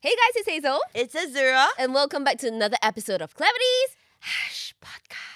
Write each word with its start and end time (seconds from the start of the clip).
Hey 0.00 0.10
guys, 0.10 0.36
it's 0.36 0.48
Hazel, 0.48 0.78
It's 0.94 1.14
Azura. 1.14 1.66
and 1.78 1.92
welcome 1.92 2.22
back 2.22 2.38
to 2.38 2.48
another 2.48 2.76
episode 2.82 3.20
of 3.20 3.34
Clevities 3.34 3.96
Hush 4.20 4.74
Podcast. 4.80 5.27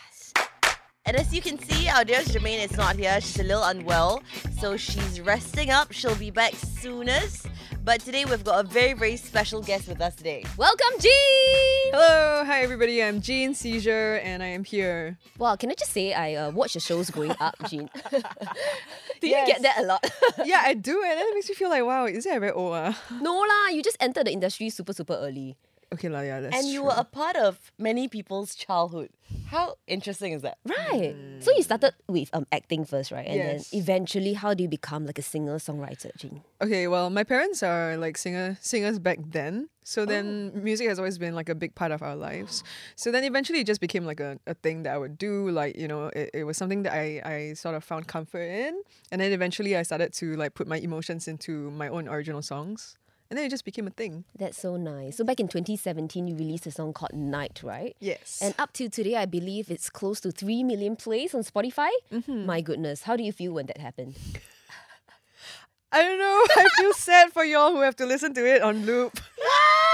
And 1.04 1.16
as 1.16 1.34
you 1.34 1.42
can 1.42 1.58
see, 1.58 1.88
our 1.88 2.04
dear 2.04 2.20
Jermaine 2.20 2.64
is 2.64 2.76
not 2.76 2.94
here. 2.94 3.20
She's 3.20 3.40
a 3.40 3.42
little 3.42 3.64
unwell. 3.64 4.22
So 4.60 4.76
she's 4.76 5.20
resting 5.20 5.70
up. 5.70 5.90
She'll 5.90 6.14
be 6.14 6.30
back 6.30 6.54
soonest. 6.54 7.46
But 7.84 8.02
today 8.02 8.24
we've 8.24 8.44
got 8.44 8.64
a 8.64 8.68
very, 8.68 8.92
very 8.92 9.16
special 9.16 9.62
guest 9.62 9.88
with 9.88 10.00
us 10.00 10.14
today. 10.14 10.44
Welcome, 10.56 11.00
Jean. 11.00 11.90
Hello, 11.90 12.44
hi 12.46 12.62
everybody. 12.62 13.02
I'm 13.02 13.20
Jean 13.20 13.52
Seizure, 13.52 14.20
and 14.22 14.44
I 14.44 14.46
am 14.46 14.62
here. 14.62 15.18
Wow, 15.38 15.56
can 15.56 15.72
I 15.72 15.74
just 15.74 15.90
say 15.90 16.14
I 16.14 16.36
uh, 16.36 16.50
watch 16.52 16.74
the 16.74 16.80
shows 16.80 17.10
growing 17.10 17.34
up, 17.40 17.56
Jean? 17.68 17.90
Do 19.20 19.26
you 19.26 19.44
get 19.44 19.62
that 19.62 19.78
a 19.80 19.82
lot? 19.82 20.08
yeah, 20.44 20.62
I 20.64 20.74
do, 20.74 21.02
and 21.02 21.18
then 21.18 21.26
it 21.26 21.34
makes 21.34 21.48
me 21.48 21.56
feel 21.56 21.70
like 21.70 21.84
wow, 21.84 22.06
is 22.06 22.24
it 22.24 22.38
very 22.38 22.52
old? 22.52 22.74
Uh? 22.74 22.92
no 23.20 23.34
lah, 23.34 23.68
you 23.68 23.82
just 23.82 23.96
entered 23.98 24.28
the 24.28 24.32
industry 24.32 24.70
super 24.70 24.92
super 24.92 25.14
early. 25.14 25.56
Okay, 25.92 26.08
lah, 26.08 26.20
yeah, 26.20 26.40
that's 26.40 26.56
and 26.56 26.68
you 26.72 26.80
true. 26.80 26.88
were 26.88 26.96
a 26.96 27.04
part 27.04 27.36
of 27.36 27.70
many 27.78 28.08
people's 28.08 28.54
childhood. 28.54 29.10
How 29.50 29.74
interesting 29.86 30.32
is 30.32 30.40
that? 30.42 30.56
Right. 30.64 31.14
So 31.40 31.50
you 31.56 31.62
started 31.62 31.92
with 32.08 32.30
um 32.32 32.46
acting 32.50 32.84
first, 32.84 33.10
right? 33.12 33.26
And 33.26 33.36
Yes. 33.36 33.70
then 33.70 33.80
eventually, 33.80 34.32
how 34.32 34.54
do 34.54 34.62
you 34.62 34.68
become 34.68 35.04
like 35.04 35.18
a 35.18 35.22
singer 35.22 35.56
songwriter, 35.58 36.16
Jean? 36.16 36.40
Okay, 36.62 36.86
well, 36.88 37.10
my 37.10 37.24
parents 37.24 37.62
are 37.62 37.96
like 37.98 38.16
singer 38.16 38.56
singers 38.62 38.98
back 38.98 39.18
then, 39.20 39.68
so 39.84 40.06
then 40.06 40.52
music 40.54 40.88
has 40.88 40.98
always 40.98 41.18
been 41.18 41.34
like 41.34 41.48
a 41.50 41.54
big 41.54 41.74
part 41.74 41.90
of 41.92 42.00
our 42.00 42.14
lives. 42.16 42.62
So 42.96 43.10
then 43.10 43.24
eventually 43.24 43.58
it 43.60 43.66
just 43.66 43.80
became 43.80 44.06
like 44.06 44.20
a, 44.20 44.38
a 44.46 44.54
thing 44.54 44.84
that 44.84 44.94
I 44.94 44.98
would 44.98 45.18
do. 45.18 45.50
Like 45.50 45.76
you 45.76 45.88
know, 45.88 46.06
it, 46.14 46.30
it 46.32 46.44
was 46.44 46.56
something 46.56 46.84
that 46.84 46.94
I 46.94 47.20
I 47.24 47.52
sort 47.54 47.74
of 47.74 47.84
found 47.84 48.06
comfort 48.06 48.46
in, 48.48 48.80
and 49.10 49.20
then 49.20 49.32
eventually 49.32 49.76
I 49.76 49.82
started 49.82 50.14
to 50.22 50.36
like 50.38 50.54
put 50.54 50.66
my 50.66 50.78
emotions 50.78 51.26
into 51.28 51.68
my 51.74 51.88
own 51.88 52.08
original 52.08 52.40
songs, 52.40 52.96
and 53.32 53.38
then 53.38 53.46
it 53.46 53.48
just 53.48 53.64
became 53.64 53.86
a 53.86 53.90
thing. 53.90 54.24
That's 54.38 54.60
so 54.60 54.76
nice. 54.76 55.16
So 55.16 55.24
back 55.24 55.40
in 55.40 55.48
2017, 55.48 56.28
you 56.28 56.36
released 56.36 56.66
a 56.66 56.70
song 56.70 56.92
called 56.92 57.14
Night, 57.14 57.62
right? 57.64 57.96
Yes. 57.98 58.40
And 58.42 58.54
up 58.58 58.74
to 58.74 58.90
today, 58.90 59.16
I 59.16 59.24
believe 59.24 59.70
it's 59.70 59.88
close 59.88 60.20
to 60.20 60.32
3 60.32 60.62
million 60.64 60.96
plays 60.96 61.34
on 61.34 61.42
Spotify. 61.42 61.88
Mm-hmm. 62.12 62.44
My 62.44 62.60
goodness, 62.60 63.04
how 63.04 63.16
do 63.16 63.22
you 63.22 63.32
feel 63.32 63.54
when 63.54 63.64
that 63.68 63.78
happened? 63.78 64.18
I 65.92 66.02
don't 66.02 66.18
know. 66.18 66.44
I 66.56 66.68
feel 66.76 66.92
sad 66.92 67.32
for 67.32 67.42
y'all 67.42 67.70
who 67.70 67.80
have 67.80 67.96
to 67.96 68.04
listen 68.04 68.34
to 68.34 68.46
it 68.46 68.60
on 68.60 68.84
loop. 68.84 69.18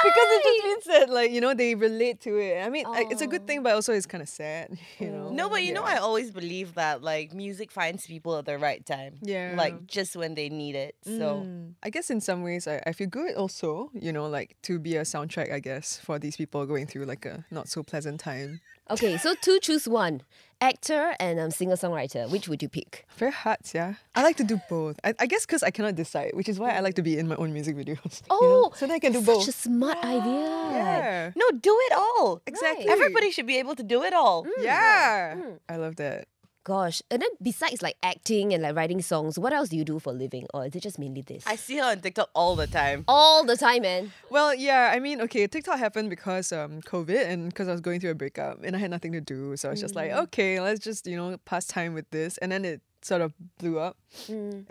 Because 0.05 0.29
it 0.31 0.43
just 0.43 0.65
means 0.65 0.85
that, 0.85 1.11
like, 1.11 1.31
you 1.31 1.41
know, 1.41 1.55
they 1.55 1.75
relate 1.75 2.21
to 2.23 2.37
it. 2.39 2.65
I 2.65 2.69
mean, 2.69 2.85
like, 2.85 3.11
it's 3.11 3.21
a 3.23 3.27
good 3.27 3.47
thing, 3.47 3.63
but 3.63 3.75
also 3.75 3.93
it's 3.93 4.07
kind 4.07 4.23
of 4.23 4.29
sad, 4.29 4.79
you 4.99 5.11
know? 5.11 5.31
No, 5.31 5.49
but 5.49 5.63
you 5.65 5.73
know, 5.73 5.83
I 5.83 5.97
always 5.97 6.31
believe 6.31 6.75
that 6.75 7.03
like 7.03 7.33
music 7.35 7.71
finds 7.71 8.07
people 8.07 8.37
at 8.37 8.45
the 8.47 8.59
right 8.59 8.85
time. 8.85 9.15
Yeah. 9.23 9.55
Like 9.57 9.87
just 9.87 10.17
when 10.17 10.35
they 10.35 10.49
need 10.49 10.75
it. 10.75 10.95
So 11.05 11.29
Mm. 11.39 11.75
I 11.83 11.91
guess 11.91 12.11
in 12.11 12.21
some 12.21 12.43
ways, 12.43 12.67
I, 12.67 12.83
I 12.87 12.93
feel 12.93 13.07
good 13.07 13.35
also, 13.35 13.91
you 13.95 14.13
know, 14.13 14.27
like 14.29 14.57
to 14.63 14.79
be 14.79 14.97
a 14.97 15.03
soundtrack, 15.03 15.53
I 15.53 15.61
guess, 15.61 15.99
for 15.99 16.19
these 16.19 16.37
people 16.37 16.65
going 16.67 16.87
through 16.87 17.05
like 17.05 17.25
a 17.27 17.45
not 17.51 17.69
so 17.69 17.83
pleasant 17.83 18.21
time. 18.21 18.61
Okay, 18.91 19.19
so 19.19 19.35
to 19.35 19.61
choose 19.61 19.87
one 19.87 20.23
actor 20.61 21.15
and 21.21 21.39
um, 21.39 21.51
singer 21.51 21.77
songwriter, 21.77 22.29
which 22.31 22.49
would 22.49 22.63
you 22.63 22.69
pick? 22.69 23.07
Very 23.17 23.33
hard, 23.33 23.59
yeah. 23.75 23.95
I 24.15 24.23
like 24.23 24.37
to 24.37 24.45
do 24.45 24.61
both. 24.69 24.99
I, 25.05 25.15
I 25.19 25.27
guess 25.27 25.45
because 25.45 25.63
I 25.63 25.71
cannot 25.71 25.95
decide, 25.95 26.33
which 26.35 26.49
is 26.49 26.59
why 26.59 26.71
I 26.71 26.81
like 26.81 26.95
to 26.95 27.03
be 27.03 27.19
in 27.19 27.29
my 27.29 27.37
own 27.37 27.53
music 27.53 27.77
videos. 27.77 28.23
you 28.31 28.41
know? 28.41 28.71
Oh, 28.71 28.73
so 28.75 28.87
then 28.87 28.97
I 28.97 28.99
can 28.99 29.13
do 29.13 29.19
such 29.19 29.27
both. 29.27 29.49
a 29.49 29.53
smart 29.53 29.99
idea. 29.99 30.49
yeah. 30.73 31.31
no, 31.37 31.51
do 31.51 31.77
it 31.83 31.93
all. 31.93 32.41
Exactly. 32.47 32.89
Everybody 32.89 33.31
should 33.31 33.47
be 33.47 33.59
able 33.59 33.75
to 33.77 33.83
do 33.83 34.03
it 34.03 34.15
all. 34.15 34.47
Yeah. 34.59 35.37
I 35.69 35.77
love 35.77 35.97
that. 35.97 36.27
Gosh, 36.69 37.01
and 37.11 37.23
then 37.23 37.31
besides 37.41 37.81
like 37.81 37.97
acting 38.03 38.53
and 38.53 38.63
like 38.63 38.77
writing 38.77 39.01
songs, 39.01 39.39
what 39.39 39.55
else 39.55 39.71
do 39.71 39.77
you 39.79 39.87
do 39.87 39.99
for 39.99 40.13
a 40.13 40.13
living, 40.13 40.47
or 40.53 40.67
is 40.67 40.77
it 40.77 40.83
just 40.83 40.99
mainly 40.99 41.23
this? 41.23 41.43
I 41.47 41.57
see 41.57 41.79
her 41.79 41.85
on 41.85 42.01
TikTok 42.03 42.29
all 42.35 42.57
the 42.57 42.67
time. 42.67 43.07
All 43.09 43.43
the 43.43 43.57
time, 43.57 43.81
man. 43.81 44.13
Well, 44.29 44.55
yeah, 44.55 44.93
I 44.95 44.99
mean, 44.99 45.23
okay, 45.23 45.47
TikTok 45.47 45.79
happened 45.79 46.11
because 46.11 46.53
um 46.53 46.83
COVID 46.83 47.27
and 47.27 47.49
because 47.49 47.69
I 47.69 47.73
was 47.73 47.81
going 47.81 48.01
through 48.01 48.11
a 48.11 48.15
breakup 48.15 48.63
and 48.63 48.77
I 48.77 48.81
had 48.81 48.91
nothing 48.91 49.13
to 49.13 49.21
do. 49.23 49.57
So 49.57 49.69
I 49.69 49.71
was 49.71 49.81
just 49.81 49.95
like, 49.95 50.11
okay, 50.13 50.61
let's 50.61 50.81
just, 50.81 51.07
you 51.07 51.17
know, 51.17 51.39
pass 51.47 51.65
time 51.67 51.95
with 51.95 52.11
this. 52.11 52.37
And 52.37 52.53
then 52.53 52.67
it 52.67 52.83
sort 53.01 53.23
of 53.23 53.33
blew 53.57 53.79
up. 53.79 53.97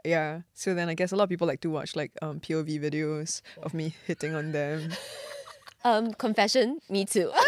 Yeah. 0.05 0.41
So 0.53 0.75
then 0.75 0.89
I 0.89 0.93
guess 0.93 1.11
a 1.11 1.15
lot 1.15 1.23
of 1.23 1.29
people 1.29 1.47
like 1.47 1.61
to 1.61 1.71
watch 1.71 1.95
like 1.95 2.11
um 2.21 2.39
POV 2.39 2.79
videos 2.79 3.41
of 3.63 3.73
me 3.73 3.95
hitting 4.05 4.35
on 4.35 4.51
them. 4.51 4.91
Um, 5.83 6.11
confession, 6.15 6.79
me 6.89 7.05
too. 7.05 7.31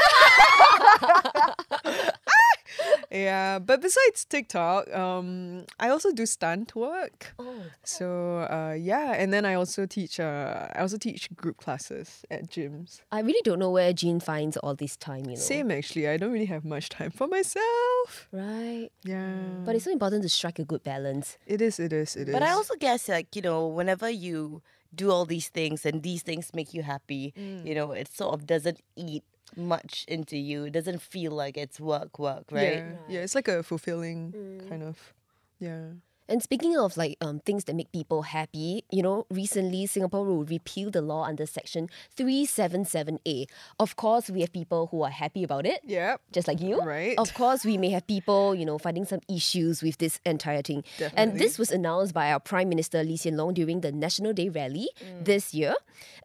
yeah. 3.12 3.60
But 3.60 3.82
besides 3.82 4.26
TikTok, 4.26 4.94
um 4.94 5.66
I 5.80 5.90
also 5.90 6.12
do 6.12 6.26
stunt 6.26 6.76
work. 6.76 7.34
oh, 7.40 7.64
So 7.84 8.40
uh 8.50 8.74
yeah, 8.78 9.14
and 9.14 9.34
then 9.34 9.46
I 9.46 9.54
also 9.56 9.86
teach 9.86 10.20
uh 10.20 10.68
I 10.76 10.80
also 10.82 10.98
teach 10.98 11.30
group 11.36 11.58
classes 11.58 12.26
at 12.30 12.50
gyms. 12.50 13.02
I 13.12 13.22
really 13.22 13.42
don't 13.44 13.60
know 13.60 13.72
where 13.72 13.94
Jean 13.94 14.20
finds 14.20 14.58
all 14.58 14.76
this 14.76 14.96
time, 14.98 15.26
you 15.26 15.36
know. 15.38 15.42
Same 15.54 15.72
actually. 15.72 16.08
I 16.08 16.18
don't 16.18 16.32
really 16.32 16.46
have 16.56 16.66
much 16.66 16.90
time 16.90 17.12
for 17.12 17.28
myself. 17.28 18.28
Right. 18.32 18.90
Yeah. 19.04 19.64
But 19.66 19.76
it's 19.76 19.86
so 19.86 19.92
important 19.92 20.24
to 20.24 20.30
strike 20.30 20.60
a 20.60 20.66
good 20.66 20.84
balance. 20.84 21.38
It 21.46 21.62
is, 21.62 21.80
it 21.80 21.94
is, 21.94 22.16
it 22.16 22.30
is. 22.30 22.34
But 22.34 22.44
I 22.44 22.52
also 22.52 22.76
guess 22.76 23.10
like, 23.10 23.36
you 23.36 23.42
know, 23.42 23.68
whenever 23.68 24.10
you 24.10 24.62
do 24.96 25.12
all 25.12 25.26
these 25.26 25.50
things 25.50 25.86
and 25.86 26.02
these 26.02 26.24
things 26.24 26.50
make 26.54 26.74
you 26.74 26.82
happy, 26.82 27.34
you 27.64 27.76
know, 27.76 27.92
it 27.92 28.08
sort 28.12 28.34
of 28.34 28.48
doesn't 28.48 28.80
eat 28.96 29.24
much 29.56 30.06
into 30.08 30.38
you. 30.38 30.66
It 30.66 30.72
doesn't 30.72 31.02
feel 31.02 31.32
like 31.32 31.58
it's 31.58 31.80
work, 31.80 32.20
work, 32.20 32.46
right? 32.52 32.78
Yeah, 32.78 32.92
yeah, 33.08 33.20
it's 33.22 33.36
like 33.36 33.48
a 33.48 33.64
fulfilling 33.64 34.32
kind 34.70 34.84
mm. 34.84 34.88
of, 34.88 35.14
yeah. 35.60 35.86
And 36.30 36.44
speaking 36.44 36.78
of 36.78 36.96
like 36.96 37.18
um, 37.22 37.40
things 37.40 37.64
that 37.66 37.76
make 37.76 37.92
people 37.92 38.22
happy, 38.22 38.86
you 38.92 39.02
know, 39.02 39.26
recently 39.32 39.88
Singapore 39.88 40.24
will 40.24 40.46
repeal 40.46 40.92
the 40.92 41.02
law 41.02 41.24
under 41.24 41.48
Section 41.48 41.90
377A. 42.18 43.48
Of 43.80 43.96
course, 43.96 44.30
we 44.30 44.42
have 44.42 44.54
people 44.54 44.88
who 44.92 45.02
are 45.02 45.10
happy 45.10 45.44
about 45.44 45.66
it. 45.66 45.82
Yeah. 45.84 46.18
Just 46.32 46.48
like 46.48 46.62
you. 46.62 46.82
Right. 46.82 47.18
Of 47.18 47.34
course, 47.34 47.66
we 47.66 47.78
may 47.78 47.90
have 47.90 48.06
people, 48.06 48.54
you 48.54 48.64
know, 48.64 48.78
finding 48.78 49.06
some 49.06 49.22
issues 49.28 49.82
with 49.82 49.98
this 49.98 50.20
entire 50.24 50.62
thing. 50.62 50.84
Definitely. 51.00 51.18
And 51.18 51.40
this 51.40 51.58
was 51.58 51.72
announced 51.72 52.14
by 52.14 52.32
our 52.32 52.40
Prime 52.40 52.70
Minister 52.70 53.04
Lee 53.04 53.18
Hsien 53.18 53.36
Loong 53.36 53.56
during 53.56 53.82
the 53.82 53.92
National 53.92 54.32
Day 54.32 54.50
rally 54.50 54.90
this 55.20 55.54
year. 55.54 55.74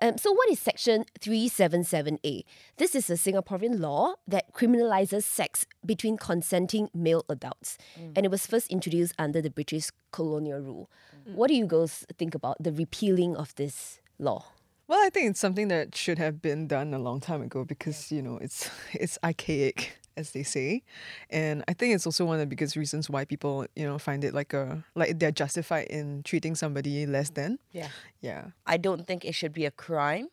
Um, 0.03 0.19
so, 0.19 0.33
what 0.33 0.51
is 0.51 0.59
Section 0.59 1.07
377A? 1.21 2.45
This 2.77 2.95
is 2.95 3.09
a 3.09 3.15
Singaporean 3.15 3.81
law 3.81 4.15
that 4.29 4.53
criminalizes 4.53 5.23
sex 5.23 5.67
between 5.85 6.17
consenting 6.17 6.91
male 6.95 7.25
adults. 7.29 7.79
And 8.15 8.27
it 8.27 8.31
was 8.31 8.47
first 8.47 8.71
introduced 8.71 9.15
under 9.19 9.41
the 9.41 9.51
British 9.51 9.91
colonial 10.13 10.61
rule. 10.61 10.91
Mm. 11.29 11.35
What 11.35 11.49
do 11.49 11.55
you 11.55 11.67
girls 11.67 12.07
think 12.19 12.35
about 12.35 12.57
the 12.61 12.73
repealing 12.73 13.37
of 13.37 13.55
this 13.57 14.01
law? 14.19 14.45
Well, 14.87 15.01
I 15.05 15.11
think 15.11 15.31
it's 15.31 15.41
something 15.41 15.69
that 15.69 15.97
should 15.97 16.19
have 16.19 16.43
been 16.43 16.67
done 16.67 16.93
a 16.93 16.99
long 16.99 17.21
time 17.21 17.41
ago 17.43 17.65
because 17.65 18.13
you 18.13 18.23
know 18.23 18.37
it's 18.37 18.71
it's 18.93 19.19
archaic, 19.25 19.97
as 20.17 20.33
they 20.33 20.43
say, 20.43 20.83
and 21.31 21.65
I 21.67 21.73
think 21.73 21.95
it's 21.95 22.07
also 22.07 22.25
one 22.25 22.37
of 22.37 22.41
the 22.41 22.47
biggest 22.47 22.77
reasons 22.77 23.09
why 23.09 23.25
people 23.25 23.67
you 23.75 23.87
know 23.87 23.99
find 23.99 24.25
it 24.25 24.35
like 24.35 24.53
a 24.53 24.85
like 24.95 25.19
they're 25.19 25.33
justified 25.33 25.89
in 25.89 26.23
treating 26.23 26.55
somebody 26.55 27.07
less 27.07 27.31
than. 27.31 27.59
Yeah. 27.73 27.89
Yeah. 28.21 28.53
I 28.67 28.77
don't 28.77 29.07
think 29.07 29.25
it 29.25 29.35
should 29.35 29.53
be 29.53 29.65
a 29.65 29.71
crime. 29.71 30.29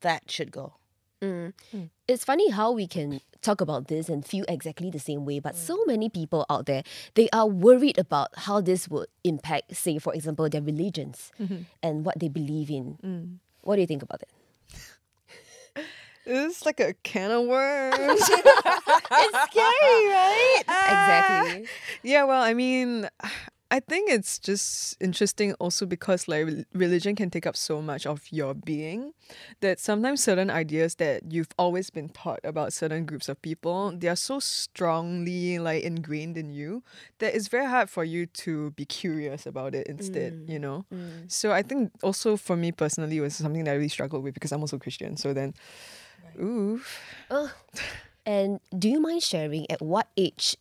That 0.00 0.30
should 0.30 0.52
go. 0.52 0.74
Mm. 1.24 1.52
Mm. 1.74 1.90
It's 2.06 2.24
funny 2.24 2.50
how 2.50 2.72
we 2.72 2.86
can 2.86 3.20
talk 3.40 3.60
about 3.60 3.88
this 3.88 4.08
and 4.08 4.24
feel 4.24 4.44
exactly 4.48 4.90
the 4.90 4.98
same 4.98 5.24
way, 5.24 5.38
but 5.38 5.54
mm. 5.54 5.58
so 5.58 5.84
many 5.86 6.08
people 6.08 6.44
out 6.50 6.66
there, 6.66 6.82
they 7.14 7.28
are 7.32 7.46
worried 7.46 7.98
about 7.98 8.28
how 8.36 8.60
this 8.60 8.88
would 8.88 9.08
impact, 9.22 9.74
say, 9.76 9.98
for 9.98 10.14
example, 10.14 10.48
their 10.48 10.62
religions 10.62 11.32
mm-hmm. 11.40 11.62
and 11.82 12.04
what 12.04 12.18
they 12.18 12.28
believe 12.28 12.70
in. 12.70 13.40
What 13.62 13.76
do 13.76 13.80
you 13.80 13.86
think 13.86 14.02
about 14.02 14.22
it? 14.22 14.28
It's 16.26 16.64
like 16.64 16.80
a 16.80 16.94
can 17.02 17.30
of 17.30 17.44
worms. 17.44 17.98
It's 19.16 19.38
scary, 19.50 20.06
right? 20.08 20.62
exactly. 20.68 21.64
Ah. 21.66 21.70
Yeah, 22.02 22.24
well, 22.24 22.42
I 22.42 22.54
mean, 22.54 23.08
I 23.74 23.80
think 23.80 24.08
it's 24.08 24.38
just 24.38 24.96
interesting 25.00 25.52
also 25.54 25.84
because 25.84 26.28
like 26.28 26.46
religion 26.74 27.16
can 27.16 27.28
take 27.28 27.44
up 27.44 27.56
so 27.56 27.82
much 27.82 28.06
of 28.06 28.22
your 28.30 28.54
being 28.54 29.14
that 29.62 29.80
sometimes 29.80 30.22
certain 30.22 30.48
ideas 30.48 30.94
that 31.02 31.32
you've 31.32 31.50
always 31.58 31.90
been 31.90 32.08
taught 32.08 32.38
about 32.44 32.72
certain 32.72 33.04
groups 33.04 33.28
of 33.28 33.42
people, 33.42 33.90
they 33.98 34.06
are 34.06 34.14
so 34.14 34.38
strongly 34.38 35.58
like 35.58 35.82
ingrained 35.82 36.38
in 36.38 36.50
you 36.50 36.84
that 37.18 37.34
it's 37.34 37.48
very 37.48 37.66
hard 37.66 37.90
for 37.90 38.04
you 38.04 38.26
to 38.26 38.70
be 38.76 38.84
curious 38.84 39.44
about 39.44 39.74
it 39.74 39.88
instead, 39.88 40.44
you 40.46 40.60
mm, 40.60 40.62
know? 40.62 40.86
Mm. 40.94 41.32
So 41.32 41.50
I 41.50 41.62
think 41.62 41.90
also 42.00 42.36
for 42.36 42.54
me 42.54 42.70
personally 42.70 43.16
it 43.16 43.22
was 43.22 43.34
something 43.34 43.64
that 43.64 43.72
I 43.72 43.74
really 43.74 43.88
struggled 43.88 44.22
with 44.22 44.34
because 44.34 44.52
I'm 44.52 44.60
also 44.60 44.78
Christian. 44.78 45.16
So 45.16 45.32
then 45.32 45.52
ooh. 46.40 46.80
Ugh. 47.28 47.50
And 48.24 48.60
do 48.78 48.88
you 48.88 49.00
mind 49.00 49.24
sharing 49.24 49.68
at 49.68 49.82
what 49.82 50.06
age 50.16 50.56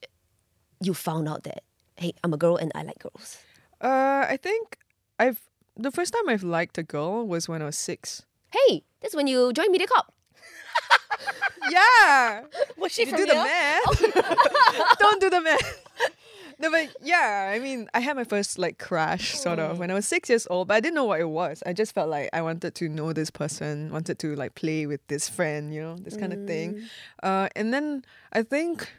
you 0.81 0.95
found 0.95 1.29
out 1.29 1.43
that, 1.43 1.63
hey, 1.97 2.13
I'm 2.23 2.33
a 2.33 2.37
girl 2.37 2.57
and 2.57 2.71
I 2.75 2.83
like 2.83 2.99
girls? 2.99 3.37
Uh 3.81 4.25
I 4.29 4.37
think 4.41 4.77
I've 5.19 5.39
the 5.75 5.91
first 5.91 6.13
time 6.13 6.29
I've 6.29 6.43
liked 6.43 6.77
a 6.77 6.83
girl 6.83 7.25
was 7.27 7.47
when 7.49 7.61
I 7.61 7.65
was 7.65 7.77
six. 7.77 8.23
Hey, 8.51 8.83
that's 9.01 9.15
when 9.15 9.27
you 9.27 9.51
joined 9.53 9.73
MediaCorp. 9.75 10.07
Yeah. 11.71 12.43
Was 12.77 12.91
she 12.91 13.03
You 13.05 13.09
from 13.09 13.17
do 13.19 13.25
the 13.25 13.33
here? 13.33 13.43
math. 13.45 14.97
Don't 14.99 15.21
do 15.21 15.29
the 15.29 15.39
math. 15.41 15.79
No, 16.59 16.69
but 16.69 16.89
yeah, 17.01 17.51
I 17.55 17.59
mean, 17.59 17.87
I 17.93 17.99
had 18.01 18.15
my 18.15 18.25
first 18.25 18.59
like 18.59 18.77
crash 18.77 19.33
sort 19.35 19.59
of 19.59 19.79
when 19.79 19.89
I 19.89 19.93
was 19.93 20.05
six 20.05 20.29
years 20.29 20.45
old, 20.49 20.67
but 20.67 20.75
I 20.75 20.79
didn't 20.81 20.95
know 20.95 21.05
what 21.05 21.19
it 21.21 21.29
was. 21.29 21.63
I 21.65 21.71
just 21.73 21.93
felt 21.95 22.09
like 22.09 22.29
I 22.33 22.41
wanted 22.41 22.75
to 22.75 22.89
know 22.89 23.13
this 23.13 23.29
person, 23.31 23.91
wanted 23.91 24.19
to 24.19 24.35
like 24.35 24.55
play 24.55 24.85
with 24.85 24.99
this 25.07 25.29
friend, 25.29 25.73
you 25.73 25.81
know, 25.81 25.95
this 25.97 26.17
kind 26.17 26.33
of 26.33 26.45
thing. 26.45 26.83
Uh, 27.21 27.47
and 27.55 27.73
then 27.73 28.03
I 28.33 28.43
think 28.43 28.91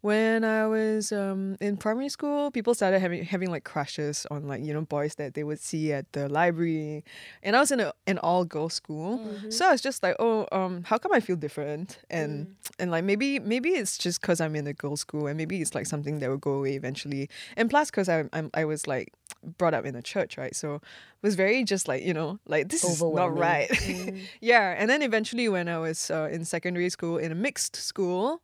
when 0.00 0.44
I 0.44 0.66
was 0.66 1.10
um, 1.10 1.56
in 1.60 1.76
primary 1.76 2.08
school, 2.08 2.50
people 2.50 2.74
started 2.74 3.00
having 3.00 3.24
having 3.24 3.50
like 3.50 3.64
crushes 3.64 4.26
on 4.30 4.46
like 4.46 4.62
you 4.64 4.72
know 4.72 4.82
boys 4.82 5.16
that 5.16 5.34
they 5.34 5.42
would 5.42 5.58
see 5.58 5.92
at 5.92 6.12
the 6.12 6.28
library, 6.28 7.04
and 7.42 7.56
I 7.56 7.60
was 7.60 7.72
in 7.72 7.80
a, 7.80 7.92
an 8.06 8.18
all 8.18 8.44
girls 8.44 8.74
school, 8.74 9.20
so 9.50 9.66
I 9.66 9.72
was 9.72 9.80
just 9.80 10.02
like, 10.02 10.14
oh, 10.20 10.46
um, 10.52 10.84
how 10.84 10.98
come 10.98 11.12
I 11.12 11.20
feel 11.20 11.36
different? 11.36 11.98
And 12.10 12.54
and 12.78 12.90
like 12.92 13.04
maybe 13.04 13.40
maybe 13.40 13.70
it's 13.70 13.98
just 13.98 14.20
because 14.20 14.40
I'm 14.40 14.54
in 14.54 14.66
a 14.68 14.72
girls 14.72 15.00
school, 15.00 15.26
and 15.26 15.36
maybe 15.36 15.60
it's 15.60 15.74
like 15.74 15.86
something 15.86 16.20
that 16.20 16.30
will 16.30 16.36
go 16.36 16.52
away 16.52 16.74
eventually. 16.74 17.28
And 17.56 17.68
plus, 17.68 17.90
because 17.90 18.08
I 18.08 18.24
I'm, 18.32 18.50
I 18.54 18.64
was 18.66 18.86
like 18.86 19.12
brought 19.58 19.74
up 19.74 19.84
in 19.84 19.96
a 19.96 20.02
church, 20.02 20.38
right? 20.38 20.54
So 20.54 20.76
it 20.76 20.82
was 21.22 21.34
very 21.34 21.64
just 21.64 21.88
like 21.88 22.04
you 22.04 22.14
know 22.14 22.38
like 22.46 22.68
this 22.70 22.84
is 22.84 23.02
not 23.02 23.36
right. 23.36 23.68
yeah, 24.40 24.76
and 24.78 24.88
then 24.88 25.02
eventually 25.02 25.48
when 25.48 25.68
I 25.68 25.78
was 25.78 26.08
uh, 26.08 26.28
in 26.30 26.44
secondary 26.44 26.88
school 26.90 27.18
in 27.18 27.32
a 27.32 27.36
mixed 27.36 27.74
school. 27.74 28.42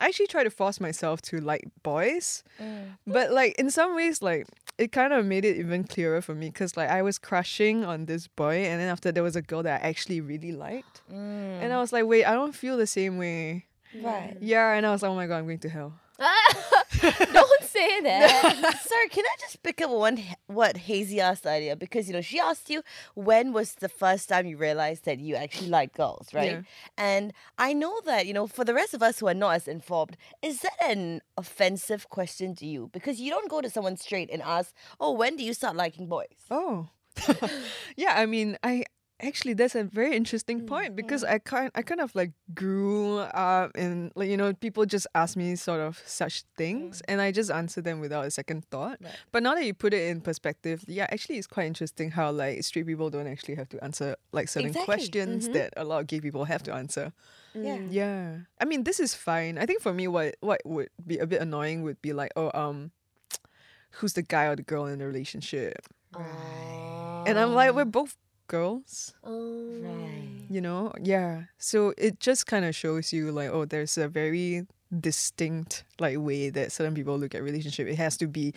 I 0.00 0.06
actually 0.06 0.26
try 0.26 0.42
to 0.42 0.50
force 0.50 0.80
myself 0.80 1.22
to 1.22 1.38
like 1.38 1.68
boys, 1.82 2.42
mm. 2.60 2.96
but 3.06 3.30
like 3.32 3.54
in 3.58 3.70
some 3.70 3.94
ways, 3.94 4.22
like 4.22 4.46
it 4.78 4.90
kind 4.90 5.12
of 5.12 5.24
made 5.26 5.44
it 5.44 5.56
even 5.56 5.84
clearer 5.84 6.20
for 6.22 6.34
me 6.34 6.48
because 6.48 6.76
like 6.76 6.88
I 6.88 7.02
was 7.02 7.18
crushing 7.18 7.84
on 7.84 8.06
this 8.06 8.26
boy, 8.26 8.64
and 8.64 8.80
then 8.80 8.88
after 8.88 9.12
there 9.12 9.22
was 9.22 9.36
a 9.36 9.42
girl 9.42 9.62
that 9.62 9.82
I 9.82 9.88
actually 9.88 10.20
really 10.20 10.52
liked, 10.52 11.02
and 11.08 11.62
mm. 11.62 11.70
I 11.70 11.78
was 11.78 11.92
like, 11.92 12.06
wait, 12.06 12.24
I 12.24 12.34
don't 12.34 12.54
feel 12.54 12.76
the 12.76 12.86
same 12.86 13.18
way. 13.18 13.66
Right. 14.00 14.36
Yeah, 14.40 14.72
and 14.72 14.86
I 14.86 14.90
was 14.90 15.02
like, 15.02 15.10
oh 15.10 15.14
my 15.14 15.26
god, 15.26 15.38
I'm 15.38 15.44
going 15.44 15.58
to 15.58 15.68
hell. 15.68 15.92
Don't 17.32 17.62
say 17.64 18.00
that. 18.02 18.80
Sorry, 18.82 19.08
can 19.08 19.24
I 19.24 19.36
just 19.40 19.62
pick 19.62 19.80
up 19.80 19.90
one 19.90 20.22
what 20.46 20.76
Hazy 20.76 21.20
asked 21.20 21.46
earlier? 21.46 21.76
Because 21.76 22.06
you 22.08 22.14
know 22.14 22.20
she 22.20 22.38
asked 22.38 22.70
you 22.70 22.82
when 23.14 23.52
was 23.52 23.74
the 23.74 23.88
first 23.88 24.28
time 24.28 24.46
you 24.46 24.56
realized 24.56 25.04
that 25.04 25.18
you 25.18 25.34
actually 25.34 25.68
like 25.68 25.94
girls, 25.94 26.32
right? 26.32 26.52
Yeah. 26.52 26.62
And 26.96 27.32
I 27.58 27.72
know 27.72 28.00
that 28.04 28.26
you 28.26 28.34
know 28.34 28.46
for 28.46 28.64
the 28.64 28.74
rest 28.74 28.94
of 28.94 29.02
us 29.02 29.18
who 29.18 29.26
are 29.28 29.34
not 29.34 29.56
as 29.56 29.68
informed, 29.68 30.16
is 30.42 30.60
that 30.60 30.76
an 30.84 31.20
offensive 31.36 32.08
question 32.08 32.54
to 32.56 32.66
you? 32.66 32.90
Because 32.92 33.20
you 33.20 33.30
don't 33.30 33.50
go 33.50 33.60
to 33.60 33.70
someone 33.70 33.96
straight 33.96 34.30
and 34.30 34.42
ask, 34.42 34.74
"Oh, 35.00 35.12
when 35.12 35.36
do 35.36 35.44
you 35.44 35.54
start 35.54 35.76
liking 35.76 36.06
boys?" 36.06 36.26
Oh, 36.50 36.88
yeah. 37.96 38.14
I 38.16 38.26
mean, 38.26 38.58
I 38.62 38.84
actually 39.22 39.54
that's 39.54 39.74
a 39.74 39.84
very 39.84 40.16
interesting 40.16 40.66
point 40.66 40.92
mm, 40.92 40.96
because 40.96 41.24
I 41.24 41.38
kind 41.38 41.70
I 41.74 41.82
kind 41.82 42.00
of 42.00 42.14
like 42.14 42.32
grew 42.54 43.18
up 43.18 43.70
and 43.74 44.12
like 44.14 44.28
you 44.28 44.36
know 44.36 44.52
people 44.52 44.84
just 44.84 45.06
ask 45.14 45.36
me 45.36 45.54
sort 45.56 45.80
of 45.80 46.02
such 46.04 46.44
things 46.56 46.98
mm. 46.98 47.04
and 47.08 47.20
I 47.20 47.32
just 47.32 47.50
answer 47.50 47.80
them 47.80 48.00
without 48.00 48.26
a 48.26 48.30
second 48.30 48.64
thought. 48.66 48.98
Right. 49.00 49.12
But 49.30 49.42
now 49.42 49.54
that 49.54 49.64
you 49.64 49.74
put 49.74 49.94
it 49.94 50.08
in 50.08 50.20
perspective, 50.20 50.84
yeah, 50.86 51.06
actually 51.10 51.38
it's 51.38 51.46
quite 51.46 51.66
interesting 51.66 52.10
how 52.10 52.30
like 52.30 52.62
straight 52.64 52.86
people 52.86 53.10
don't 53.10 53.26
actually 53.26 53.54
have 53.54 53.68
to 53.70 53.82
answer 53.84 54.16
like 54.32 54.48
certain 54.48 54.68
Exactly. 54.68 54.86
questions 54.86 55.44
mm-hmm. 55.44 55.54
that 55.54 55.74
a 55.76 55.84
lot 55.84 56.00
of 56.00 56.06
gay 56.06 56.20
people 56.20 56.44
have 56.44 56.62
to 56.64 56.74
answer. 56.74 57.12
Yeah. 57.54 57.78
Yeah. 57.90 58.36
I 58.60 58.64
mean, 58.64 58.84
this 58.84 58.98
is 58.98 59.14
fine. 59.14 59.58
I 59.58 59.66
think 59.66 59.82
for 59.82 59.92
me, 59.92 60.08
what 60.08 60.36
what 60.40 60.60
would 60.64 60.88
be 61.06 61.18
a 61.18 61.26
bit 61.26 61.40
annoying 61.40 61.82
would 61.82 62.00
be 62.02 62.12
like, 62.12 62.32
oh, 62.36 62.50
um, 62.54 62.90
who's 63.92 64.14
the 64.14 64.22
guy 64.22 64.44
or 64.44 64.56
the 64.56 64.62
girl 64.62 64.86
in 64.86 64.98
the 64.98 65.06
relationship? 65.06 65.86
Right. 66.16 67.24
And 67.26 67.38
I'm 67.38 67.54
like, 67.54 67.74
we're 67.74 67.84
both 67.84 68.16
girls, 68.52 69.14
Oh. 69.24 69.72
Right. 69.80 70.44
you 70.50 70.60
know? 70.60 70.92
Yeah. 71.00 71.44
So 71.58 71.94
it 71.96 72.20
just 72.20 72.46
kind 72.46 72.64
of 72.68 72.76
shows 72.76 73.12
you 73.12 73.32
like, 73.32 73.50
oh, 73.50 73.64
there's 73.64 73.96
a 73.96 74.08
very 74.08 74.66
distinct 74.92 75.84
like 75.98 76.18
way 76.18 76.50
that 76.50 76.70
certain 76.70 76.94
people 76.94 77.18
look 77.18 77.34
at 77.34 77.42
relationship. 77.42 77.88
It 77.88 77.96
has 77.96 78.16
to 78.18 78.26
be 78.28 78.52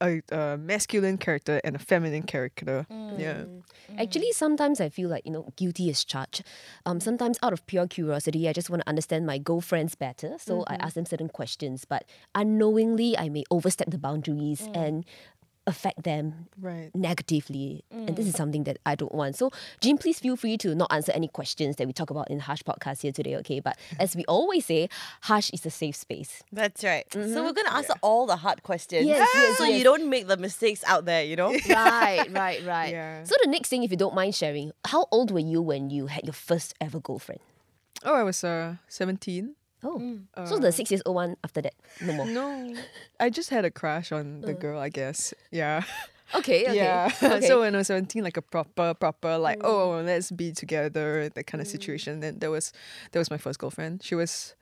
a, 0.00 0.20
a 0.30 0.58
masculine 0.58 1.16
character 1.16 1.60
and 1.64 1.76
a 1.76 1.78
feminine 1.78 2.24
character. 2.24 2.86
Mm. 2.90 3.18
Yeah. 3.18 3.34
Mm. 3.34 3.62
Actually, 4.02 4.32
sometimes 4.32 4.80
I 4.80 4.88
feel 4.88 5.08
like, 5.08 5.24
you 5.24 5.32
know, 5.32 5.46
guilty 5.56 5.88
as 5.90 6.04
charged. 6.04 6.42
Um, 6.84 7.00
sometimes 7.00 7.38
out 7.42 7.52
of 7.52 7.66
pure 7.66 7.86
curiosity, 7.86 8.48
I 8.48 8.52
just 8.52 8.68
want 8.68 8.82
to 8.82 8.88
understand 8.88 9.26
my 9.26 9.38
girlfriends 9.38 9.94
better. 9.94 10.36
So 10.38 10.64
I 10.66 10.74
mm-hmm. 10.74 10.82
ask 10.84 10.94
them 10.94 11.06
certain 11.06 11.28
questions, 11.28 11.84
but 11.84 12.04
unknowingly, 12.34 13.16
I 13.16 13.28
may 13.28 13.44
overstep 13.50 13.90
the 13.90 13.98
boundaries 13.98 14.62
mm. 14.62 14.76
and 14.76 15.04
affect 15.66 16.02
them 16.04 16.46
Right. 16.60 16.90
negatively. 16.94 17.84
And 17.90 18.16
this 18.16 18.26
is 18.26 18.34
something 18.34 18.64
that 18.64 18.78
I 18.86 18.94
don't 18.94 19.14
want. 19.14 19.36
So, 19.36 19.50
Jean, 19.80 19.98
please 19.98 20.18
feel 20.20 20.36
free 20.36 20.56
to 20.58 20.74
not 20.74 20.92
answer 20.92 21.12
any 21.12 21.28
questions 21.28 21.76
that 21.76 21.86
we 21.86 21.92
talk 21.92 22.10
about 22.10 22.30
in 22.30 22.38
Hush 22.40 22.62
Podcast 22.62 23.02
here 23.02 23.12
today, 23.12 23.36
okay? 23.36 23.60
But 23.60 23.76
as 23.98 24.14
we 24.14 24.24
always 24.26 24.66
say, 24.66 24.88
Hush 25.22 25.50
is 25.50 25.64
a 25.66 25.70
safe 25.70 25.96
space. 25.96 26.42
That's 26.52 26.84
right. 26.84 27.04
So 27.12 27.44
we're 27.44 27.52
gonna 27.52 27.72
answer 27.74 27.94
all 28.02 28.26
the 28.26 28.36
hard 28.36 28.62
questions, 28.62 29.06
Yes, 29.06 29.28
yes, 29.34 29.58
so 29.58 29.64
yes. 29.64 29.78
you 29.78 29.84
don't 29.84 30.08
make 30.08 30.26
the 30.28 30.36
mistakes 30.36 30.82
out 30.86 31.04
there. 31.04 31.24
You 31.24 31.36
know. 31.36 31.50
right, 31.68 32.26
right, 32.30 32.64
right. 32.64 32.90
Yeah. 32.92 33.24
So, 33.24 33.34
the 33.42 33.50
next 33.50 33.68
thing, 33.68 33.82
if 33.82 33.90
you 33.90 33.96
don't 33.96 34.14
mind 34.14 34.34
sharing, 34.34 34.72
how 34.84 35.06
old 35.10 35.30
were 35.30 35.40
you 35.52 35.60
when 35.62 35.90
you 35.90 36.06
had 36.06 36.24
your 36.24 36.32
first 36.34 36.74
ever 36.80 37.00
girlfriend? 37.00 37.40
Oh, 38.04 38.14
I 38.14 38.22
was 38.22 38.44
uh 38.44 38.76
17. 38.88 39.54
Oh, 39.86 40.44
so 40.46 40.58
the 40.58 40.72
six 40.72 40.90
years 40.90 41.02
old 41.06 41.14
one 41.16 41.36
after 41.44 41.62
that, 41.62 41.74
no 42.00 42.12
more. 42.12 42.26
No, 42.26 42.74
I 43.20 43.30
just 43.30 43.50
had 43.50 43.64
a 43.64 43.70
crush 43.70 44.10
on 44.12 44.40
the 44.42 44.52
girl, 44.54 44.78
I 44.80 44.88
guess. 44.90 45.32
Yeah. 45.50 45.82
Okay, 46.34 46.64
okay. 46.66 46.74
Yeah. 46.74 47.06
okay. 47.22 47.46
so 47.46 47.60
when 47.60 47.72
I 47.76 47.78
was 47.78 47.86
17, 47.86 48.24
like 48.24 48.36
a 48.36 48.42
proper, 48.42 48.94
proper, 48.94 49.38
like, 49.38 49.60
oh, 49.62 50.02
let's 50.04 50.32
be 50.32 50.50
together, 50.50 51.28
that 51.30 51.46
kind 51.46 51.60
of 51.62 51.68
situation. 51.68 52.18
Then 52.18 52.40
there 52.40 52.50
was 52.50 52.72
there 53.12 53.20
was 53.20 53.30
my 53.30 53.38
first 53.38 53.60
girlfriend. 53.60 54.02
She 54.02 54.16
was 54.16 54.56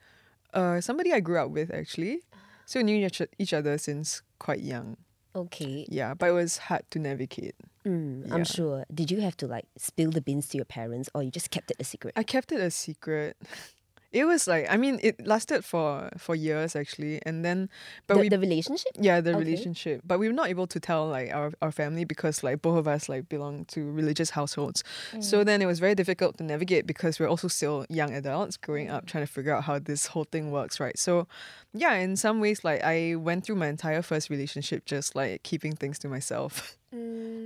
uh 0.53 0.79
somebody 0.79 1.11
I 1.11 1.21
grew 1.21 1.39
up 1.41 1.49
with 1.49 1.73
actually. 1.73 2.21
So 2.67 2.79
we 2.79 2.83
knew 2.83 3.03
each, 3.03 3.19
each 3.39 3.51
other 3.51 3.79
since 3.79 4.21
quite 4.37 4.59
young. 4.61 4.97
okay. 5.35 5.87
Yeah, 5.89 6.13
but 6.13 6.29
it 6.29 6.33
was 6.37 6.69
hard 6.69 6.83
to 6.91 6.99
navigate. 6.99 7.55
Mm, 7.83 8.27
Yeah. 8.27 8.33
I'm 8.35 8.45
sure. 8.45 8.85
Did 8.93 9.09
you 9.09 9.21
have 9.21 9.35
to 9.41 9.47
like 9.49 9.65
spill 9.75 10.11
the 10.11 10.21
beans 10.21 10.45
to 10.49 10.57
your 10.61 10.69
parents 10.69 11.09
or 11.15 11.23
you 11.23 11.31
just 11.31 11.49
kept 11.49 11.71
it 11.71 11.77
a 11.79 11.83
secret? 11.83 12.13
I 12.15 12.21
kept 12.21 12.51
it 12.51 12.61
a 12.61 12.69
secret. 12.69 13.37
It 14.15 14.25
was 14.25 14.47
like 14.47 14.65
I 14.69 14.77
mean 14.77 14.99
it 15.03 15.27
lasted 15.27 15.65
for 15.65 16.09
for 16.17 16.35
years 16.35 16.75
actually, 16.75 17.19
and 17.25 17.43
then 17.43 17.69
but 18.07 18.15
the, 18.15 18.21
we 18.21 18.29
the 18.29 18.39
relationship? 18.39 18.91
Yeah, 18.97 19.19
the 19.19 19.31
Okay. 19.31 19.39
relationship. 19.39 20.01
But 20.05 20.19
we 20.19 20.27
were 20.27 20.33
not 20.41 20.47
able 20.47 20.67
to 20.67 20.79
tell 20.79 21.07
like 21.07 21.33
our, 21.33 21.51
our 21.61 21.71
family 21.71 22.05
because 22.05 22.41
like 22.41 22.61
both 22.61 22.77
of 22.77 22.87
us 22.87 23.09
like 23.09 23.27
belong 23.27 23.65
to 23.75 23.91
religious 23.91 24.29
households. 24.31 24.83
So 25.19 25.41
mm. 25.41 25.45
then 25.45 25.61
it 25.61 25.65
was 25.65 25.79
very 25.79 25.95
difficult 25.95 26.37
to 26.37 26.43
navigate 26.43 26.87
because 26.87 27.19
we're 27.19 27.27
also 27.27 27.49
still 27.49 27.85
young 27.89 28.13
adults 28.13 28.55
growing 28.57 28.89
up 28.89 29.05
trying 29.05 29.25
to 29.25 29.31
figure 29.31 29.53
out 29.53 29.65
how 29.65 29.79
this 29.79 30.07
whole 30.07 30.27
thing 30.31 30.49
works, 30.51 30.79
right? 30.79 30.97
So 30.97 31.27
yeah, 31.73 31.93
in 31.95 32.15
some 32.15 32.39
ways 32.39 32.63
like 32.63 32.81
I 32.83 33.15
went 33.15 33.43
through 33.43 33.57
my 33.57 33.67
entire 33.67 34.01
first 34.01 34.29
relationship 34.29 34.85
just 34.85 35.13
like 35.15 35.43
keeping 35.43 35.75
things 35.75 35.99
to 35.99 36.07
myself. 36.07 36.77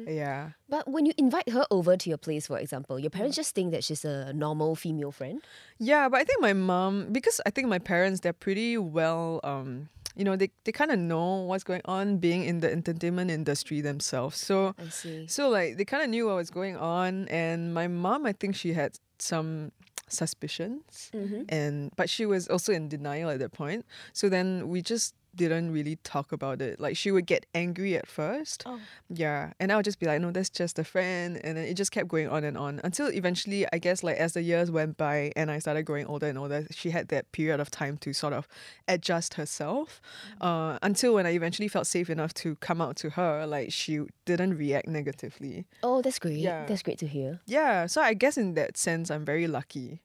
yeah. 0.07 0.51
But 0.67 0.87
when 0.87 1.05
you 1.05 1.13
invite 1.17 1.49
her 1.49 1.65
over 1.71 1.97
to 1.97 2.09
your 2.09 2.17
place, 2.17 2.47
for 2.47 2.57
example, 2.57 2.99
your 2.99 3.09
parents 3.09 3.35
just 3.35 3.55
think 3.55 3.71
that 3.71 3.83
she's 3.83 4.05
a 4.05 4.33
normal 4.33 4.75
female 4.75 5.11
friend. 5.11 5.41
Yeah, 5.77 6.09
but 6.09 6.21
I 6.21 6.23
think 6.23 6.41
my 6.41 6.53
mom 6.53 7.11
because 7.11 7.41
I 7.45 7.49
think 7.49 7.67
my 7.67 7.79
parents 7.79 8.19
they're 8.21 8.33
pretty 8.33 8.77
well 8.77 9.39
um 9.43 9.89
you 10.15 10.25
know, 10.25 10.35
they, 10.35 10.51
they 10.65 10.73
kind 10.73 10.91
of 10.91 10.99
know 10.99 11.43
what's 11.43 11.63
going 11.63 11.81
on 11.85 12.17
being 12.17 12.43
in 12.43 12.59
the 12.59 12.69
entertainment 12.69 13.31
industry 13.31 13.79
themselves. 13.79 14.37
So 14.37 14.75
I 14.77 14.89
see. 14.89 15.27
So 15.27 15.47
like 15.49 15.77
they 15.77 15.85
kind 15.85 16.03
of 16.03 16.09
knew 16.09 16.27
what 16.27 16.35
was 16.35 16.49
going 16.49 16.75
on, 16.75 17.27
and 17.29 17.73
my 17.73 17.87
mom, 17.87 18.25
I 18.25 18.33
think 18.33 18.55
she 18.55 18.73
had 18.73 18.99
some 19.17 19.71
suspicions, 20.09 21.09
and 21.47 21.91
but 21.95 22.09
she 22.09 22.25
was 22.25 22.47
also 22.49 22.73
in 22.73 22.89
denial 22.89 23.29
at 23.29 23.39
that 23.39 23.53
point. 23.53 23.85
So 24.11 24.27
then 24.27 24.67
we 24.67 24.81
just 24.81 25.15
didn't 25.39 25.71
really 25.71 25.95
talk 26.03 26.31
about 26.31 26.61
it. 26.61 26.79
Like 26.79 26.95
she 27.01 27.09
would 27.11 27.25
get 27.25 27.45
angry 27.55 27.95
at 27.95 28.07
first, 28.07 28.63
Oh. 28.65 28.79
yeah, 29.23 29.53
and 29.59 29.71
I 29.71 29.75
would 29.77 29.85
just 29.85 29.99
be 29.99 30.05
like, 30.05 30.19
no, 30.21 30.31
that's 30.31 30.49
just 30.61 30.77
a 30.77 30.83
friend, 30.83 31.39
and 31.43 31.57
then 31.57 31.65
it 31.65 31.75
just 31.75 31.91
kept 31.91 32.07
going 32.09 32.27
on 32.35 32.43
and 32.43 32.57
on 32.57 32.79
until 32.83 33.07
eventually, 33.07 33.65
I 33.73 33.77
guess, 33.79 34.03
like 34.03 34.17
as 34.17 34.33
the 34.33 34.41
years 34.43 34.69
went 34.69 34.97
by 34.97 35.31
and 35.35 35.49
I 35.49 35.59
started 35.59 35.83
growing 35.83 36.05
older 36.05 36.27
and 36.27 36.37
older, 36.37 36.67
she 36.71 36.89
had 36.91 37.07
that 37.09 37.31
period 37.31 37.59
of 37.59 37.71
time 37.71 37.97
to 37.99 38.13
sort 38.13 38.33
of 38.33 38.47
adjust 38.87 39.35
herself. 39.35 40.01
Uh, 40.41 40.77
until 40.81 41.13
when 41.15 41.25
I 41.25 41.31
eventually 41.31 41.67
felt 41.69 41.87
safe 41.87 42.09
enough 42.09 42.33
to 42.43 42.55
come 42.57 42.81
out 42.81 42.95
to 42.97 43.11
her, 43.11 43.45
like 43.47 43.71
she 43.71 44.01
didn't 44.25 44.57
react 44.57 44.87
negatively. 44.87 45.65
Oh, 45.81 46.01
that's 46.01 46.19
great. 46.19 46.37
Yeah. 46.37 46.65
That's 46.67 46.83
great 46.83 46.99
to 46.99 47.07
hear. 47.07 47.39
Yeah, 47.45 47.87
so 47.87 48.01
I 48.01 48.13
guess 48.13 48.37
in 48.37 48.53
that 48.55 48.77
sense, 48.77 49.09
I'm 49.09 49.25
very 49.25 49.47
lucky. 49.47 50.01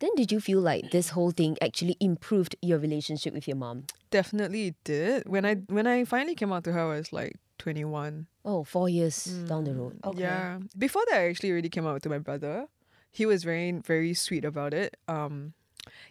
Then 0.00 0.10
did 0.16 0.30
you 0.30 0.38
feel 0.40 0.60
like 0.60 0.92
this 0.92 1.08
whole 1.10 1.32
thing 1.32 1.56
actually 1.60 1.96
improved 1.98 2.54
your 2.62 2.78
relationship 2.78 3.34
with 3.34 3.48
your 3.48 3.56
mom? 3.56 3.86
Definitely 4.10 4.74
did. 4.84 5.28
When 5.28 5.44
I 5.44 5.54
when 5.54 5.86
I 5.86 6.04
finally 6.04 6.34
came 6.34 6.52
out 6.52 6.64
to 6.64 6.72
her, 6.72 6.80
I 6.80 6.96
was 6.96 7.12
like 7.12 7.36
21. 7.58 8.26
Oh, 8.44 8.64
four 8.64 8.88
years 8.88 9.26
mm. 9.26 9.48
down 9.48 9.64
the 9.64 9.74
road. 9.74 9.98
Okay. 10.04 10.20
Yeah. 10.20 10.58
Before 10.76 11.02
that, 11.10 11.20
I 11.20 11.28
actually 11.28 11.50
already 11.50 11.68
came 11.68 11.86
out 11.86 12.02
to 12.02 12.08
my 12.08 12.18
brother. 12.18 12.66
He 13.10 13.26
was 13.26 13.44
very 13.44 13.72
very 13.72 14.14
sweet 14.14 14.44
about 14.44 14.74
it. 14.74 14.96
Um, 15.08 15.54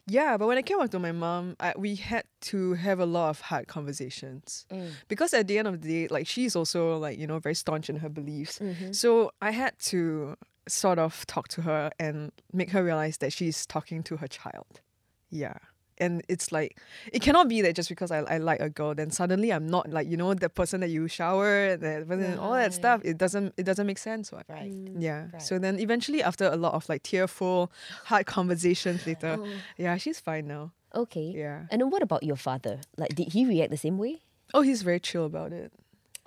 yeah, 0.05 0.37
but 0.37 0.47
when 0.47 0.57
I 0.57 0.61
came 0.61 0.79
out 0.79 0.91
to 0.91 0.99
my 0.99 1.11
mom, 1.11 1.55
I, 1.59 1.73
we 1.77 1.95
had 1.95 2.23
to 2.41 2.73
have 2.73 2.99
a 2.99 3.05
lot 3.05 3.29
of 3.29 3.41
hard 3.41 3.67
conversations 3.67 4.65
mm. 4.71 4.91
because 5.07 5.33
at 5.33 5.47
the 5.47 5.57
end 5.57 5.67
of 5.67 5.81
the 5.81 5.87
day, 5.87 6.07
like 6.07 6.27
she's 6.27 6.55
also 6.55 6.97
like 6.97 7.17
you 7.17 7.27
know 7.27 7.39
very 7.39 7.55
staunch 7.55 7.89
in 7.89 7.97
her 7.97 8.09
beliefs. 8.09 8.59
Mm-hmm. 8.59 8.91
So 8.91 9.31
I 9.41 9.51
had 9.51 9.77
to 9.79 10.35
sort 10.67 10.99
of 10.99 11.25
talk 11.27 11.47
to 11.47 11.61
her 11.61 11.91
and 11.99 12.31
make 12.53 12.71
her 12.71 12.83
realize 12.83 13.17
that 13.17 13.33
she's 13.33 13.65
talking 13.65 14.03
to 14.03 14.17
her 14.17 14.27
child. 14.27 14.81
Yeah. 15.29 15.57
And 15.99 16.23
it's 16.27 16.51
like 16.51 16.77
it 17.11 17.21
cannot 17.21 17.47
be 17.49 17.61
that 17.61 17.75
just 17.75 17.89
because 17.89 18.11
I, 18.11 18.19
I 18.19 18.37
like 18.37 18.59
a 18.59 18.69
girl 18.69 18.93
then 18.95 19.09
suddenly 19.11 19.51
I'm 19.51 19.67
not 19.67 19.89
like 19.89 20.07
you 20.09 20.17
know 20.17 20.33
the 20.33 20.49
person 20.49 20.81
that 20.81 20.89
you 20.89 21.07
shower 21.07 21.65
and 21.71 21.81
that 21.81 22.07
person- 22.07 22.37
all 22.39 22.53
that 22.53 22.73
stuff 22.73 23.01
it 23.03 23.17
doesn't 23.17 23.53
it 23.57 23.63
doesn't 23.63 23.87
make 23.87 23.97
sense 23.97 24.31
what 24.31 24.45
Right. 24.49 24.71
Mm. 24.71 24.95
yeah 24.99 25.27
Right. 25.33 25.41
so 25.41 25.57
then 25.59 25.79
eventually 25.79 26.21
after 26.23 26.45
a 26.47 26.55
lot 26.55 26.73
of 26.73 26.87
like 26.89 27.03
tearful 27.03 27.71
hard 28.05 28.25
conversations 28.37 29.05
later 29.07 29.37
oh. 29.39 29.47
yeah 29.77 29.97
she's 29.97 30.19
fine 30.19 30.47
now 30.47 30.71
Okay. 30.95 31.33
yeah 31.35 31.65
And 31.69 31.81
then 31.81 31.89
what 31.89 32.01
about 32.01 32.23
your 32.23 32.37
father? 32.37 32.79
Like, 32.97 33.13
did 33.13 33.33
he 33.33 33.45
react 33.45 33.71
the 33.71 33.77
same 33.77 33.97
way? 33.97 34.21
oh 34.53 34.61
he's 34.61 34.81
very 34.81 34.99
chill 34.99 35.25
about 35.25 35.51
it 35.51 35.71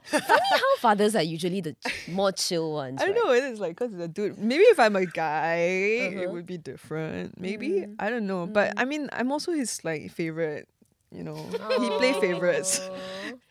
Funny 0.05 0.41
how 0.51 0.77
fathers 0.79 1.15
are 1.17 1.23
usually 1.23 1.61
the 1.61 1.77
more 2.09 2.33
chill 2.33 2.73
ones. 2.73 3.01
I 3.01 3.07
don't 3.07 3.15
right? 3.15 3.25
know. 3.25 3.33
It 3.33 3.45
is 3.53 3.61
like 3.61 3.77
because 3.79 3.93
it's 3.93 4.03
a 4.03 4.09
dude. 4.09 4.39
Maybe 4.39 4.63
if 4.65 4.79
I'm 4.81 4.97
a 4.97 5.07
guy, 5.07 5.57
it 5.57 6.17
Uh-huh. 6.17 6.33
would 6.33 6.47
be 6.47 6.59
different. 6.59 7.39
Maybe 7.41 7.69
Mm. 7.87 7.95
I 7.99 8.11
don't 8.11 8.27
know. 8.27 8.47
But 8.47 8.75
I 8.77 8.85
mean, 8.85 9.09
I'm 9.13 9.31
also 9.33 9.53
his 9.53 9.85
like 9.85 10.11
favorite. 10.11 10.69
You 11.13 11.25
know, 11.25 11.45
he 11.81 11.91
play 11.99 12.13
favorites. 12.15 12.81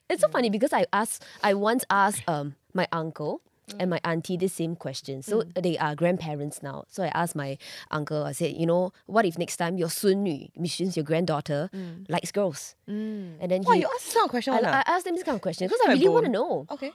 It's 0.09 0.21
so 0.21 0.29
funny 0.29 0.49
because 0.49 0.73
I 0.73 0.85
asked, 0.93 1.23
I 1.43 1.53
once 1.53 1.83
asked 1.89 2.23
um 2.27 2.55
my 2.73 2.87
uncle 2.91 3.41
and 3.79 3.89
my 3.89 3.99
auntie 4.03 4.37
the 4.37 4.47
same 4.47 4.75
question. 4.75 5.21
So 5.21 5.41
mm. 5.41 5.61
they 5.61 5.77
are 5.77 5.95
grandparents 5.95 6.63
now. 6.63 6.85
So 6.89 7.03
I 7.03 7.07
asked 7.07 7.35
my 7.35 7.57
uncle, 7.91 8.23
I 8.23 8.31
said, 8.31 8.55
you 8.55 8.65
know, 8.65 8.93
what 9.05 9.25
if 9.25 9.37
next 9.37 9.57
time 9.57 9.77
your 9.77 9.89
sun 9.89 10.25
yu, 10.25 10.47
which 10.55 10.79
means 10.79 10.95
your 10.95 11.03
granddaughter, 11.03 11.69
mm. 11.73 12.09
likes 12.09 12.31
girls? 12.31 12.75
Mm. 12.89 13.37
And 13.39 13.51
then 13.51 13.63
he, 13.63 13.79
you 13.79 13.89
asked 13.95 14.05
this 14.05 14.13
kind 14.13 14.25
of 14.25 14.31
question. 14.31 14.53
I, 14.53 14.59
I 14.59 14.83
asked 14.87 15.05
them 15.05 15.15
this 15.15 15.23
kind 15.23 15.35
of 15.35 15.41
question 15.41 15.67
because 15.67 15.81
I 15.85 15.93
really 15.93 16.09
want 16.09 16.25
to 16.25 16.31
know. 16.31 16.65
Okay. 16.71 16.91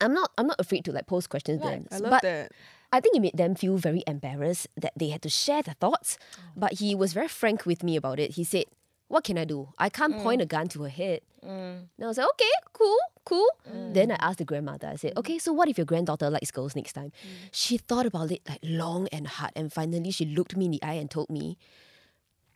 I'm 0.00 0.14
not 0.14 0.32
I'm 0.36 0.46
not 0.46 0.58
afraid 0.58 0.84
to 0.86 0.92
like 0.92 1.06
pose 1.06 1.26
questions 1.26 1.62
to 1.62 1.68
them. 1.68 1.86
I 1.90 1.98
love 1.98 2.10
but 2.10 2.22
that. 2.22 2.52
I 2.92 3.00
think 3.00 3.16
it 3.16 3.20
made 3.20 3.36
them 3.36 3.54
feel 3.54 3.78
very 3.78 4.02
embarrassed 4.06 4.68
that 4.76 4.92
they 4.96 5.08
had 5.08 5.22
to 5.22 5.30
share 5.30 5.62
their 5.62 5.76
thoughts. 5.80 6.18
Oh. 6.36 6.42
But 6.56 6.72
he 6.74 6.94
was 6.94 7.14
very 7.14 7.28
frank 7.28 7.64
with 7.64 7.82
me 7.82 7.96
about 7.96 8.20
it. 8.20 8.32
He 8.32 8.44
said, 8.44 8.66
What 9.12 9.24
can 9.24 9.36
I 9.36 9.44
do? 9.44 9.68
I 9.76 9.90
can't 9.90 10.14
mm. 10.16 10.22
point 10.22 10.40
a 10.40 10.46
gun 10.46 10.68
to 10.68 10.84
her 10.84 10.88
head. 10.88 11.20
Mm. 11.44 11.84
And 11.96 12.02
I 12.02 12.06
was 12.06 12.16
like, 12.16 12.28
Okay, 12.30 12.50
cool, 12.72 12.96
cool. 13.26 13.46
Mm. 13.70 13.92
Then 13.92 14.10
I 14.10 14.16
asked 14.20 14.38
the 14.38 14.46
grandmother, 14.46 14.88
I 14.88 14.96
said, 14.96 15.12
Okay, 15.18 15.38
so 15.38 15.52
what 15.52 15.68
if 15.68 15.76
your 15.76 15.84
granddaughter 15.84 16.30
likes 16.30 16.50
girls 16.50 16.74
next 16.74 16.94
time? 16.94 17.12
She 17.50 17.76
thought 17.76 18.06
about 18.06 18.30
it 18.30 18.40
like 18.48 18.60
long 18.62 19.08
and 19.12 19.26
hard. 19.26 19.52
And 19.54 19.70
finally, 19.70 20.12
she 20.12 20.24
looked 20.24 20.56
me 20.56 20.64
in 20.64 20.70
the 20.70 20.82
eye 20.82 20.94
and 20.94 21.10
told 21.10 21.28
me, 21.28 21.58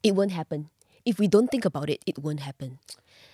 It 0.03 0.15
won't 0.15 0.33
happen. 0.33 0.71
If 1.05 1.19
we 1.19 1.29
don't 1.29 1.49
think 1.49 1.67
about 1.67 1.91
it, 1.91 2.03
it 2.07 2.19
won't 2.19 2.41
happen 2.41 2.79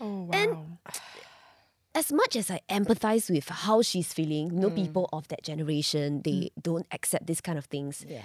Oh 0.00 0.23
wow. 0.25 0.31
And- 0.33 0.79
as 1.95 2.11
much 2.12 2.35
as 2.35 2.50
I 2.50 2.61
empathize 2.69 3.31
with 3.31 3.49
how 3.49 3.83
she's 3.83 4.12
feeling, 4.12 4.50
you 4.52 4.59
know, 4.59 4.71
people 4.71 5.09
of 5.12 5.29
that 5.29 5.45
generation, 5.45 6.23
they 6.25 6.50
don't 6.61 6.87
accept 6.91 7.26
this 7.26 7.41
kind 7.41 7.59
of 7.59 7.67
things. 7.67 8.05
Yeah. 8.09 8.23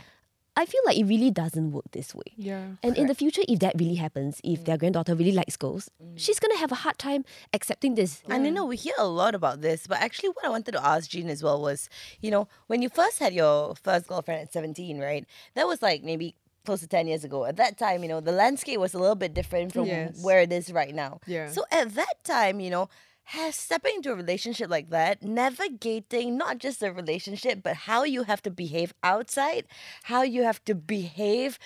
I 0.57 0.65
feel 0.65 0.81
like 0.85 0.97
it 0.97 1.05
really 1.05 1.29
doesn't 1.29 1.71
work 1.71 1.85
this 1.91 2.15
way. 2.15 2.33
yeah. 2.35 2.65
And 2.81 2.97
in 2.97 3.05
the 3.05 3.13
future, 3.13 3.43
if 3.47 3.59
that 3.59 3.75
really 3.77 3.95
happens, 3.95 4.41
if 4.43 4.65
their 4.65 4.75
mm. 4.75 4.79
granddaughter 4.79 5.13
really 5.13 5.31
likes 5.31 5.55
girls, 5.55 5.89
mm. 6.03 6.13
she's 6.15 6.39
gonna 6.39 6.57
have 6.57 6.71
a 6.71 6.75
hard 6.83 6.97
time 6.97 7.23
accepting 7.53 7.93
this. 7.93 8.23
And 8.27 8.43
you 8.43 8.51
know, 8.51 8.65
we 8.65 8.75
hear 8.75 8.95
a 8.97 9.07
lot 9.07 9.35
about 9.35 9.61
this, 9.61 9.85
but 9.85 9.99
actually, 9.99 10.29
what 10.29 10.43
I 10.45 10.49
wanted 10.49 10.71
to 10.73 10.83
ask 10.85 11.09
Jean 11.11 11.29
as 11.29 11.43
well 11.43 11.61
was, 11.61 11.89
you 12.21 12.31
know, 12.31 12.47
when 12.65 12.81
you 12.81 12.89
first 12.89 13.19
had 13.19 13.33
your 13.33 13.75
first 13.75 14.07
girlfriend 14.07 14.41
at 14.41 14.51
17, 14.51 14.99
right? 14.99 15.25
That 15.53 15.67
was 15.67 15.81
like 15.81 16.03
maybe 16.03 16.35
close 16.65 16.81
to 16.81 16.87
10 16.87 17.07
years 17.07 17.23
ago. 17.23 17.45
At 17.45 17.55
that 17.57 17.77
time, 17.77 18.03
you 18.03 18.09
know, 18.09 18.19
the 18.19 18.33
landscape 18.33 18.79
was 18.79 18.93
a 18.93 18.99
little 18.99 19.15
bit 19.15 19.33
different 19.33 19.71
from 19.71 19.85
Yes. 19.85 20.21
where 20.21 20.39
it 20.39 20.51
is 20.51 20.71
right 20.71 20.93
now. 20.93 21.19
Yeah. 21.25 21.49
So 21.49 21.63
at 21.71 21.95
that 21.95 22.15
time, 22.23 22.59
you 22.59 22.69
know, 22.69 22.89
has 23.31 23.55
stepping 23.55 23.95
into 23.95 24.11
a 24.11 24.15
relationship 24.15 24.69
like 24.69 24.89
that, 24.89 25.21
navigating 25.21 26.37
not 26.37 26.59
just 26.59 26.79
the 26.79 26.93
relationship, 26.93 27.61
but 27.61 27.75
how 27.75 28.03
you 28.03 28.23
have 28.23 28.41
to 28.41 28.49
behave 28.49 28.93
outside, 29.03 29.65
how 30.03 30.21
you 30.21 30.43
have 30.43 30.63
to 30.63 30.73
behave 30.73 31.59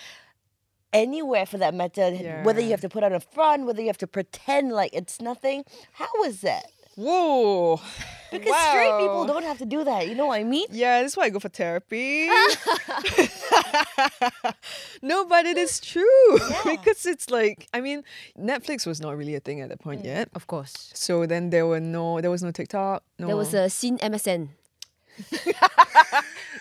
anywhere 0.92 1.46
for 1.46 1.60
that 1.60 1.74
matter, 1.76 2.12
whether 2.42 2.60
you 2.62 2.72
have 2.72 2.82
to 2.82 2.90
put 2.90 3.04
on 3.04 3.14
a 3.14 3.20
front, 3.20 3.66
whether 3.68 3.80
you 3.80 3.88
have 3.88 3.98
to 4.00 4.08
pretend 4.08 4.72
like 4.72 4.92
it's 4.94 5.22
nothing. 5.22 5.64
How 5.94 6.08
was 6.16 6.42
that? 6.42 6.66
Whoa. 6.96 7.80
Because 8.32 8.56
straight 8.70 8.98
people 9.00 9.26
don't 9.26 9.44
have 9.44 9.58
to 9.58 9.66
do 9.66 9.84
that. 9.84 10.08
You 10.08 10.16
know 10.16 10.28
what 10.28 10.40
I 10.40 10.44
mean? 10.44 10.68
Yeah, 10.72 11.02
that's 11.02 11.18
why 11.18 11.26
I 11.26 11.30
go 11.30 11.40
for 11.40 11.50
therapy. 11.50 12.28
no, 15.02 15.26
but 15.26 15.46
it 15.46 15.58
is 15.58 15.82
true 15.82 16.40
because 16.66 17.06
it's 17.06 17.30
like 17.30 17.68
I 17.74 17.82
mean, 17.82 18.04
Netflix 18.40 18.88
was 18.88 19.02
not 19.02 19.18
really 19.18 19.36
a 19.36 19.42
thing 19.42 19.60
at 19.60 19.68
that 19.70 19.82
point 19.82 20.04
mm, 20.04 20.06
yet. 20.06 20.30
Of 20.34 20.48
course. 20.48 20.92
So 20.94 21.26
then 21.26 21.50
there 21.50 21.68
were 21.68 21.82
no, 21.82 22.22
there 22.22 22.32
was 22.32 22.42
no 22.42 22.52
TikTok. 22.52 23.04
No, 23.20 23.28
There 23.28 23.36
was 23.36 23.54
a 23.54 23.70
scene 23.70 23.98
MSN. 23.98 24.48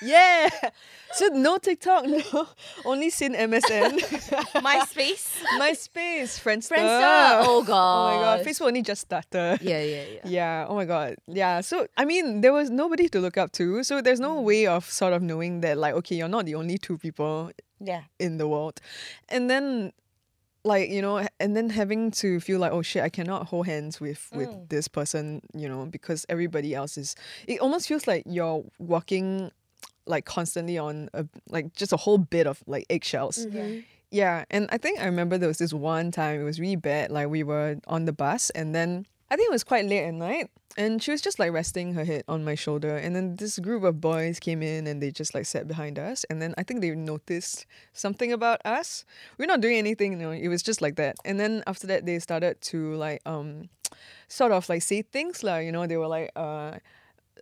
yeah. 0.03 0.49
So 1.13 1.27
no 1.27 1.59
TikTok, 1.59 2.07
no, 2.33 2.47
only 2.85 3.11
seen 3.11 3.35
MSN, 3.35 3.99
MySpace. 4.63 5.43
MySpace, 5.59 6.39
Friendster. 6.41 6.77
Friendster. 6.77 7.43
Oh 7.45 7.65
god. 7.67 8.13
Oh 8.13 8.17
my 8.17 8.23
god. 8.23 8.47
Facebook 8.47 8.67
only 8.69 8.83
just 8.83 9.03
started. 9.03 9.59
Yeah, 9.61 9.83
yeah, 9.83 10.05
yeah. 10.05 10.21
Yeah, 10.25 10.67
oh 10.69 10.77
my 10.77 10.85
god. 10.85 11.17
Yeah, 11.27 11.63
so 11.63 11.89
I 11.97 12.05
mean, 12.05 12.43
there 12.43 12.53
was 12.53 12.71
nobody 12.71 13.09
to 13.09 13.21
look 13.21 13.37
up 13.37 13.51
to. 13.53 13.83
So 13.83 14.01
there's 14.01 14.21
no 14.21 14.37
mm. 14.37 14.45
way 14.45 14.67
of 14.67 14.89
sort 14.89 15.13
of 15.13 15.21
knowing 15.21 15.63
that, 15.63 15.79
like, 15.79 15.95
okay, 15.95 16.15
you're 16.15 16.29
not 16.29 16.47
the 16.47 16.55
only 16.55 16.79
two 16.79 16.97
people 16.97 17.51
Yeah. 17.81 18.03
in 18.21 18.39
the 18.39 18.47
world. 18.47 18.81
And 19.29 19.51
then 19.51 19.93
like, 20.63 20.91
you 20.91 21.01
know, 21.01 21.27
and 21.39 21.57
then 21.57 21.71
having 21.71 22.11
to 22.11 22.39
feel 22.39 22.59
like, 22.61 22.71
oh 22.73 22.83
shit, 22.83 23.03
I 23.03 23.09
cannot 23.09 23.47
hold 23.47 23.67
hands 23.67 24.01
with 24.01 24.29
with 24.33 24.51
mm. 24.51 24.69
this 24.69 24.89
person, 24.89 25.43
you 25.55 25.69
know, 25.69 25.87
because 25.87 26.27
everybody 26.29 26.75
else 26.75 26.99
is 26.99 27.17
it 27.47 27.61
almost 27.61 27.89
feels 27.89 28.07
like 28.07 28.25
you're 28.27 28.63
walking 28.79 29.51
like 30.11 30.25
constantly 30.27 30.77
on 30.79 31.09
a 31.15 31.25
like 31.49 31.73
just 31.75 31.93
a 31.93 31.97
whole 31.97 32.19
bit 32.19 32.47
of 32.47 32.63
like 32.67 32.85
eggshells. 32.91 33.47
Yeah, 34.11 34.45
and 34.51 34.67
I 34.73 34.79
think 34.79 35.01
I 35.01 35.05
remember 35.07 35.39
there 35.39 35.49
was 35.49 35.59
this 35.59 35.73
one 35.73 36.11
time 36.11 36.41
it 36.41 36.45
was 36.45 36.59
really 36.59 36.77
bad. 36.77 37.11
Like 37.13 37.29
we 37.29 37.43
were 37.45 37.77
on 37.87 38.07
the 38.07 38.13
bus, 38.13 38.51
and 38.51 38.75
then 38.75 39.07
I 39.31 39.37
think 39.37 39.49
it 39.49 39.53
was 39.53 39.63
quite 39.63 39.87
late 39.87 40.05
at 40.05 40.15
night, 40.15 40.51
and 40.77 41.01
she 41.01 41.13
was 41.13 41.23
just 41.23 41.39
like 41.39 41.53
resting 41.53 41.95
her 41.95 42.05
head 42.05 42.25
on 42.27 42.45
my 42.45 42.57
shoulder, 42.57 42.97
and 42.97 43.15
then 43.15 43.37
this 43.37 43.61
group 43.61 43.85
of 43.85 44.01
boys 44.01 44.41
came 44.41 44.63
in 44.63 44.89
and 44.89 45.01
they 45.01 45.13
just 45.13 45.33
like 45.33 45.47
sat 45.47 45.69
behind 45.69 45.97
us, 45.97 46.25
and 46.29 46.43
then 46.43 46.55
I 46.59 46.65
think 46.65 46.81
they 46.81 46.91
noticed 46.91 47.67
something 47.93 48.33
about 48.33 48.61
us. 48.65 49.05
We're 49.39 49.47
not 49.47 49.61
doing 49.61 49.79
anything, 49.79 50.13
you 50.15 50.19
know. 50.19 50.33
It 50.33 50.49
was 50.49 50.63
just 50.63 50.83
like 50.83 50.97
that, 50.97 51.15
and 51.25 51.39
then 51.39 51.63
after 51.69 51.87
that 51.87 52.05
they 52.05 52.19
started 52.19 52.61
to 52.73 52.95
like 52.97 53.23
um, 53.27 53.69
sort 54.27 54.51
of 54.51 54.69
like 54.69 54.83
say 54.83 55.03
things 55.03 55.45
like 55.45 55.67
you 55.67 55.71
know 55.71 55.87
they 55.87 55.97
were 55.97 56.09
like 56.09 56.33
uh, 56.35 56.79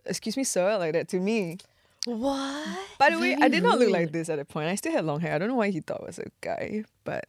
excuse 0.05 0.37
me 0.37 0.43
sir 0.43 0.77
like 0.77 0.93
that 0.93 1.07
to 1.09 1.19
me. 1.19 1.57
What? 2.05 2.67
By 2.97 3.09
the 3.09 3.19
way, 3.19 3.35
I 3.39 3.49
did 3.49 3.63
not 3.63 3.79
look 3.79 3.91
like 3.91 4.11
this 4.11 4.29
at 4.29 4.37
that 4.37 4.47
point. 4.47 4.67
I 4.67 4.75
still 4.75 4.91
had 4.91 5.05
long 5.05 5.19
hair. 5.19 5.35
I 5.35 5.37
don't 5.37 5.49
know 5.49 5.55
why 5.55 5.69
he 5.69 5.81
thought 5.81 6.01
I 6.01 6.05
was 6.05 6.19
a 6.19 6.31
guy, 6.41 6.83
but. 7.03 7.25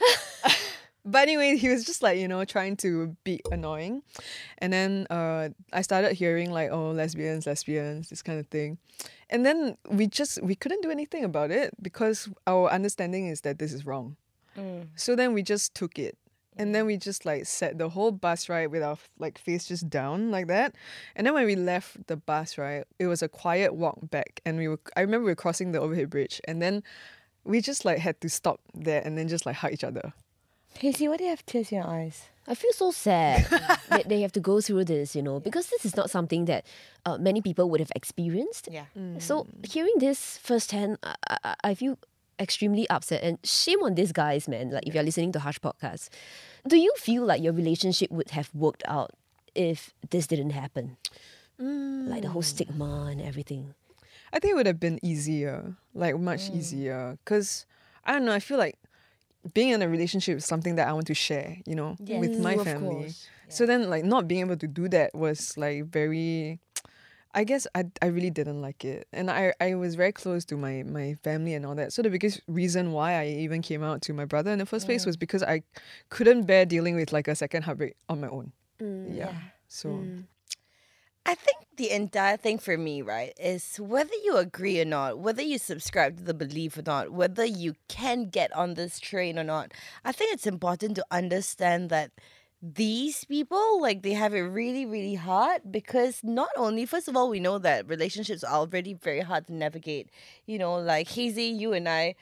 but 1.04 1.22
anyway, 1.22 1.56
he 1.56 1.68
was 1.68 1.84
just 1.84 2.02
like, 2.02 2.18
you 2.18 2.26
know, 2.26 2.44
trying 2.44 2.76
to 2.78 3.16
be 3.22 3.40
annoying. 3.52 4.02
And 4.58 4.72
then 4.72 5.06
uh, 5.10 5.50
I 5.72 5.82
started 5.82 6.14
hearing 6.14 6.50
like, 6.50 6.70
oh, 6.70 6.90
lesbians, 6.90 7.46
lesbians, 7.46 8.08
this 8.08 8.22
kind 8.22 8.40
of 8.40 8.46
thing. 8.46 8.78
And 9.28 9.44
then 9.44 9.76
we 9.88 10.06
just, 10.06 10.42
we 10.42 10.54
couldn't 10.54 10.82
do 10.82 10.90
anything 10.90 11.24
about 11.24 11.50
it 11.50 11.74
because 11.82 12.28
our 12.46 12.70
understanding 12.70 13.26
is 13.26 13.42
that 13.42 13.58
this 13.58 13.72
is 13.72 13.84
wrong. 13.86 14.16
So 14.96 15.14
then 15.16 15.32
we 15.32 15.42
just 15.42 15.74
took 15.74 15.98
it. 15.98 16.16
And 16.56 16.74
then 16.74 16.86
we 16.86 16.96
just 16.96 17.24
like 17.24 17.46
sat 17.46 17.78
the 17.78 17.88
whole 17.88 18.12
bus 18.12 18.48
ride 18.48 18.68
with 18.68 18.82
our 18.82 18.98
like 19.18 19.38
face 19.38 19.66
just 19.66 19.88
down 19.88 20.30
like 20.30 20.48
that. 20.48 20.74
And 21.16 21.26
then 21.26 21.34
when 21.34 21.46
we 21.46 21.56
left 21.56 22.06
the 22.06 22.16
bus, 22.16 22.58
right, 22.58 22.84
it 22.98 23.06
was 23.06 23.22
a 23.22 23.28
quiet 23.28 23.74
walk 23.74 23.98
back. 24.10 24.40
And 24.44 24.58
we 24.58 24.68
were 24.68 24.80
I 24.96 25.00
remember 25.00 25.24
we 25.24 25.32
were 25.32 25.36
crossing 25.36 25.72
the 25.72 25.80
overhead 25.80 26.10
bridge 26.10 26.40
and 26.46 26.60
then 26.60 26.82
we 27.44 27.60
just 27.60 27.84
like 27.84 27.98
had 27.98 28.20
to 28.20 28.28
stop 28.28 28.60
there 28.74 29.02
and 29.04 29.16
then 29.16 29.28
just 29.28 29.46
like 29.46 29.56
hug 29.56 29.72
each 29.72 29.84
other. 29.84 30.12
Casey, 30.74 31.08
why 31.08 31.16
do 31.16 31.24
you 31.24 31.30
have 31.30 31.44
tears 31.46 31.72
in 31.72 31.78
your 31.78 31.86
eyes? 31.86 32.28
I 32.46 32.54
feel 32.54 32.72
so 32.72 32.90
sad 32.90 33.46
that 33.90 34.08
they 34.08 34.22
have 34.22 34.32
to 34.32 34.40
go 34.40 34.60
through 34.60 34.84
this, 34.84 35.14
you 35.14 35.22
know, 35.22 35.40
because 35.40 35.68
this 35.68 35.84
is 35.84 35.96
not 35.96 36.10
something 36.10 36.46
that 36.46 36.64
uh, 37.04 37.18
many 37.18 37.40
people 37.42 37.68
would 37.70 37.80
have 37.80 37.92
experienced. 37.94 38.68
Yeah. 38.70 38.86
So 39.18 39.46
hearing 39.62 39.94
this 39.98 40.38
firsthand, 40.38 40.98
I, 41.02 41.14
I, 41.44 41.54
I 41.64 41.74
feel 41.74 41.98
extremely 42.40 42.88
upset 42.88 43.22
and 43.22 43.38
shame 43.44 43.82
on 43.82 43.94
these 43.94 44.12
guys, 44.12 44.48
man. 44.48 44.70
Like 44.70 44.86
if 44.86 44.94
you're 44.94 45.04
listening 45.04 45.32
to 45.32 45.40
Hush 45.40 45.58
Podcast, 45.60 46.08
do 46.66 46.76
you 46.76 46.92
feel 46.96 47.24
like 47.24 47.42
your 47.42 47.52
relationship 47.52 48.10
would 48.10 48.30
have 48.30 48.50
worked 48.54 48.82
out 48.88 49.12
if 49.54 49.92
this 50.10 50.26
didn't 50.26 50.50
happen? 50.50 50.96
Like 51.58 52.22
the 52.22 52.30
whole 52.30 52.42
mm. 52.42 52.46
stigma 52.46 53.08
and 53.10 53.20
everything. 53.20 53.74
I 54.32 54.38
think 54.38 54.52
it 54.52 54.54
would 54.54 54.66
have 54.66 54.80
been 54.80 54.98
easier, 55.02 55.76
like 55.94 56.18
much 56.18 56.50
mm. 56.50 56.56
easier. 56.56 57.18
Cause 57.26 57.66
I 58.04 58.12
don't 58.12 58.24
know, 58.24 58.32
I 58.32 58.40
feel 58.40 58.58
like 58.58 58.78
being 59.54 59.70
in 59.70 59.82
a 59.82 59.88
relationship 59.88 60.38
is 60.38 60.46
something 60.46 60.76
that 60.76 60.88
I 60.88 60.92
want 60.92 61.06
to 61.08 61.14
share, 61.14 61.58
you 61.66 61.74
know, 61.74 61.96
with 62.00 62.38
my 62.38 62.56
family. 62.56 63.02
course. 63.02 63.28
So 63.48 63.66
then 63.66 63.90
like 63.90 64.04
not 64.04 64.28
being 64.28 64.42
able 64.42 64.56
to 64.56 64.66
do 64.66 64.88
that 64.88 65.14
was 65.14 65.56
like 65.58 65.86
very 65.86 66.60
I 67.34 67.44
guess 67.44 67.66
I, 67.74 67.84
I 68.02 68.06
really 68.06 68.30
didn't 68.30 68.60
like 68.60 68.84
it. 68.84 69.06
And 69.12 69.30
I, 69.30 69.52
I 69.60 69.74
was 69.74 69.94
very 69.94 70.12
close 70.12 70.44
to 70.46 70.56
my, 70.56 70.82
my 70.82 71.14
family 71.22 71.54
and 71.54 71.64
all 71.64 71.74
that. 71.76 71.92
So 71.92 72.02
the 72.02 72.10
biggest 72.10 72.40
reason 72.48 72.92
why 72.92 73.14
I 73.14 73.26
even 73.26 73.62
came 73.62 73.82
out 73.82 74.02
to 74.02 74.12
my 74.12 74.24
brother 74.24 74.50
in 74.50 74.58
the 74.58 74.66
first 74.66 74.86
place 74.86 75.04
mm. 75.04 75.06
was 75.06 75.16
because 75.16 75.42
I 75.42 75.62
couldn't 76.08 76.44
bear 76.44 76.66
dealing 76.66 76.96
with 76.96 77.12
like 77.12 77.28
a 77.28 77.34
second 77.36 77.62
heartbreak 77.62 77.94
on 78.08 78.20
my 78.20 78.28
own. 78.28 78.52
Mm, 78.80 79.16
yeah. 79.16 79.34
So 79.68 79.90
mm. 79.90 80.24
I 81.24 81.34
think 81.34 81.58
the 81.76 81.90
entire 81.90 82.36
thing 82.36 82.58
for 82.58 82.76
me, 82.76 83.02
right, 83.02 83.32
is 83.38 83.76
whether 83.76 84.14
you 84.24 84.36
agree 84.36 84.80
or 84.80 84.84
not, 84.84 85.18
whether 85.18 85.42
you 85.42 85.58
subscribe 85.58 86.16
to 86.16 86.24
the 86.24 86.34
belief 86.34 86.76
or 86.76 86.82
not, 86.84 87.12
whether 87.12 87.44
you 87.44 87.74
can 87.88 88.28
get 88.28 88.52
on 88.56 88.74
this 88.74 88.98
train 88.98 89.38
or 89.38 89.44
not, 89.44 89.72
I 90.04 90.10
think 90.10 90.32
it's 90.32 90.46
important 90.46 90.96
to 90.96 91.06
understand 91.10 91.90
that 91.90 92.10
these 92.62 93.24
people 93.24 93.80
like 93.80 94.02
they 94.02 94.12
have 94.12 94.34
it 94.34 94.40
really 94.42 94.84
really 94.84 95.14
hard 95.14 95.62
because 95.70 96.20
not 96.22 96.50
only 96.56 96.84
first 96.84 97.08
of 97.08 97.16
all 97.16 97.30
we 97.30 97.40
know 97.40 97.58
that 97.58 97.88
relationships 97.88 98.44
are 98.44 98.54
already 98.54 98.92
very 98.92 99.20
hard 99.20 99.46
to 99.46 99.54
navigate 99.54 100.10
you 100.46 100.58
know 100.58 100.74
like 100.74 101.08
hazy 101.08 101.44
you 101.44 101.72
and 101.72 101.88
i 101.88 102.14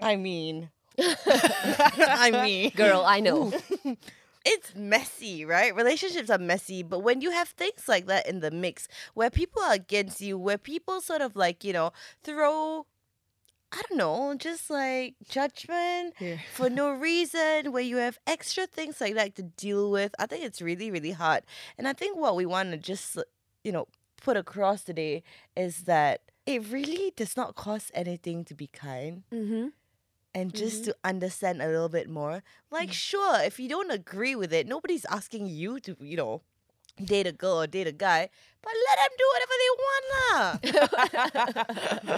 i 0.00 0.16
mean 0.16 0.68
i 0.98 2.30
mean 2.44 2.70
Girl, 2.74 3.04
I 3.06 3.20
know. 3.20 3.52
it's 4.44 4.74
messy, 4.74 5.44
right? 5.44 5.74
Relationships 5.74 6.30
are 6.30 6.38
messy, 6.38 6.82
but 6.82 7.00
when 7.00 7.20
you 7.20 7.30
have 7.30 7.48
things 7.48 7.88
like 7.88 8.06
that 8.06 8.28
in 8.28 8.40
the 8.40 8.50
mix, 8.50 8.88
where 9.14 9.30
people 9.30 9.62
are 9.62 9.74
against 9.74 10.20
you, 10.20 10.36
where 10.38 10.58
people 10.58 11.00
sort 11.00 11.20
of 11.22 11.36
like, 11.36 11.64
you 11.64 11.72
know, 11.72 11.92
throw 12.24 12.86
I 13.72 13.80
don't 13.88 13.96
know, 13.98 14.34
just 14.36 14.68
like 14.70 15.14
judgment 15.28 16.14
Yeah. 16.20 16.36
for 16.54 16.68
no 16.82 16.90
reason, 16.92 17.72
where 17.72 17.82
you 17.82 17.96
have 17.96 18.18
extra 18.26 18.66
things 18.66 19.00
like 19.00 19.14
that 19.14 19.34
to 19.36 19.42
deal 19.42 19.90
with. 19.90 20.14
I 20.18 20.26
think 20.26 20.44
it's 20.44 20.60
really, 20.60 20.90
really 20.90 21.12
hard. 21.12 21.42
And 21.78 21.88
I 21.88 21.94
think 21.94 22.16
what 22.18 22.36
we 22.36 22.44
want 22.44 22.70
to 22.72 22.76
just, 22.76 23.16
you 23.64 23.72
know, 23.72 23.88
put 24.22 24.36
across 24.36 24.84
today 24.84 25.22
is 25.56 25.84
that 25.84 26.20
it 26.46 26.62
really 26.70 27.12
does 27.16 27.36
not 27.36 27.54
cost 27.54 27.90
anything 27.94 28.44
to 28.44 28.54
be 28.54 28.66
kind 28.68 29.22
Mm-hmm. 29.32 29.68
and 30.34 30.54
just 30.54 30.84
to 30.84 30.94
understand 31.04 31.62
a 31.62 31.66
little 31.66 31.88
bit 31.88 32.08
more. 32.10 32.42
Like, 32.70 32.92
sure, 32.92 33.40
if 33.42 33.58
you 33.58 33.68
don't 33.68 33.90
agree 33.90 34.34
with 34.36 34.52
it, 34.52 34.66
nobody's 34.66 35.04
asking 35.06 35.46
you 35.46 35.80
to, 35.80 35.96
you 36.00 36.16
know, 36.16 36.42
date 37.02 37.26
a 37.26 37.32
girl 37.32 37.60
or 37.62 37.66
date 37.66 37.86
a 37.86 37.92
guy, 37.92 38.28
but 38.62 38.72
let 38.86 38.96
them 39.00 39.12
do 39.18 39.26
whatever 39.32 39.56
they 39.62 39.70
want, 39.82 40.04
lah. 40.12 40.42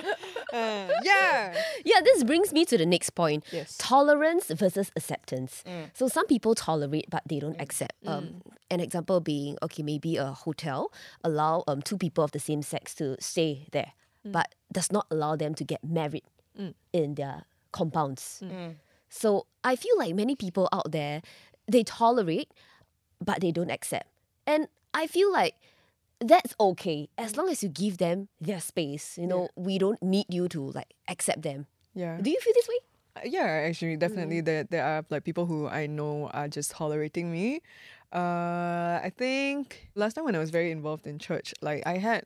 Uh, 0.54 0.88
yeah. 1.02 1.54
Yeah, 1.84 2.00
this 2.02 2.24
brings 2.24 2.52
me 2.52 2.64
to 2.66 2.78
the 2.78 2.86
next 2.86 3.10
point. 3.10 3.44
Yes. 3.52 3.76
Tolerance 3.78 4.46
versus 4.48 4.90
acceptance. 4.96 5.62
So 5.94 6.08
some 6.08 6.26
people 6.26 6.54
tolerate 6.54 7.06
but 7.10 7.22
they 7.28 7.38
don't 7.40 7.60
accept. 7.60 7.94
Um, 8.06 8.40
an 8.70 8.80
example 8.80 9.20
being, 9.20 9.56
okay, 9.62 9.82
maybe 9.82 10.16
a 10.16 10.32
hotel 10.32 10.90
allow 11.22 11.62
um, 11.68 11.82
two 11.82 11.98
people 11.98 12.24
of 12.24 12.32
the 12.32 12.40
same 12.40 12.62
sex 12.62 12.94
to 12.96 13.16
stay 13.20 13.66
there, 13.72 13.92
but 14.24 14.54
does 14.72 14.90
not 14.90 15.06
allow 15.10 15.36
them 15.36 15.54
to 15.54 15.64
get 15.64 15.82
married 15.84 16.24
in 16.92 17.14
their 17.14 17.44
compounds. 17.72 18.42
So 19.08 19.46
I 19.62 19.76
feel 19.76 19.96
like 19.98 20.14
many 20.14 20.34
people 20.34 20.68
out 20.72 20.90
there, 20.92 21.22
they 21.68 21.82
tolerate, 21.84 22.50
but 23.24 23.40
they 23.40 23.52
don't 23.52 23.70
accept. 23.70 24.06
And 24.46 24.68
I 24.92 25.06
feel 25.06 25.30
like 25.32 25.54
that's 26.26 26.54
okay 26.58 27.08
as 27.18 27.36
long 27.36 27.48
as 27.50 27.62
you 27.62 27.68
give 27.68 27.98
them 27.98 28.28
their 28.40 28.60
space. 28.60 29.18
You 29.18 29.26
know, 29.26 29.48
we 29.56 29.78
don't 29.78 30.02
need 30.02 30.26
you 30.28 30.48
to 30.48 30.70
like 30.72 30.94
accept 31.08 31.42
them. 31.42 31.66
Yeah. 31.94 32.18
Do 32.20 32.30
you 32.30 32.40
feel 32.40 32.54
this 32.54 32.68
way? 32.68 32.78
Uh, 33.16 33.20
Yeah, 33.24 33.46
actually, 33.68 33.96
definitely. 33.96 34.40
There, 34.40 34.64
there 34.64 34.84
are 34.84 35.04
like 35.10 35.24
people 35.24 35.46
who 35.46 35.68
I 35.68 35.86
know 35.86 36.28
are 36.32 36.48
just 36.48 36.70
tolerating 36.72 37.30
me. 37.30 37.60
Uh, 38.12 39.00
I 39.02 39.12
think 39.16 39.90
last 39.94 40.14
time 40.14 40.24
when 40.24 40.34
I 40.34 40.38
was 40.38 40.50
very 40.50 40.70
involved 40.70 41.06
in 41.06 41.18
church, 41.18 41.54
like 41.60 41.82
I 41.86 41.98
had 41.98 42.24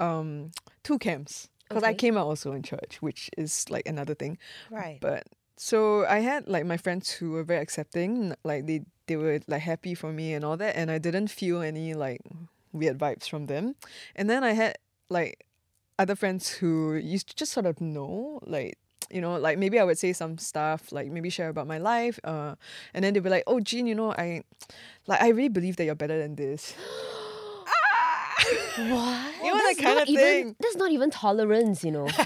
um 0.00 0.50
two 0.82 0.98
camps 0.98 1.48
because 1.68 1.82
I 1.82 1.94
came 1.94 2.16
out 2.16 2.26
also 2.26 2.52
in 2.52 2.62
church, 2.62 2.98
which 3.00 3.30
is 3.36 3.64
like 3.70 3.88
another 3.88 4.14
thing. 4.14 4.38
right. 4.70 4.98
But 5.00 5.24
so 5.56 6.04
I 6.06 6.20
had 6.20 6.46
like 6.48 6.66
my 6.66 6.76
friends 6.76 7.10
who 7.10 7.30
were 7.32 7.44
very 7.44 7.60
accepting, 7.62 8.34
like 8.44 8.66
they 8.66 8.84
they 9.06 9.16
were 9.16 9.40
like 9.46 9.62
happy 9.62 9.94
for 9.94 10.12
me 10.12 10.34
and 10.34 10.44
all 10.44 10.56
that, 10.56 10.76
and 10.76 10.90
I 10.90 10.98
didn't 10.98 11.28
feel 11.28 11.62
any 11.62 11.94
like 11.94 12.20
weird 12.74 12.98
vibes 12.98 13.28
from 13.28 13.46
them. 13.46 13.76
And 14.16 14.28
then 14.28 14.44
I 14.44 14.52
had 14.52 14.76
like 15.08 15.46
other 15.98 16.16
friends 16.16 16.50
who 16.50 16.94
used 16.94 17.28
to 17.30 17.36
just 17.36 17.52
sort 17.52 17.66
of 17.66 17.80
know, 17.80 18.40
like 18.46 18.78
you 19.10 19.20
know, 19.20 19.36
like 19.36 19.58
maybe 19.58 19.78
I 19.78 19.84
would 19.84 19.98
say 19.98 20.12
some 20.12 20.38
stuff, 20.38 20.90
like 20.92 21.10
maybe 21.10 21.30
share 21.30 21.48
about 21.50 21.66
my 21.66 21.78
life, 21.78 22.18
uh, 22.24 22.56
and 22.94 23.04
then 23.04 23.14
they'd 23.14 23.22
be 23.22 23.30
like, 23.30 23.44
"Oh, 23.46 23.60
Jean, 23.60 23.86
you 23.86 23.94
know, 23.94 24.12
I 24.12 24.42
like 25.06 25.22
I 25.22 25.28
really 25.28 25.48
believe 25.50 25.76
that 25.76 25.84
you're 25.84 25.94
better 25.94 26.18
than 26.18 26.36
this." 26.36 26.74
What? 28.76 29.34
You 29.42 29.50
know 29.50 29.58
that 29.58 29.74
that's 29.76 29.80
kind 29.80 29.96
not 29.96 30.02
of 30.02 30.08
even 30.08 30.24
thing. 30.24 30.56
that's 30.60 30.76
not 30.76 30.90
even 30.90 31.10
tolerance, 31.10 31.84
you 31.84 31.90
know. 31.90 32.08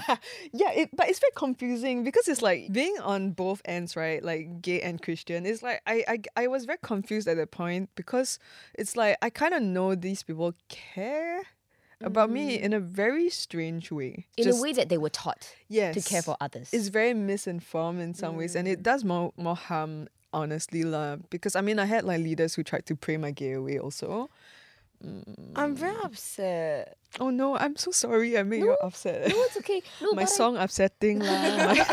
Yeah, 0.51 0.71
it, 0.71 0.89
but 0.95 1.09
it's 1.09 1.19
very 1.19 1.31
confusing 1.35 2.03
because 2.03 2.27
it's 2.27 2.41
like 2.41 2.71
being 2.71 2.95
on 3.01 3.31
both 3.31 3.61
ends, 3.65 3.95
right? 3.95 4.23
Like 4.23 4.61
gay 4.61 4.81
and 4.81 5.01
Christian. 5.01 5.45
It's 5.45 5.61
like 5.63 5.81
I 5.85 6.03
I, 6.07 6.43
I 6.43 6.47
was 6.47 6.65
very 6.65 6.79
confused 6.81 7.27
at 7.27 7.37
that 7.37 7.51
point 7.51 7.89
because 7.95 8.39
it's 8.73 8.95
like 8.95 9.17
I 9.21 9.29
kind 9.29 9.53
of 9.53 9.61
know 9.61 9.95
these 9.95 10.23
people 10.23 10.53
care 10.69 11.43
about 12.01 12.29
me 12.29 12.57
mm. 12.57 12.61
in 12.61 12.73
a 12.73 12.79
very 12.79 13.29
strange 13.29 13.91
way. 13.91 14.25
in 14.37 14.45
Just- 14.45 14.59
a 14.59 14.61
way 14.61 14.73
that 14.73 14.89
they 14.89 14.97
were 14.97 15.09
taught 15.09 15.53
yes, 15.67 15.95
to 15.95 16.01
care 16.01 16.21
for 16.21 16.37
others. 16.39 16.69
It's 16.71 16.87
very 16.87 17.13
misinformed 17.13 18.01
in 18.01 18.13
some 18.13 18.37
ways, 18.37 18.55
and 18.55 18.67
it 18.67 18.79
mm. 18.79 18.83
does 18.83 19.03
more 19.03 19.33
more 19.37 19.55
harm. 19.55 20.07
Honestly, 20.31 20.83
lah, 20.83 21.15
because 21.31 21.55
I 21.55 21.61
mean, 21.61 21.79
I 21.79 21.85
had 21.85 22.03
like 22.03 22.21
leaders 22.21 22.53
who 22.53 22.61
tried 22.61 22.85
to 22.85 22.95
pray 22.95 23.17
my 23.17 23.31
gay 23.31 23.53
away 23.53 23.79
also. 23.79 24.29
I'm 25.55 25.75
very 25.75 25.95
mm. 25.95 26.05
upset. 26.05 26.97
Oh 27.19 27.29
no, 27.29 27.57
I'm 27.57 27.75
so 27.75 27.91
sorry. 27.91 28.37
I 28.37 28.43
made 28.43 28.59
you 28.59 28.75
upset. 28.83 29.29
no, 29.29 29.41
it's 29.43 29.57
okay. 29.57 29.81
No, 30.01 30.11
my 30.11 30.23
but 30.23 30.31
I- 30.31 30.35
song 30.35 30.57
upsetting 30.57 31.19
lah. 31.19 31.73
but 31.73 31.87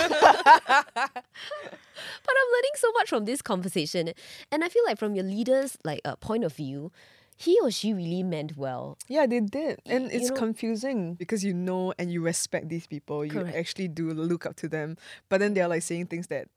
I'm 2.35 2.49
learning 2.53 2.77
so 2.77 2.93
much 2.93 3.09
from 3.09 3.25
this 3.25 3.43
conversation, 3.43 4.13
and 4.51 4.65
I 4.65 4.69
feel 4.69 4.83
like 4.85 4.99
from 4.99 5.15
your 5.15 5.25
leader's 5.25 5.79
like 5.85 6.01
uh, 6.05 6.17
point 6.17 6.43
of 6.43 6.55
view, 6.55 6.91
he 7.37 7.59
or 7.63 7.71
she 7.71 7.95
really 7.95 8.23
meant 8.23 8.57
well. 8.57 8.99
Yeah, 9.09 9.27
they 9.27 9.41
did. 9.41 9.81
And 9.87 10.11
it's 10.11 10.31
know- 10.31 10.37
confusing 10.37 11.15
because 11.15 11.45
you 11.45 11.55
know 11.55 11.95
and 11.99 12.11
you 12.11 12.23
respect 12.23 12.69
these 12.69 12.87
people. 12.87 13.25
You 13.25 13.31
Correct. 13.31 13.57
actually 13.57 13.89
do 13.89 14.11
look 14.11 14.47
up 14.47 14.57
to 14.57 14.69
them. 14.69 14.97
But 15.29 15.41
then 15.41 15.55
they're 15.55 15.69
like 15.69 15.83
saying 15.83 16.07
things 16.07 16.27
that 16.29 16.49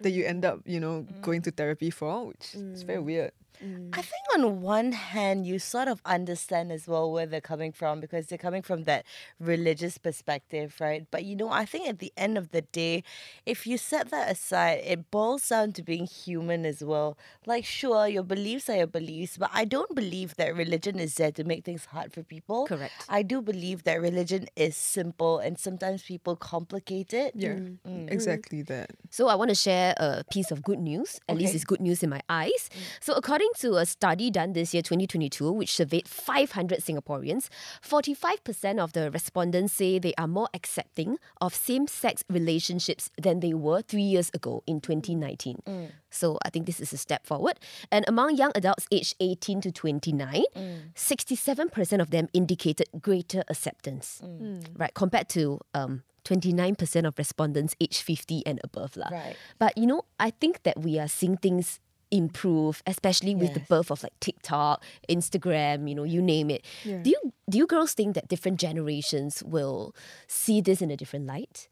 that 0.00 0.10
you 0.10 0.24
end 0.24 0.44
up, 0.44 0.60
you 0.64 0.78
know, 0.78 1.02
mm. 1.02 1.20
going 1.20 1.42
to 1.42 1.50
therapy 1.50 1.90
for, 1.90 2.26
which 2.26 2.54
is 2.54 2.82
very 2.82 3.02
mm. 3.02 3.04
weird. 3.04 3.32
I 3.60 3.64
mm. 3.64 3.92
think 3.92 4.24
on 4.36 4.60
one 4.60 4.92
hand, 4.92 5.46
you 5.46 5.58
sort 5.58 5.88
of 5.88 6.00
understand 6.04 6.70
as 6.70 6.86
well 6.86 7.10
where 7.10 7.26
they're 7.26 7.40
coming 7.40 7.72
from 7.72 8.00
because 8.00 8.26
they're 8.26 8.38
coming 8.38 8.62
from 8.62 8.84
that 8.84 9.04
religious 9.40 9.98
perspective, 9.98 10.76
right? 10.80 11.06
But 11.10 11.24
you 11.24 11.34
know, 11.36 11.50
I 11.50 11.64
think 11.64 11.88
at 11.88 11.98
the 11.98 12.12
end 12.16 12.38
of 12.38 12.50
the 12.50 12.62
day, 12.62 13.02
if 13.46 13.66
you 13.66 13.78
set 13.78 14.10
that 14.10 14.30
aside, 14.30 14.82
it 14.84 15.10
boils 15.10 15.48
down 15.48 15.72
to 15.72 15.82
being 15.82 16.06
human 16.06 16.64
as 16.64 16.82
well. 16.82 17.18
Like, 17.46 17.64
sure, 17.64 18.06
your 18.06 18.22
beliefs 18.22 18.68
are 18.68 18.76
your 18.76 18.86
beliefs, 18.86 19.36
but 19.36 19.50
I 19.52 19.64
don't 19.64 19.94
believe 19.94 20.36
that 20.36 20.54
religion 20.54 20.98
is 20.98 21.14
there 21.14 21.32
to 21.32 21.44
make 21.44 21.64
things 21.64 21.86
hard 21.86 22.12
for 22.12 22.22
people. 22.22 22.66
Correct. 22.66 22.92
I 23.08 23.22
do 23.22 23.42
believe 23.42 23.84
that 23.84 24.00
religion 24.00 24.46
is 24.56 24.76
simple 24.76 25.38
and 25.38 25.58
sometimes 25.58 26.02
people 26.02 26.36
complicate 26.36 27.12
it. 27.12 27.32
Yeah, 27.34 27.54
mm, 27.54 27.78
mm. 27.86 28.10
exactly 28.12 28.62
that. 28.62 28.90
So 29.10 29.28
I 29.28 29.34
want 29.34 29.48
to 29.50 29.54
share 29.54 29.94
a 29.96 30.24
piece 30.30 30.50
of 30.50 30.62
good 30.62 30.78
news. 30.78 31.18
At 31.28 31.36
least 31.36 31.50
Okay. 31.50 31.56
it's 31.56 31.64
good 31.64 31.80
news 31.80 32.02
in 32.02 32.10
my 32.10 32.20
eyes. 32.28 32.70
So 33.00 33.14
according 33.14 33.47
to 33.58 33.76
a 33.76 33.86
study 33.86 34.30
done 34.30 34.52
this 34.52 34.72
year, 34.74 34.82
2022, 34.82 35.50
which 35.52 35.74
surveyed 35.74 36.08
500 36.08 36.80
Singaporeans, 36.80 37.48
45% 37.82 38.78
of 38.78 38.92
the 38.92 39.10
respondents 39.10 39.74
say 39.74 39.98
they 39.98 40.14
are 40.18 40.26
more 40.26 40.48
accepting 40.54 41.18
of 41.40 41.54
same-sex 41.54 42.24
relationships 42.30 43.10
than 43.20 43.40
they 43.40 43.54
were 43.54 43.82
three 43.82 44.02
years 44.02 44.30
ago 44.34 44.62
in 44.66 44.80
2019. 44.80 45.62
Mm. 45.66 45.88
So 46.10 46.38
I 46.44 46.50
think 46.50 46.66
this 46.66 46.80
is 46.80 46.92
a 46.92 46.96
step 46.98 47.26
forward. 47.26 47.58
And 47.90 48.04
among 48.08 48.36
young 48.36 48.52
adults 48.54 48.86
aged 48.90 49.16
18 49.20 49.60
to 49.62 49.72
29, 49.72 50.42
mm. 50.56 50.94
67% 50.94 52.00
of 52.00 52.10
them 52.10 52.28
indicated 52.32 52.88
greater 53.00 53.44
acceptance, 53.48 54.20
mm. 54.24 54.64
right, 54.76 54.94
compared 54.94 55.28
to 55.30 55.60
um, 55.74 56.02
29% 56.24 57.06
of 57.06 57.16
respondents 57.16 57.74
aged 57.80 58.02
50 58.02 58.44
and 58.46 58.60
above. 58.62 58.96
lah. 58.96 59.08
Right. 59.10 59.36
But 59.58 59.76
you 59.78 59.86
know, 59.86 60.04
I 60.20 60.30
think 60.30 60.62
that 60.64 60.80
we 60.80 60.98
are 60.98 61.08
seeing 61.08 61.36
things 61.36 61.80
improve, 62.10 62.82
especially 62.86 63.34
with 63.34 63.54
the 63.54 63.60
birth 63.60 63.90
of 63.90 64.02
like 64.02 64.18
TikTok, 64.20 64.82
Instagram, 65.08 65.88
you 65.88 65.94
know, 65.94 66.04
you 66.04 66.22
name 66.22 66.50
it. 66.50 66.64
Do 67.02 67.10
you 67.10 67.32
do 67.48 67.58
you 67.58 67.66
girls 67.66 67.94
think 67.94 68.14
that 68.14 68.28
different 68.28 68.58
generations 68.60 69.42
will 69.44 69.94
see 70.26 70.60
this 70.60 70.80
in 70.82 70.90
a 70.90 70.96
different 70.96 71.26
light? 71.26 71.68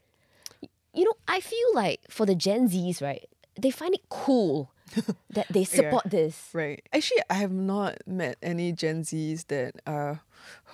You 0.95 1.05
know, 1.05 1.15
I 1.29 1.41
feel 1.41 1.75
like 1.75 2.01
for 2.09 2.25
the 2.25 2.35
Gen 2.35 2.69
Zs, 2.69 3.03
right, 3.03 3.29
they 3.61 3.71
find 3.71 3.95
it 3.95 4.09
cool 4.09 4.73
that 5.31 5.47
they 5.51 5.65
support 5.65 6.05
this. 6.11 6.49
Right. 6.53 6.83
Actually, 6.93 7.23
I 7.29 7.35
have 7.35 7.53
not 7.53 7.99
met 8.07 8.37
any 8.43 8.73
Gen 8.73 9.03
Zs 9.03 9.47
that 9.49 9.77
are 9.87 10.21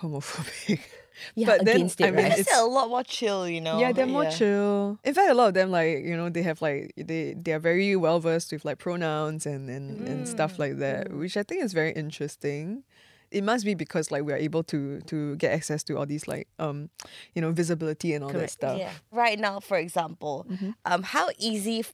homophobic. 0.02 0.80
Yeah, 1.34 1.46
but 1.46 1.66
then, 1.66 1.82
it, 1.82 1.96
I 2.00 2.10
mean, 2.10 2.24
right? 2.24 2.38
It's, 2.38 2.50
they're 2.50 2.62
a 2.62 2.66
lot 2.66 2.88
more 2.88 3.04
chill, 3.04 3.46
you 3.46 3.60
know. 3.60 3.78
yeah, 3.78 3.92
they're 3.92 4.06
more 4.06 4.28
chill. 4.30 4.98
In 5.04 5.14
fact, 5.14 5.30
a 5.30 5.34
lot 5.34 5.48
of 5.48 5.54
them 5.54 5.70
like 5.70 5.98
you 6.04 6.16
know 6.16 6.30
they 6.30 6.42
have 6.42 6.60
like 6.62 6.94
they 6.96 7.34
they 7.34 7.52
are 7.52 7.58
very 7.60 7.94
well 7.96 8.18
versed 8.18 8.50
with 8.50 8.64
like 8.64 8.78
pronouns 8.78 9.46
and 9.46 9.68
and, 9.68 10.08
and 10.08 10.26
stuff 10.26 10.58
like 10.58 10.78
that, 10.78 11.12
which 11.12 11.36
I 11.36 11.42
think 11.42 11.62
is 11.62 11.74
very 11.74 11.92
interesting. 11.92 12.82
It 13.30 13.44
must 13.44 13.64
be 13.64 13.74
because 13.74 14.10
like 14.10 14.24
we 14.24 14.32
are 14.32 14.36
able 14.38 14.64
to 14.64 15.00
to 15.02 15.36
get 15.36 15.52
access 15.52 15.82
to 15.84 15.96
all 15.98 16.06
these 16.06 16.26
like 16.26 16.48
um 16.58 16.88
you 17.34 17.42
know 17.42 17.52
visibility 17.52 18.14
and 18.14 18.24
all 18.24 18.32
that 18.32 18.50
stuff. 18.50 18.78
Yeah. 18.78 18.90
Right 19.12 19.38
now, 19.38 19.60
for 19.60 19.76
example, 19.76 20.46
um, 20.86 21.02
how 21.02 21.28
easy 21.38 21.84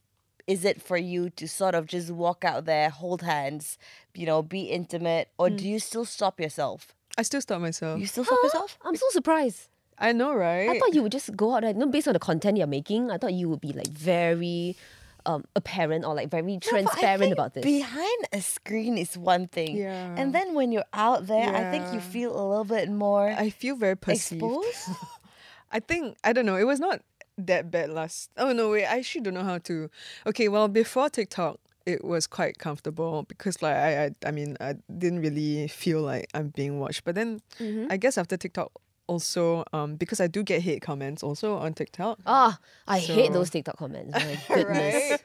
is 0.46 0.64
it 0.64 0.80
for 0.80 0.96
you 0.96 1.28
to 1.30 1.46
sort 1.46 1.74
of 1.74 1.86
just 1.86 2.10
walk 2.10 2.44
out 2.44 2.64
there, 2.64 2.88
hold 2.88 3.22
hands, 3.22 3.78
you 4.14 4.24
know, 4.24 4.42
be 4.42 4.62
intimate, 4.62 5.28
or 5.38 5.50
do 5.50 5.68
you 5.68 5.78
still 5.78 6.06
stop 6.06 6.40
yourself? 6.40 6.94
I 7.18 7.22
still 7.22 7.40
stop 7.40 7.61
myself. 7.61 7.98
You 8.00 8.07
still 8.07 8.24
stop 8.24 8.38
yourself? 8.44 8.78
I'm 8.85 8.96
so 8.96 9.07
surprised. 9.11 9.68
I 9.98 10.12
know, 10.12 10.33
right? 10.33 10.68
I 10.70 10.78
thought 10.78 10.94
you 10.94 11.02
would 11.02 11.11
just 11.12 11.37
go 11.37 11.57
out 11.57 11.64
and 11.64 11.76
no, 11.76 11.87
based 11.87 12.07
on 12.07 12.14
the 12.14 12.20
content 12.20 12.57
you're 12.57 12.68
making. 12.68 13.11
I 13.11 13.18
thought 13.18 13.33
you 13.33 13.48
would 13.48 13.61
be 13.61 13.72
like 13.72 13.88
very 13.88 14.76
um, 15.26 15.44
apparent 15.57 16.04
or 16.04 16.14
like 16.14 16.31
very 16.31 16.42
No, 16.42 16.54
I 16.54 16.59
transparent 16.59 17.20
think 17.20 17.33
about 17.33 17.54
this. 17.54 17.64
Behind 17.64 18.24
a 18.33 18.40
screen 18.40 18.96
is 18.96 19.18
one 19.18 19.48
thing. 19.48 19.76
Yeah. 19.76 20.14
And 20.16 20.33
then 20.33 20.54
when 20.54 20.70
you're 20.70 20.85
out 20.94 21.26
there, 21.26 21.52
I 21.54 21.70
think 21.72 21.92
you 21.92 22.00
feel 22.00 22.31
a 22.33 22.44
little 22.48 22.64
bit 22.64 22.88
more 22.88 23.28
I 23.28 23.50
feel 23.50 23.74
very 23.74 23.96
perceived. 23.96 24.40
exposed. 24.40 24.88
I 25.72 25.81
think 25.81 26.16
I 26.22 26.33
don't 26.33 26.46
know. 26.46 26.57
It 26.57 26.64
was 26.64 26.78
not 26.78 27.02
that 27.37 27.70
bad 27.70 27.90
last. 27.90 28.31
Oh 28.37 28.52
no, 28.52 28.70
wait. 28.70 28.87
I 28.87 28.98
actually 28.98 29.22
don't 29.22 29.35
know 29.35 29.42
how 29.44 29.59
to. 29.59 29.90
Okay, 30.28 30.46
well 30.48 30.68
before 30.68 31.11
TikTok, 31.11 31.59
it 31.88 32.05
was 32.05 32.27
quite 32.27 32.55
comfortable 32.59 33.24
because 33.33 33.62
like 33.62 33.77
I, 33.77 33.90
I, 34.05 34.11
I 34.29 34.31
mean, 34.31 34.57
I 34.61 34.74
didn't 35.03 35.20
really 35.27 35.68
feel 35.68 36.01
like 36.03 36.27
I'm 36.35 36.48
being 36.61 36.79
watched. 36.83 37.03
But 37.05 37.14
then 37.14 37.40
Mm-hmm. 37.59 37.90
I 37.92 37.96
guess 37.96 38.18
after 38.18 38.37
TikTok, 38.37 38.70
also 39.08 39.64
um 39.72 39.96
because 39.96 40.20
I 40.20 40.28
do 40.28 40.42
get 40.44 40.62
hate 40.62 40.80
comments 40.82 41.22
also 41.22 41.56
on 41.56 41.74
TikTok. 41.74 42.20
Ah, 42.26 42.58
I 42.86 42.98
hate 43.00 43.32
those 43.32 43.50
TikTok 43.50 43.76
comments. 43.76 44.14
My 44.14 44.36
goodness. 44.54 45.18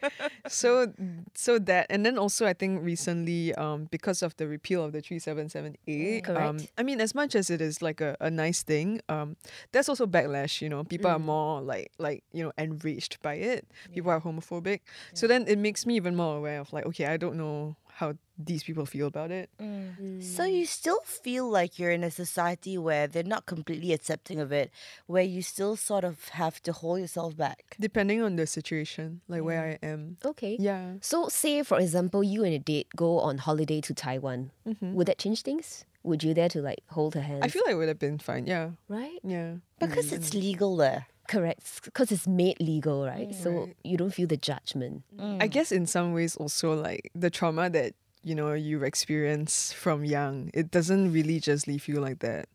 so 0.47 0.91
so 1.35 1.59
that 1.59 1.87
and 1.89 2.05
then 2.05 2.17
also 2.17 2.45
I 2.47 2.53
think 2.53 2.81
recently 2.81 3.53
um 3.55 3.87
because 3.91 4.23
of 4.23 4.35
the 4.37 4.47
repeal 4.47 4.83
of 4.83 4.91
the 4.93 5.01
377A 5.01 6.17
um 6.17 6.23
Correct. 6.23 6.71
I 6.77 6.83
mean 6.83 6.99
as 7.01 7.13
much 7.13 7.35
as 7.35 7.49
it 7.49 7.61
is 7.61 7.81
like 7.81 8.01
a, 8.01 8.15
a 8.19 8.31
nice 8.31 8.63
thing 8.63 9.01
um 9.09 9.35
there's 9.71 9.89
also 9.89 10.05
backlash 10.07 10.61
you 10.61 10.69
know 10.69 10.83
people 10.83 11.09
are 11.11 11.19
Mm. 11.19 11.25
more 11.25 11.61
like 11.61 11.91
like 11.99 12.23
you 12.33 12.43
know 12.43 12.51
enraged 12.57 13.21
by 13.21 13.35
it 13.35 13.67
people 13.93 14.09
are 14.11 14.19
homophobic 14.21 14.79
so 15.13 15.27
then 15.27 15.45
it 15.47 15.57
makes 15.59 15.85
me 15.85 15.95
even 15.95 16.15
more 16.15 16.37
aware 16.37 16.59
of 16.59 16.71
like 16.73 16.85
okay 16.85 17.05
I 17.05 17.17
don't 17.17 17.35
know 17.37 17.75
how 17.95 18.13
these 18.38 18.63
people 18.63 18.86
feel 18.86 19.06
about 19.08 19.29
it 19.32 19.49
mm. 19.62 20.21
So 20.23 20.43
you 20.45 20.65
still 20.65 20.99
feel 21.06 21.47
like 21.49 21.77
you're 21.77 21.91
in 21.91 22.03
a 22.03 22.10
society 22.12 22.77
where 22.77 23.06
they're 23.08 23.23
not 23.36 23.45
completely 23.45 23.93
accepting 23.93 24.39
of 24.39 24.51
it, 24.51 24.71
where 25.06 25.23
you 25.23 25.41
still 25.41 25.75
sort 25.75 26.03
of 26.03 26.27
have 26.29 26.62
to 26.63 26.71
hold 26.73 26.99
yourself 26.99 27.38
back. 27.38 27.75
depending 27.79 28.21
on 28.21 28.36
the 28.36 28.47
situation 28.47 29.21
like 29.27 29.43
where 29.43 29.63
I 29.63 29.86
am 29.86 30.17
Okay. 30.25 30.58
yeah 30.60 30.93
So, 31.01 31.27
say 31.29 31.62
for 31.63 31.79
example, 31.79 32.23
you 32.23 32.43
and 32.43 32.53
a 32.53 32.60
date 32.60 32.88
go 32.95 33.19
on 33.19 33.38
holiday 33.38 33.82
to 33.82 33.93
Taiwan. 33.93 34.51
Mm-hmm. 34.67 34.93
Would 34.95 35.08
that 35.08 35.19
change 35.19 35.41
things? 35.43 35.86
Would 36.03 36.23
you 36.23 36.34
dare 36.34 36.49
to 36.49 36.62
like 36.62 36.82
hold 36.89 37.13
her 37.15 37.21
hand? 37.21 37.43
I 37.45 37.47
feel 37.47 37.62
like 37.65 37.73
it 37.75 37.77
would 37.77 37.88
have 37.88 37.99
been 37.99 38.17
fine 38.19 38.45
yeah 38.47 38.71
right. 38.89 39.19
yeah 39.23 39.62
Because 39.79 40.08
mm, 40.10 40.13
it's 40.17 40.32
mm. 40.32 40.41
legal 40.41 40.75
there. 40.75 41.06
Correct, 41.27 41.83
because 41.83 42.12
it's 42.12 42.27
made 42.27 42.59
legal, 42.59 43.05
right? 43.05 43.33
So 43.33 43.49
mm. 43.49 43.59
Right. 43.67 43.75
you 43.83 43.97
don't 43.97 44.13
feel 44.13 44.27
the 44.27 44.38
judgment. 44.38 45.03
Mm. 45.17 45.41
I 45.41 45.47
guess 45.47 45.71
in 45.71 45.86
some 45.86 46.13
ways 46.13 46.36
also 46.36 46.73
like 46.73 47.12
the 47.15 47.29
trauma 47.29 47.69
that 47.69 47.93
you 48.23 48.36
know 48.36 48.53
you 48.53 48.83
experience 48.83 49.71
from 49.71 50.03
young, 50.03 50.51
it 50.53 50.71
doesn't 50.71 51.13
really 51.13 51.39
just 51.39 51.67
leave 51.67 51.88
you 51.88 51.99
like 51.99 52.19
that. 52.19 52.47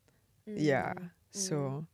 Yeah. 0.46 0.92
Mm. 0.96 1.11
So 1.33 1.87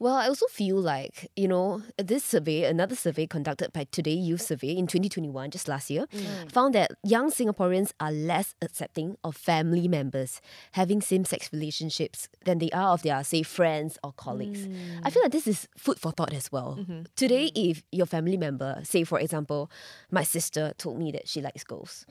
Well, 0.00 0.14
I 0.14 0.28
also 0.28 0.46
feel 0.46 0.76
like, 0.76 1.28
you 1.34 1.48
know, 1.48 1.82
this 1.96 2.22
survey, 2.24 2.64
another 2.64 2.94
survey 2.94 3.26
conducted 3.26 3.72
by 3.72 3.86
Today 3.90 4.12
Youth 4.12 4.42
Survey 4.42 4.70
in 4.76 4.86
2021, 4.86 5.50
just 5.50 5.66
last 5.66 5.90
year, 5.90 6.06
mm. 6.06 6.52
found 6.52 6.74
that 6.76 6.92
young 7.02 7.32
Singaporeans 7.32 7.92
are 7.98 8.12
less 8.12 8.54
accepting 8.62 9.16
of 9.24 9.36
family 9.36 9.88
members 9.88 10.40
having 10.72 11.00
same 11.00 11.24
sex 11.24 11.52
relationships 11.52 12.28
than 12.44 12.58
they 12.58 12.70
are 12.70 12.92
of 12.92 13.02
their, 13.02 13.24
say, 13.24 13.42
friends 13.42 13.98
or 14.04 14.12
colleagues. 14.12 14.68
Mm. 14.68 15.00
I 15.02 15.10
feel 15.10 15.22
like 15.22 15.32
this 15.32 15.48
is 15.48 15.66
food 15.76 15.98
for 15.98 16.12
thought 16.12 16.32
as 16.32 16.52
well. 16.52 16.76
Mm-hmm. 16.78 17.02
Today, 17.16 17.50
mm. 17.50 17.70
if 17.70 17.82
your 17.90 18.06
family 18.06 18.36
member, 18.36 18.80
say, 18.84 19.02
for 19.02 19.18
example, 19.18 19.68
my 20.12 20.22
sister 20.22 20.74
told 20.78 20.98
me 20.98 21.10
that 21.10 21.26
she 21.26 21.40
likes 21.40 21.64
girls, 21.64 22.06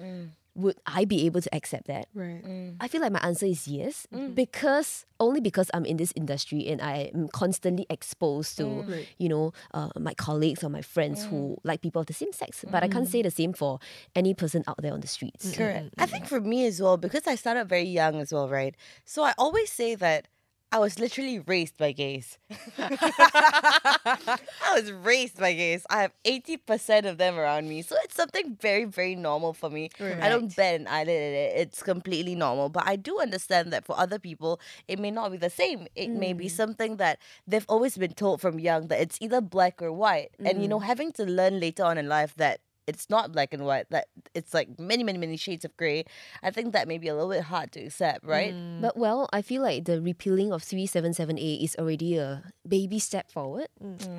would 0.57 0.75
I 0.85 1.05
be 1.05 1.25
able 1.25 1.41
to 1.41 1.55
accept 1.55 1.87
that? 1.87 2.07
right. 2.13 2.43
Mm. 2.43 2.75
I 2.79 2.87
feel 2.87 3.01
like 3.01 3.11
my 3.11 3.19
answer 3.19 3.45
is 3.45 3.67
yes 3.67 4.07
mm-hmm. 4.13 4.33
because 4.33 5.05
only 5.19 5.39
because 5.39 5.69
I'm 5.73 5.85
in 5.85 5.97
this 5.97 6.11
industry 6.15 6.67
and 6.67 6.81
I 6.81 7.11
am 7.13 7.29
constantly 7.29 7.85
exposed 7.89 8.57
to 8.57 8.63
mm. 8.63 8.91
Right. 8.91 9.07
you 9.17 9.29
know 9.29 9.53
uh, 9.73 9.89
my 9.99 10.13
colleagues 10.13 10.63
or 10.63 10.69
my 10.69 10.81
friends 10.81 11.23
who 11.23 11.35
mm. 11.35 11.57
like 11.63 11.81
people 11.81 12.01
of 12.01 12.07
the 12.07 12.13
same 12.13 12.33
sex. 12.33 12.65
But 12.69 12.83
I 12.83 12.87
can't 12.87 13.07
say 13.07 13.21
the 13.21 13.31
same 13.31 13.53
for 13.53 13.79
any 14.15 14.33
person 14.33 14.63
out 14.67 14.81
there 14.81 14.93
on 14.93 15.01
the 15.01 15.07
streets. 15.07 15.55
Correct. 15.55 15.93
I 15.97 16.05
think 16.07 16.25
for 16.25 16.41
me 16.41 16.65
as 16.65 16.81
well, 16.81 16.97
because 16.97 17.27
I 17.27 17.35
started 17.35 17.69
very 17.69 17.83
young 17.83 18.19
as 18.19 18.33
well, 18.33 18.49
right? 18.49 18.75
So 19.05 19.23
I 19.23 19.33
always 19.37 19.71
say 19.71 19.95
that 19.95 20.27
I 20.69 20.79
was 20.79 20.99
literally 20.99 21.39
raised 21.39 21.77
by 21.77 21.93
gays. 21.93 22.37
I 22.77 24.37
was 24.75 24.91
raised 24.91 25.39
by 25.39 25.53
gays. 25.53 25.85
I 25.89 26.01
have 26.01 26.11
80% 26.25 27.05
of 27.05 27.17
them 27.17 27.39
around 27.39 27.69
me. 27.69 27.81
So 27.81 27.95
it's 28.03 28.15
something 28.15 28.57
very, 28.59 28.83
very 28.83 29.15
normal 29.15 29.53
for 29.53 29.69
me. 29.69 29.89
I 29.99 30.27
don't 30.27 30.53
bet 30.53 30.81
an 30.81 30.87
eyelid 30.87 31.09
at 31.09 31.33
it. 31.33 31.53
It's 31.57 31.81
completely 31.81 32.35
normal. 32.35 32.67
But 32.67 32.85
I 32.85 32.97
do 32.97 33.19
understand 33.21 33.71
that 33.71 33.85
for 33.85 33.97
other 33.97 34.19
people, 34.19 34.59
it 34.89 34.99
may 34.99 35.09
not 35.09 35.31
be 35.31 35.37
the 35.37 35.49
same. 35.49 35.87
It 35.95 36.09
may 36.09 36.33
be 36.33 36.47
mm. 36.47 36.51
something 36.51 36.97
that 36.97 37.19
they've 37.47 37.65
always 37.69 37.97
been 37.97 38.13
told 38.13 38.41
from 38.41 38.59
young 38.59 38.87
that 38.87 38.99
it's 38.99 39.17
either 39.21 39.39
black 39.39 39.81
or 39.81 39.93
white. 39.93 40.31
And, 40.43 40.61
you 40.61 40.67
know, 40.67 40.79
mm. 40.79 40.83
having 40.83 41.13
to 41.13 41.23
learn 41.23 41.61
later 41.61 41.85
on 41.85 41.97
in 41.97 42.09
life 42.09 42.35
that 42.35 42.59
it's 42.87 43.09
not 43.09 43.31
black 43.33 43.53
and 43.53 43.65
white, 43.65 43.89
that 43.91 44.07
it's 44.33 44.53
like 44.53 44.79
many, 44.79 45.03
many, 45.03 45.17
many 45.17 45.35
shades 45.37 45.65
of 45.65 45.75
grey. 45.75 46.05
I 46.41 46.51
think 46.51 46.71
that 46.73 46.87
may 46.87 46.97
be 46.97 47.09
a 47.09 47.13
little 47.13 47.29
bit 47.29 47.43
hard 47.43 47.71
to 47.73 47.81
accept, 47.85 48.23
right? 48.25 48.55
But 48.81 48.97
well, 48.97 49.27
I 49.33 49.41
feel 49.41 49.61
like 49.61 49.85
the 49.85 50.01
repealing 50.01 50.51
of 50.53 50.63
377A 50.63 51.63
is 51.63 51.75
already 51.77 52.17
a 52.17 52.43
baby 52.67 52.97
step 52.99 53.29
forward. 53.29 53.67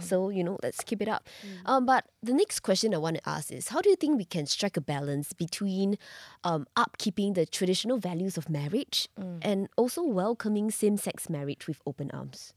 So, 0.01 0.29
you 0.29 0.45
know, 0.45 0.59
let's 0.63 0.83
keep 0.85 1.01
it 1.01 1.09
up. 1.09 1.27
Um, 1.65 1.87
but 1.87 2.05
the 2.23 2.35
next 2.35 2.61
question 2.61 2.95
I 2.95 2.99
want 2.99 3.17
to 3.17 3.29
ask 3.29 3.51
is 3.51 3.69
how 3.69 3.81
do 3.81 3.89
you 3.89 3.97
think 3.97 4.19
we 4.19 4.25
can 4.25 4.47
strike 4.47 4.77
a 4.77 4.81
balance 4.83 5.33
between 5.33 5.97
um, 6.45 6.67
upkeeping 6.77 7.35
the 7.35 7.47
traditional 7.47 7.99
values 7.99 8.37
of 8.37 8.49
marriage 8.51 9.09
and 9.43 9.69
also 9.77 10.03
welcoming 10.03 10.71
same 10.71 10.97
sex 10.99 11.29
marriage 11.31 11.67
with 11.67 11.81
open 11.87 12.11
arms? 12.13 12.53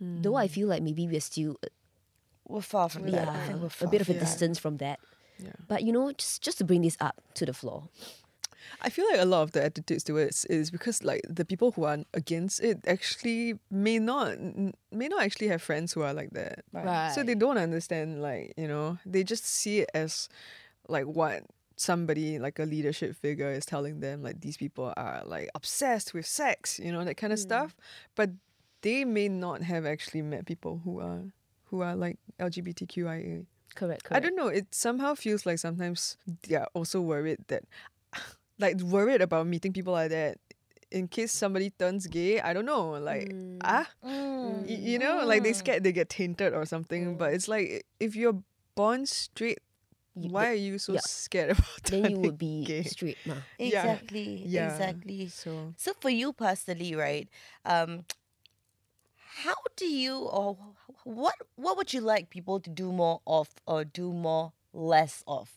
Though 0.00 0.34
I 0.36 0.48
feel 0.48 0.68
like 0.68 0.82
maybe 0.82 1.06
we're 1.06 1.20
still 1.20 1.56
uh, 1.64 1.68
We're 2.48 2.60
far 2.60 2.88
from 2.88 3.04
that. 3.10 3.26
Yeah, 3.26 3.46
think 3.46 3.60
we're 3.60 3.88
a 3.88 3.90
bit 3.90 4.00
of 4.00 4.08
a 4.08 4.12
from 4.12 4.18
that. 4.20 4.24
distance 4.26 4.58
from 4.58 4.76
that. 4.78 5.00
Yeah. 5.38 5.52
But 5.68 5.82
you 5.82 5.92
know, 5.92 6.12
just 6.12 6.42
just 6.42 6.58
to 6.58 6.64
bring 6.64 6.82
this 6.82 6.96
up 7.00 7.20
to 7.34 7.46
the 7.46 7.52
floor. 7.52 7.88
I 8.82 8.90
feel 8.90 9.06
like 9.10 9.20
a 9.20 9.24
lot 9.24 9.42
of 9.42 9.52
the 9.52 9.64
attitudes 9.64 10.04
towards 10.04 10.44
is 10.46 10.70
because 10.70 11.02
like 11.02 11.22
the 11.28 11.44
people 11.44 11.72
who 11.72 11.84
are 11.84 11.98
against 12.14 12.60
it 12.60 12.80
actually 12.86 13.58
may 13.70 13.98
not 13.98 14.38
may 14.92 15.08
not 15.08 15.22
actually 15.22 15.48
have 15.48 15.62
friends 15.62 15.92
who 15.92 16.02
are 16.02 16.12
like 16.12 16.30
that. 16.30 16.64
So 17.14 17.22
they 17.22 17.34
don't 17.34 17.58
understand 17.58 18.22
like, 18.22 18.54
you 18.56 18.68
know, 18.68 18.98
they 19.06 19.24
just 19.24 19.46
see 19.46 19.80
it 19.80 19.90
as 19.94 20.28
like 20.88 21.06
what 21.06 21.44
somebody 21.76 22.38
like 22.38 22.58
a 22.58 22.64
leadership 22.64 23.14
figure 23.16 23.50
is 23.50 23.66
telling 23.66 24.00
them 24.00 24.22
like 24.22 24.40
these 24.40 24.56
people 24.56 24.92
are 24.96 25.22
like 25.24 25.48
obsessed 25.54 26.14
with 26.14 26.26
sex, 26.26 26.78
you 26.78 26.92
know, 26.92 27.04
that 27.04 27.16
kind 27.16 27.32
of 27.32 27.38
hmm. 27.38 27.44
stuff. 27.44 27.76
But 28.14 28.30
they 28.82 29.04
may 29.04 29.28
not 29.28 29.62
have 29.62 29.86
actually 29.86 30.22
met 30.22 30.46
people 30.46 30.80
who 30.84 31.00
are 31.00 31.22
who 31.66 31.82
are 31.82 31.96
like 31.96 32.18
LGBTQIA. 32.38 33.46
Correct, 33.74 34.04
correct. 34.04 34.12
I 34.16 34.20
don't 34.20 34.36
know. 34.36 34.48
It 34.48 34.74
somehow 34.74 35.14
feels 35.14 35.44
like 35.46 35.58
sometimes 35.58 36.16
they're 36.48 36.66
also 36.74 37.00
worried 37.00 37.38
that, 37.48 37.64
like, 38.58 38.80
worried 38.80 39.20
about 39.20 39.46
meeting 39.46 39.72
people 39.72 39.92
like 39.92 40.10
that 40.10 40.38
in 40.90 41.08
case 41.08 41.32
somebody 41.32 41.70
turns 41.70 42.06
gay. 42.06 42.40
I 42.40 42.52
don't 42.52 42.64
know. 42.66 42.90
Like, 42.92 43.34
ah, 43.64 43.88
y- 44.02 44.62
you 44.66 44.98
know, 44.98 45.24
like 45.24 45.42
they 45.42 45.52
scared 45.52 45.82
they 45.84 45.92
get 45.92 46.08
tainted 46.08 46.54
or 46.54 46.64
something. 46.64 47.16
But 47.16 47.34
it's 47.34 47.48
like 47.48 47.84
if 48.00 48.14
you're 48.16 48.38
born 48.74 49.06
straight, 49.06 49.58
You- 50.14 50.30
why 50.30 50.48
are 50.50 50.54
you 50.54 50.78
so 50.78 50.94
yeah. 50.94 51.00
scared 51.04 51.50
about 51.58 51.82
then 51.84 52.04
you 52.04 52.16
turning 52.16 52.22
would 52.22 52.38
be 52.38 52.64
gay? 52.64 52.82
straight. 52.84 53.18
ma. 53.26 53.42
Exactly. 53.58 54.42
Yeah. 54.46 54.72
Exactly. 54.72 55.28
So 55.28 55.74
So 55.76 55.92
for 56.00 56.08
you 56.10 56.32
personally, 56.32 56.94
right? 56.94 57.28
Um, 57.64 58.04
how 59.44 59.54
do 59.76 59.86
you 59.86 60.16
or 60.18 60.56
what 61.06 61.34
what 61.54 61.76
would 61.76 61.94
you 61.94 62.00
like 62.00 62.30
people 62.30 62.58
to 62.58 62.68
do 62.68 62.90
more 62.90 63.20
of 63.28 63.48
or 63.64 63.84
do 63.84 64.12
more 64.12 64.52
less 64.72 65.22
of? 65.28 65.54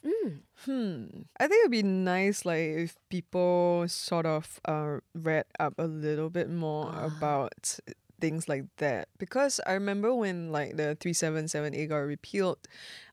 Hmm. 0.66 1.08
I 1.40 1.48
think 1.48 1.62
it'd 1.62 1.72
be 1.72 1.82
nice 1.82 2.46
like 2.46 2.60
if 2.60 2.96
people 3.10 3.86
sort 3.88 4.28
of 4.28 4.60
uh 4.66 5.00
read 5.16 5.46
up 5.60 5.74
a 5.80 5.86
little 5.86 6.30
bit 6.30 6.50
more 6.52 6.94
about 7.04 7.80
things 8.20 8.48
like 8.48 8.66
that. 8.78 9.10
Because 9.18 9.60
I 9.66 9.74
remember 9.74 10.14
when 10.14 10.52
like 10.52 10.78
the 10.78 10.96
three 11.00 11.14
seven 11.14 11.48
seven 11.48 11.74
A 11.76 11.88
got 11.88 11.98
repealed, 11.98 12.60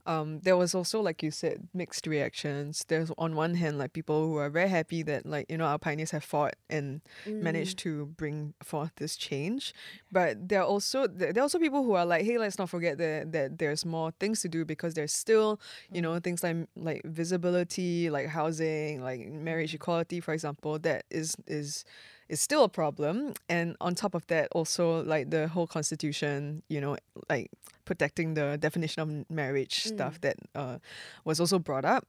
um, 0.07 0.41
there 0.41 0.57
was 0.57 0.75
also 0.75 1.01
like 1.01 1.23
you 1.23 1.31
said, 1.31 1.69
mixed 1.75 2.07
reactions. 2.07 2.85
There's 2.89 3.11
on 3.19 3.35
one 3.35 3.55
hand 3.55 3.79
like 3.79 3.93
people 3.93 4.27
who 4.27 4.37
are 4.37 4.49
very 4.49 4.69
happy 4.69 5.03
that 5.03 5.27
like, 5.27 5.51
you 5.51 5.59
know, 5.59 5.65
our 5.65 5.79
pioneers 5.79 6.13
have 6.13 6.23
fought 6.25 6.55
and 6.71 7.01
managed 7.27 7.79
mm. 7.79 7.83
to 7.83 8.07
bring 8.07 8.55
forth 8.63 8.93
this 8.97 9.17
change. 9.17 9.75
But 10.13 10.49
there 10.49 10.61
are 10.61 10.67
also 10.67 11.07
there 11.07 11.33
there 11.33 11.43
are 11.43 11.45
also 11.45 11.59
people 11.59 11.83
who 11.83 11.95
are 11.95 12.07
like, 12.07 12.25
hey, 12.25 12.39
let's 12.39 12.59
not 12.59 12.71
forget 12.71 12.99
that 12.99 13.33
that 13.33 13.59
there's 13.59 13.85
more 13.85 14.13
things 14.21 14.41
to 14.43 14.49
do 14.49 14.65
because 14.65 14.95
there's 14.95 15.13
still, 15.13 15.61
you 15.93 16.01
know, 16.01 16.13
mm. 16.13 16.23
things 16.23 16.43
like 16.43 16.69
like 16.77 17.03
visibility, 17.05 18.09
like 18.11 18.29
housing, 18.29 19.03
like 19.03 19.27
marriage 19.29 19.73
mm. 19.73 19.77
equality, 19.77 20.21
for 20.21 20.33
example, 20.33 20.79
that 20.79 21.05
is 21.11 21.37
is 21.47 21.85
is 22.29 22.41
still 22.41 22.65
a 22.65 22.69
problem. 22.69 23.35
And 23.49 23.77
on 23.81 23.95
top 23.95 24.15
of 24.15 24.27
that, 24.29 24.49
also 24.53 25.03
like 25.05 25.31
the 25.31 25.49
whole 25.49 25.67
constitution, 25.67 26.63
you 26.69 26.81
know, 26.81 26.97
like 27.29 27.51
protecting 27.85 28.35
the 28.35 28.57
definition 28.59 29.03
of 29.03 29.31
marriage 29.31 29.85
stuff 29.85 30.21
that 30.23 30.37
uh, 30.55 30.79
was 31.25 31.41
also 31.41 31.59
brought 31.59 31.85
up. 31.85 32.07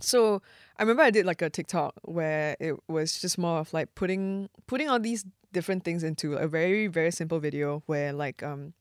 So 0.00 0.40
I 0.78 0.82
remember 0.82 1.02
I 1.02 1.10
did 1.10 1.26
like 1.26 1.42
a 1.42 1.50
TikTok 1.50 1.94
where 2.02 2.56
it 2.58 2.74
was 2.88 3.20
just 3.20 3.36
more 3.36 3.58
of 3.58 3.72
like 3.72 3.94
putting 3.94 4.48
putting 4.66 4.88
all 4.88 4.98
these 4.98 5.26
different 5.52 5.84
things 5.84 6.02
into 6.02 6.34
a 6.34 6.48
very 6.48 6.86
very 6.86 7.10
simple 7.10 7.38
video 7.38 7.82
where 7.86 8.12
like 8.12 8.42
um 8.42 8.72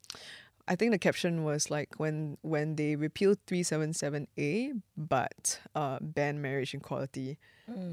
I 0.69 0.75
think 0.75 0.91
the 0.91 0.99
caption 0.99 1.43
was 1.43 1.69
like 1.71 1.89
when 1.97 2.37
when 2.41 2.75
they 2.75 2.95
repealed 2.95 3.39
377A 3.47 4.79
but 4.95 5.59
uh 5.75 5.97
ban 5.99 6.41
marriage 6.41 6.73
equality 6.73 7.39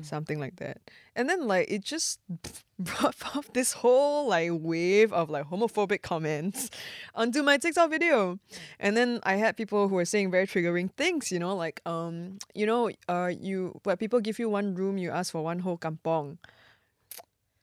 something 0.02 0.38
like 0.40 0.56
that. 0.56 0.78
And 1.14 1.28
then 1.28 1.46
like 1.46 1.70
it 1.70 1.84
just 1.84 2.20
brought 2.78 3.14
forth 3.14 3.52
this 3.52 3.72
whole 3.72 4.28
like 4.28 4.50
wave 4.52 5.12
of 5.12 5.30
like 5.30 5.44
homophobic 5.50 6.02
comments 6.02 6.70
onto 7.14 7.42
my 7.42 7.58
TikTok 7.58 7.90
video. 7.90 8.38
And 8.80 8.96
then 8.96 9.20
I 9.22 9.36
had 9.36 9.56
people 9.56 9.88
who 9.88 9.94
were 9.96 10.04
saying 10.04 10.30
very 10.30 10.46
triggering 10.46 10.90
things, 10.92 11.30
you 11.32 11.38
know, 11.38 11.54
like 11.54 11.80
um, 11.86 12.38
you 12.54 12.66
know, 12.66 12.90
uh 13.08 13.32
you 13.38 13.78
where 13.84 13.96
people 13.96 14.20
give 14.20 14.38
you 14.38 14.48
one 14.48 14.74
room, 14.74 14.98
you 14.98 15.10
ask 15.10 15.32
for 15.32 15.42
one 15.42 15.60
whole 15.60 15.78
kampong. 15.78 16.38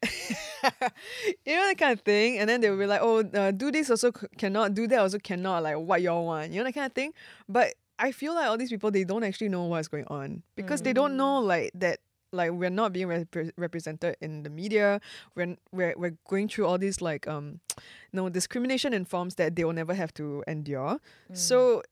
you 1.45 1.55
know 1.55 1.67
that 1.67 1.77
kind 1.77 1.93
of 1.93 2.01
thing, 2.01 2.39
and 2.39 2.49
then 2.49 2.61
they 2.61 2.69
will 2.69 2.77
be 2.77 2.85
like, 2.85 3.01
"Oh, 3.01 3.19
uh, 3.19 3.51
do 3.51 3.71
this 3.71 3.89
also 3.89 4.11
cannot, 4.11 4.73
do 4.73 4.87
that 4.87 4.99
also 4.99 5.19
cannot." 5.19 5.63
Like 5.63 5.77
what 5.77 6.01
y'all 6.01 6.25
want, 6.25 6.51
you 6.51 6.59
know 6.59 6.63
that 6.65 6.73
kind 6.73 6.85
of 6.85 6.93
thing. 6.93 7.13
But 7.47 7.75
I 7.99 8.11
feel 8.11 8.33
like 8.33 8.47
all 8.47 8.57
these 8.57 8.69
people 8.69 8.91
they 8.91 9.03
don't 9.03 9.23
actually 9.23 9.49
know 9.49 9.63
what's 9.65 9.87
going 9.87 10.05
on 10.07 10.43
because 10.55 10.81
they 10.81 10.93
don't 10.93 11.17
know 11.17 11.39
like 11.39 11.71
that. 11.75 11.99
Like 12.31 12.51
we're 12.51 12.71
not 12.71 12.93
being 12.93 13.07
repre- 13.07 13.51
represented 13.57 14.17
in 14.19 14.41
the 14.41 14.49
media. 14.49 14.99
We're, 15.35 15.55
we're 15.71 15.93
we're 15.95 16.17
going 16.27 16.47
through 16.47 16.65
all 16.65 16.79
these 16.79 16.99
like 17.01 17.27
um, 17.27 17.59
no 18.13 18.27
discrimination 18.29 18.91
in 18.93 19.05
forms 19.05 19.35
that 19.35 19.55
they 19.55 19.63
will 19.63 19.73
never 19.73 19.93
have 19.93 20.13
to 20.15 20.43
endure. 20.47 20.99
So 21.33 21.83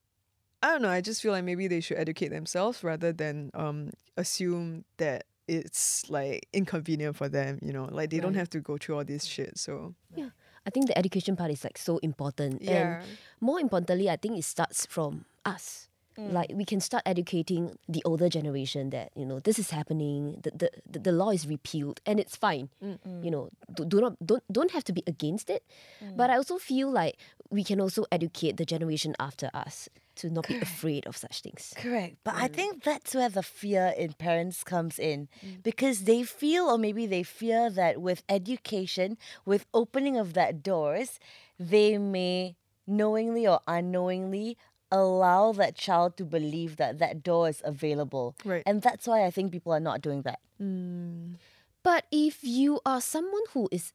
I 0.64 0.70
don't 0.72 0.82
know. 0.82 0.90
I 0.90 1.02
just 1.02 1.22
feel 1.22 1.32
like 1.32 1.44
maybe 1.44 1.68
they 1.68 1.80
should 1.80 1.98
educate 1.98 2.30
themselves 2.30 2.84
rather 2.84 3.14
than 3.14 3.52
um 3.54 3.92
assume 4.18 4.86
that 4.98 5.26
it's 5.48 6.10
like 6.10 6.48
inconvenient 6.54 7.16
for 7.16 7.30
them. 7.30 7.60
You 7.62 7.74
know, 7.74 7.88
like 7.92 8.10
they 8.10 8.20
don't 8.20 8.36
have 8.36 8.50
to 8.52 8.60
go 8.60 8.78
through 8.78 8.98
all 8.98 9.06
this 9.06 9.26
shit. 9.26 9.58
So 9.58 9.96
yeah, 10.16 10.30
I 10.66 10.70
think 10.70 10.88
the 10.88 10.98
education 10.98 11.36
part 11.36 11.52
is 11.52 11.64
like 11.64 11.78
so 11.78 11.98
important. 12.00 12.62
And 12.64 13.04
more 13.40 13.60
importantly, 13.60 14.10
I 14.10 14.16
think 14.16 14.38
it 14.38 14.44
starts 14.44 14.86
from 14.86 15.26
us. 15.46 15.88
Mm. 16.20 16.34
Like 16.34 16.52
we 16.54 16.66
can 16.66 16.82
start 16.82 17.04
educating 17.06 17.78
the 17.88 18.04
older 18.04 18.28
generation 18.28 18.90
that 18.90 19.12
you 19.16 19.26
know 19.26 19.40
this 19.40 19.58
is 19.58 19.72
happening. 19.72 20.42
The 20.44 20.70
the, 20.86 21.00
the, 21.00 21.12
law 21.12 21.32
is 21.32 21.48
repealed 21.48 22.02
and 22.06 22.20
it's 22.20 22.36
fine. 22.36 22.70
You 22.82 23.32
know, 23.32 23.50
do, 23.74 23.86
do 23.86 24.02
not 24.02 24.20
don't 24.20 24.44
don't 24.52 24.72
have 24.72 24.84
to 24.86 24.94
be 24.94 25.04
against 25.08 25.50
it. 25.50 25.64
But 26.02 26.30
mm. 26.30 26.34
I 26.34 26.38
also 26.38 26.58
feel 26.58 26.92
like 26.92 27.16
we 27.50 27.64
can 27.64 27.80
also 27.80 28.06
educate 28.12 28.58
the 28.58 28.66
generation 28.66 29.16
after 29.20 29.50
us 29.54 29.88
to 30.22 30.30
not 30.30 30.48
be 30.48 30.58
afraid 30.58 31.06
of 31.08 31.18
such 31.18 31.42
things. 31.42 31.74
Correct. 31.76 32.18
But 32.24 32.36
I 32.36 32.48
think 32.48 32.84
that's 32.84 33.14
where 33.14 33.30
the 33.30 33.44
fear 33.44 33.94
in 33.98 34.14
parents 34.14 34.64
comes 34.64 35.00
in 35.00 35.28
mm. 35.46 35.64
because 35.64 36.04
they 36.04 36.24
feel, 36.24 36.66
or 36.66 36.78
maybe 36.78 37.06
they 37.06 37.24
fear 37.24 37.70
that 37.70 38.02
with 38.02 38.24
education, 38.30 39.18
with 39.46 39.66
opening 39.74 40.18
of 40.18 40.34
that 40.34 40.62
doors, 40.62 41.20
they 41.60 41.98
may 41.98 42.56
knowingly 42.86 43.48
or 43.48 43.60
unknowingly 43.68 44.58
allow 44.92 45.52
that 45.54 45.76
child 45.76 46.18
to 46.18 46.26
believe 46.26 46.76
that 46.78 47.00
that 47.00 47.24
door 47.24 47.50
is 47.50 47.62
available. 47.66 48.36
Right. 48.46 48.64
And 48.66 48.82
that's 48.82 49.08
why 49.08 49.26
I 49.26 49.32
think 49.32 49.52
people 49.52 49.74
are 49.74 49.80
not 49.80 50.02
doing 50.02 50.22
that. 50.24 50.40
Mm. 50.62 51.36
But 51.84 52.06
if 52.12 52.44
you 52.44 52.80
are 52.86 53.02
someone 53.02 53.42
who 53.54 53.68
is 53.72 53.94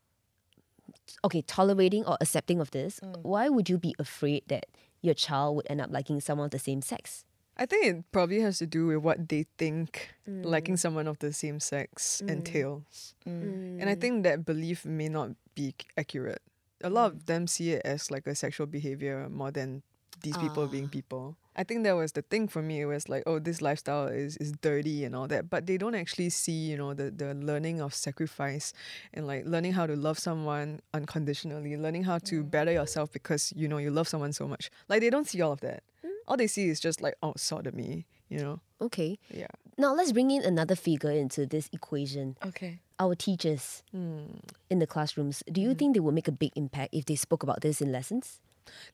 okay, 1.25 1.43
tolerating 1.43 2.05
or 2.05 2.17
accepting 2.21 2.61
of 2.61 2.71
this, 2.71 3.01
mm. 3.01 3.23
why 3.23 3.49
would 3.49 3.69
you 3.69 3.79
be 3.79 3.95
afraid 3.99 4.43
that 4.49 4.67
your 5.07 5.14
child 5.14 5.57
would 5.57 5.66
end 5.71 5.81
up 5.81 5.90
liking 5.90 6.21
someone 6.21 6.47
of 6.47 6.51
the 6.51 6.59
same 6.59 6.83
sex? 6.83 7.25
I 7.57 7.64
think 7.64 7.87
it 7.87 8.05
probably 8.12 8.40
has 8.40 8.59
to 8.59 8.66
do 8.66 8.88
with 8.88 8.99
what 8.99 9.29
they 9.31 9.47
think 9.57 10.14
mm. 10.29 10.45
liking 10.45 10.77
someone 10.77 11.07
of 11.09 11.19
the 11.21 11.33
same 11.33 11.59
sex 11.59 12.21
mm. 12.23 12.29
entails. 12.29 13.14
Mm. 13.27 13.81
And 13.81 13.88
I 13.88 13.95
think 13.95 14.25
that 14.25 14.45
belief 14.45 14.85
may 14.85 15.09
not 15.09 15.31
be 15.55 15.75
accurate. 15.97 16.42
A 16.85 16.90
lot 16.90 17.12
of 17.12 17.25
them 17.25 17.47
see 17.47 17.73
it 17.73 17.83
as 17.87 18.11
like 18.11 18.27
a 18.27 18.35
sexual 18.35 18.66
behavior 18.66 19.29
more 19.31 19.51
than 19.51 19.83
these 20.23 20.37
people 20.37 20.64
ah. 20.64 20.66
being 20.66 20.90
people. 20.90 21.38
I 21.57 21.64
think 21.64 21.85
that 21.85 21.97
was 21.97 22.12
the 22.12 22.23
thing 22.23 22.49
for 22.49 22.61
me. 22.61 22.83
It 22.83 22.87
was 22.87 23.09
like, 23.09 23.23
oh, 23.27 23.38
this 23.38 23.62
lifestyle 23.62 24.09
is, 24.09 24.37
is 24.37 24.53
dirty 24.53 25.05
and 25.05 25.16
all 25.16 25.27
that. 25.29 25.49
But 25.49 25.66
they 25.66 25.79
don't 25.79 25.95
actually 25.95 26.29
see, 26.29 26.53
you 26.53 26.77
know, 26.77 26.92
the, 26.92 27.11
the 27.11 27.35
learning 27.35 27.81
of 27.81 27.95
sacrifice 27.95 28.75
and 29.14 29.27
like 29.27 29.47
learning 29.47 29.73
how 29.73 29.87
to 29.87 29.97
love 29.97 30.19
someone 30.19 30.81
unconditionally, 30.92 31.77
learning 31.77 32.05
how 32.05 32.19
to 32.19 32.45
mm. 32.45 32.51
better 32.51 32.73
yourself 32.73 33.11
because, 33.11 33.53
you 33.57 33.69
know, 33.69 33.79
you 33.79 33.90
love 33.90 34.07
someone 34.07 34.33
so 34.33 34.47
much. 34.47 34.71
Like 34.88 35.01
they 35.01 35.11
don't 35.11 35.27
see 35.27 35.40
all 35.40 35.53
of 35.53 35.61
that. 35.61 35.83
Mm. 36.05 36.11
All 36.29 36.37
they 36.37 36.47
see 36.47 36.69
is 36.69 36.79
just 36.79 37.01
like, 37.01 37.14
oh, 37.23 37.33
sodomy, 37.37 38.07
you 38.29 38.38
know? 38.38 38.61
Okay. 38.81 39.19
Yeah. 39.31 39.49
Now 39.79 39.95
let's 39.95 40.12
bring 40.12 40.31
in 40.31 40.42
another 40.42 40.75
figure 40.75 41.11
into 41.11 41.47
this 41.47 41.71
equation. 41.73 42.37
Okay. 42.45 42.81
Our 42.99 43.14
teachers 43.14 43.83
hmm. 43.92 44.40
in 44.71 44.79
the 44.79 44.87
classrooms. 44.87 45.42
Do 45.51 45.61
you 45.61 45.71
hmm. 45.71 45.77
think 45.77 45.95
they 45.95 46.01
will 46.01 46.12
make 46.12 46.29
a 46.29 46.33
big 46.33 46.53
impact 46.57 46.95
if 46.95 47.05
they 47.05 47.16
spoke 47.16 47.42
about 47.42 47.61
this 47.61 47.83
in 47.83 47.92
lessons? 47.92 48.40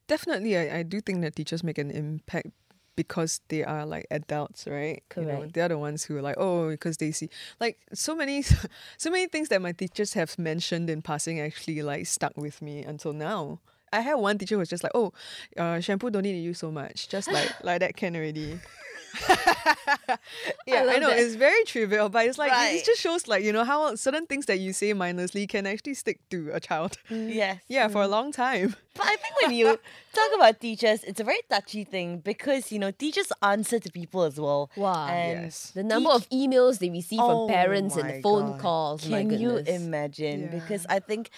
Definitely, 0.06 0.56
I, 0.56 0.78
I 0.78 0.82
do 0.82 1.00
think 1.00 1.22
that 1.22 1.36
teachers 1.36 1.62
make 1.64 1.78
an 1.78 1.90
impact 1.90 2.48
because 2.96 3.40
they 3.48 3.64
are 3.64 3.86
like 3.86 4.06
adults, 4.10 4.66
right? 4.66 5.02
You 5.16 5.24
know, 5.24 5.36
Correct. 5.38 5.54
they're 5.54 5.68
the 5.68 5.78
ones 5.78 6.04
who 6.04 6.16
are 6.16 6.22
like, 6.22 6.36
oh, 6.38 6.68
because 6.70 6.98
they 6.98 7.10
see 7.12 7.30
like 7.60 7.78
so 7.92 8.14
many, 8.14 8.42
so 8.98 9.10
many 9.10 9.26
things 9.28 9.48
that 9.48 9.62
my 9.62 9.72
teachers 9.72 10.12
have 10.14 10.38
mentioned 10.38 10.90
in 10.90 11.02
passing 11.02 11.40
actually 11.40 11.82
like 11.82 12.06
stuck 12.06 12.36
with 12.36 12.60
me 12.60 12.82
until 12.82 13.12
now. 13.12 13.60
I 13.92 14.00
had 14.00 14.14
one 14.14 14.38
teacher 14.38 14.54
who 14.56 14.60
was 14.60 14.68
just 14.68 14.82
like, 14.82 14.92
oh, 14.94 15.12
uh, 15.56 15.80
shampoo 15.80 16.10
don't 16.10 16.22
need 16.22 16.32
to 16.32 16.38
use 16.38 16.58
so 16.58 16.70
much, 16.70 17.08
just 17.08 17.30
like 17.30 17.50
like 17.64 17.80
that 17.80 17.96
can 17.96 18.16
already. 18.16 18.58
yeah, 20.66 20.76
I, 20.80 20.84
love 20.84 21.00
know 21.00 21.10
that. 21.10 21.18
it's 21.18 21.34
very 21.34 21.64
trivial, 21.64 22.08
but 22.08 22.26
it's 22.26 22.38
like 22.38 22.50
it 22.74 22.84
just 22.84 23.00
shows 23.00 23.28
like 23.28 23.44
you 23.44 23.52
know 23.52 23.64
how 23.64 23.94
certain 23.94 24.26
things 24.26 24.46
that 24.46 24.58
you 24.58 24.72
say 24.72 24.92
mindlessly 24.94 25.46
can 25.46 25.66
actually 25.66 25.94
stick 25.94 26.20
to 26.30 26.50
a 26.52 26.60
child. 26.60 26.96
Yes. 27.10 27.60
yeah, 27.68 27.88
for 27.88 28.02
a 28.02 28.08
long 28.08 28.32
time. 28.32 28.74
But 28.94 29.06
I 29.06 29.16
think 29.16 29.40
when 29.42 29.52
you 29.54 29.78
talk 30.12 30.30
about 30.34 30.60
teachers, 30.60 31.02
it's 31.04 31.20
a 31.20 31.24
very 31.24 31.40
touchy 31.48 31.84
thing 31.84 32.18
because, 32.18 32.70
you 32.72 32.78
know, 32.78 32.90
teachers 32.90 33.32
answer 33.42 33.78
to 33.78 33.90
people 33.90 34.22
as 34.24 34.38
well. 34.38 34.70
Wow. 34.76 35.08
And 35.08 35.44
Yes. 35.44 35.70
The 35.74 35.82
number 35.82 36.10
of 36.10 36.28
emails 36.30 36.78
they 36.78 36.90
receive 36.90 37.20
Oh 37.20 37.46
from 37.46 37.54
parents 37.54 37.96
and 37.96 38.22
phone 38.22 38.52
God. 38.52 38.60
calls. 38.60 39.06
Can 39.06 39.30
you 39.30 39.56
imagine? 39.58 40.42
Yeah. 40.42 40.58
Because 40.58 40.84
I 40.90 40.98
think 41.00 41.30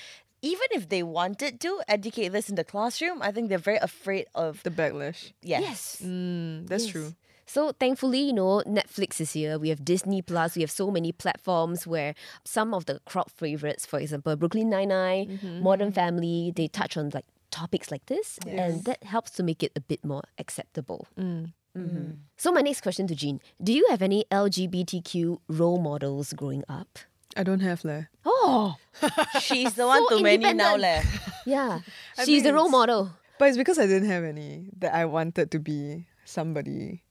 even 0.52 0.68
if 0.78 0.82
they 0.92 1.02
wanted 1.02 1.52
to 1.64 1.70
educate 1.96 2.28
this 2.36 2.46
in 2.50 2.56
the 2.60 2.64
classroom, 2.72 3.18
I 3.22 3.30
think 3.32 3.48
they're 3.48 3.66
very 3.72 3.80
afraid 3.90 4.26
of 4.34 4.62
The 4.62 4.70
backlash. 4.80 5.20
yes. 5.42 5.60
Yes. 5.68 5.80
Mm, 6.04 6.68
that's 6.68 6.84
Yes. 6.84 6.92
true. 6.92 7.10
So 7.46 7.72
thankfully, 7.82 8.20
you 8.28 8.32
know, 8.40 8.62
Netflix 8.80 9.20
is 9.20 9.32
here. 9.38 9.58
We 9.64 9.68
have 9.72 9.84
Disney 9.84 10.20
Plus. 10.22 10.56
We 10.56 10.62
have 10.66 10.70
so 10.82 10.86
many 10.90 11.12
platforms 11.12 11.86
where 11.86 12.14
some 12.56 12.72
of 12.72 12.82
the 12.88 13.00
crowd 13.10 13.30
favorites, 13.42 13.84
for 13.84 13.98
example, 14.04 14.32
Brooklyn 14.36 14.68
Nine 14.76 14.88
Nine, 14.88 15.24
Modern 15.68 15.92
Family, 15.92 16.52
they 16.56 16.68
touch 16.68 16.96
on 16.96 17.10
like 17.12 17.26
topics 17.50 17.90
like 17.94 18.04
this, 18.06 18.38
and 18.48 18.82
that 18.88 19.00
helps 19.14 19.30
to 19.36 19.42
make 19.50 19.60
it 19.62 19.72
a 19.76 19.82
bit 19.92 20.02
more 20.12 20.24
acceptable. 20.42 21.06
Mhm. 21.18 21.52
So 22.42 22.50
my 22.50 22.62
next 22.68 22.80
question 22.86 23.06
to 23.12 23.14
Jean: 23.14 23.36
Do 23.62 23.72
you 23.78 23.84
have 23.92 24.00
any 24.10 24.20
LGBTQ 24.30 25.40
role 25.60 25.80
models 25.90 26.32
growing 26.32 26.64
up? 26.68 26.98
I 27.36 27.42
don't 27.42 27.60
have 27.60 27.84
leh. 27.84 28.04
Oh, 28.24 28.76
She's 29.40 29.74
the 29.74 29.86
one 29.86 30.02
So 30.08 30.18
too 30.18 30.22
many 30.22 30.52
now 30.52 30.76
leh. 30.76 31.02
yeah, 31.46 31.80
I 32.18 32.24
she's 32.24 32.42
the 32.42 32.54
role 32.54 32.68
model. 32.68 33.10
But 33.38 33.48
it's 33.48 33.58
because 33.58 33.78
I 33.78 33.86
didn't 33.86 34.08
have 34.08 34.22
any 34.24 34.70
that 34.78 34.94
I 34.94 35.04
wanted 35.04 35.50
to 35.50 35.58
be 35.58 36.06
somebody 36.24 37.02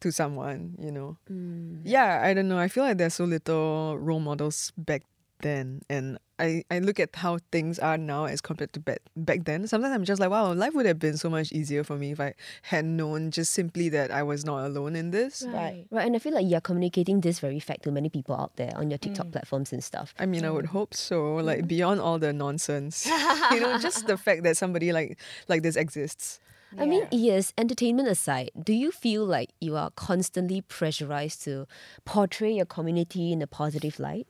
to 0.00 0.12
someone, 0.12 0.76
you 0.78 0.90
know. 0.90 1.16
Mm. 1.30 1.82
Yeah, 1.84 2.20
I 2.22 2.34
don't 2.34 2.48
know. 2.48 2.58
I 2.58 2.68
feel 2.68 2.84
like 2.84 2.98
there's 2.98 3.14
so 3.14 3.24
little 3.24 3.98
role 3.98 4.20
models 4.20 4.72
back 4.76 5.02
then 5.42 5.82
and 5.90 6.18
I, 6.42 6.64
I 6.72 6.80
look 6.80 6.98
at 6.98 7.14
how 7.14 7.38
things 7.52 7.78
are 7.78 7.96
now 7.96 8.24
as 8.24 8.40
compared 8.40 8.72
to 8.72 8.80
back, 8.80 9.00
back 9.16 9.44
then. 9.44 9.68
Sometimes 9.68 9.94
I'm 9.94 10.04
just 10.04 10.20
like, 10.20 10.30
wow, 10.30 10.52
life 10.52 10.74
would 10.74 10.86
have 10.86 10.98
been 10.98 11.16
so 11.16 11.30
much 11.30 11.52
easier 11.52 11.84
for 11.84 11.96
me 11.96 12.10
if 12.10 12.20
I 12.20 12.34
had 12.62 12.84
known 12.84 13.30
just 13.30 13.52
simply 13.52 13.88
that 13.90 14.10
I 14.10 14.24
was 14.24 14.44
not 14.44 14.66
alone 14.66 14.96
in 14.96 15.12
this. 15.12 15.44
Right. 15.46 15.86
Right, 15.90 16.04
and 16.04 16.16
I 16.16 16.18
feel 16.18 16.34
like 16.34 16.46
you're 16.48 16.60
communicating 16.60 17.20
this 17.20 17.38
very 17.38 17.60
fact 17.60 17.84
to 17.84 17.92
many 17.92 18.08
people 18.08 18.34
out 18.34 18.56
there 18.56 18.72
on 18.74 18.90
your 18.90 18.98
TikTok 18.98 19.28
mm. 19.28 19.32
platforms 19.32 19.72
and 19.72 19.84
stuff. 19.84 20.14
I 20.18 20.26
mean, 20.26 20.44
I 20.44 20.50
would 20.50 20.64
mm. 20.64 20.70
hope 20.70 20.94
so. 20.94 21.36
Like 21.36 21.58
mm-hmm. 21.58 21.66
beyond 21.68 22.00
all 22.00 22.18
the 22.18 22.32
nonsense, 22.32 23.06
you 23.52 23.60
know, 23.60 23.78
just 23.78 24.08
the 24.08 24.16
fact 24.16 24.42
that 24.42 24.56
somebody 24.56 24.92
like 24.92 25.18
like 25.48 25.62
this 25.62 25.76
exists. 25.76 26.40
I 26.78 26.86
mean, 26.86 27.06
yes, 27.10 27.52
entertainment 27.58 28.08
aside, 28.08 28.50
do 28.58 28.72
you 28.72 28.90
feel 28.90 29.26
like 29.26 29.50
you 29.60 29.76
are 29.76 29.90
constantly 29.90 30.62
pressurized 30.62 31.44
to 31.44 31.66
portray 32.06 32.52
your 32.52 32.64
community 32.64 33.30
in 33.30 33.42
a 33.42 33.46
positive 33.46 34.00
light? 34.00 34.26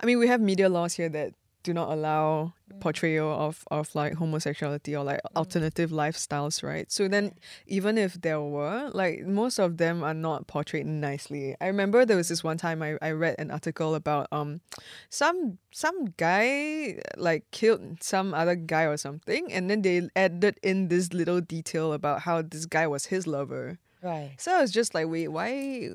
I 0.00 0.06
mean, 0.06 0.18
we 0.18 0.26
have 0.28 0.40
media 0.40 0.68
laws 0.68 0.94
here 0.94 1.08
that 1.10 1.34
do 1.64 1.74
not 1.74 1.90
allow 1.90 2.52
portrayal 2.80 3.32
of, 3.32 3.64
of 3.70 3.92
like 3.94 4.14
homosexuality 4.14 4.94
or 4.94 5.02
like 5.02 5.20
alternative 5.34 5.90
lifestyles, 5.90 6.62
right? 6.62 6.92
So 6.92 7.08
then, 7.08 7.32
even 7.66 7.98
if 7.98 8.20
there 8.20 8.40
were, 8.40 8.90
like 8.92 9.22
most 9.26 9.58
of 9.58 9.78
them 9.78 10.04
are 10.04 10.14
not 10.14 10.46
portrayed 10.46 10.86
nicely. 10.86 11.56
I 11.60 11.66
remember 11.66 12.04
there 12.04 12.16
was 12.16 12.28
this 12.28 12.44
one 12.44 12.58
time 12.58 12.82
I, 12.82 12.96
I 13.02 13.10
read 13.10 13.36
an 13.38 13.50
article 13.50 13.94
about 13.94 14.28
um 14.30 14.60
some 15.08 15.58
some 15.72 16.14
guy 16.16 17.00
like 17.16 17.50
killed 17.50 18.02
some 18.02 18.34
other 18.34 18.54
guy 18.54 18.84
or 18.84 18.96
something, 18.96 19.52
and 19.52 19.68
then 19.68 19.82
they 19.82 20.08
added 20.14 20.60
in 20.62 20.88
this 20.88 21.12
little 21.12 21.40
detail 21.40 21.92
about 21.92 22.20
how 22.20 22.42
this 22.42 22.66
guy 22.66 22.86
was 22.86 23.06
his 23.06 23.26
lover. 23.26 23.78
Right. 24.02 24.34
So 24.36 24.52
I 24.54 24.60
was 24.60 24.70
just 24.70 24.94
like, 24.94 25.08
wait, 25.08 25.28
why 25.28 25.88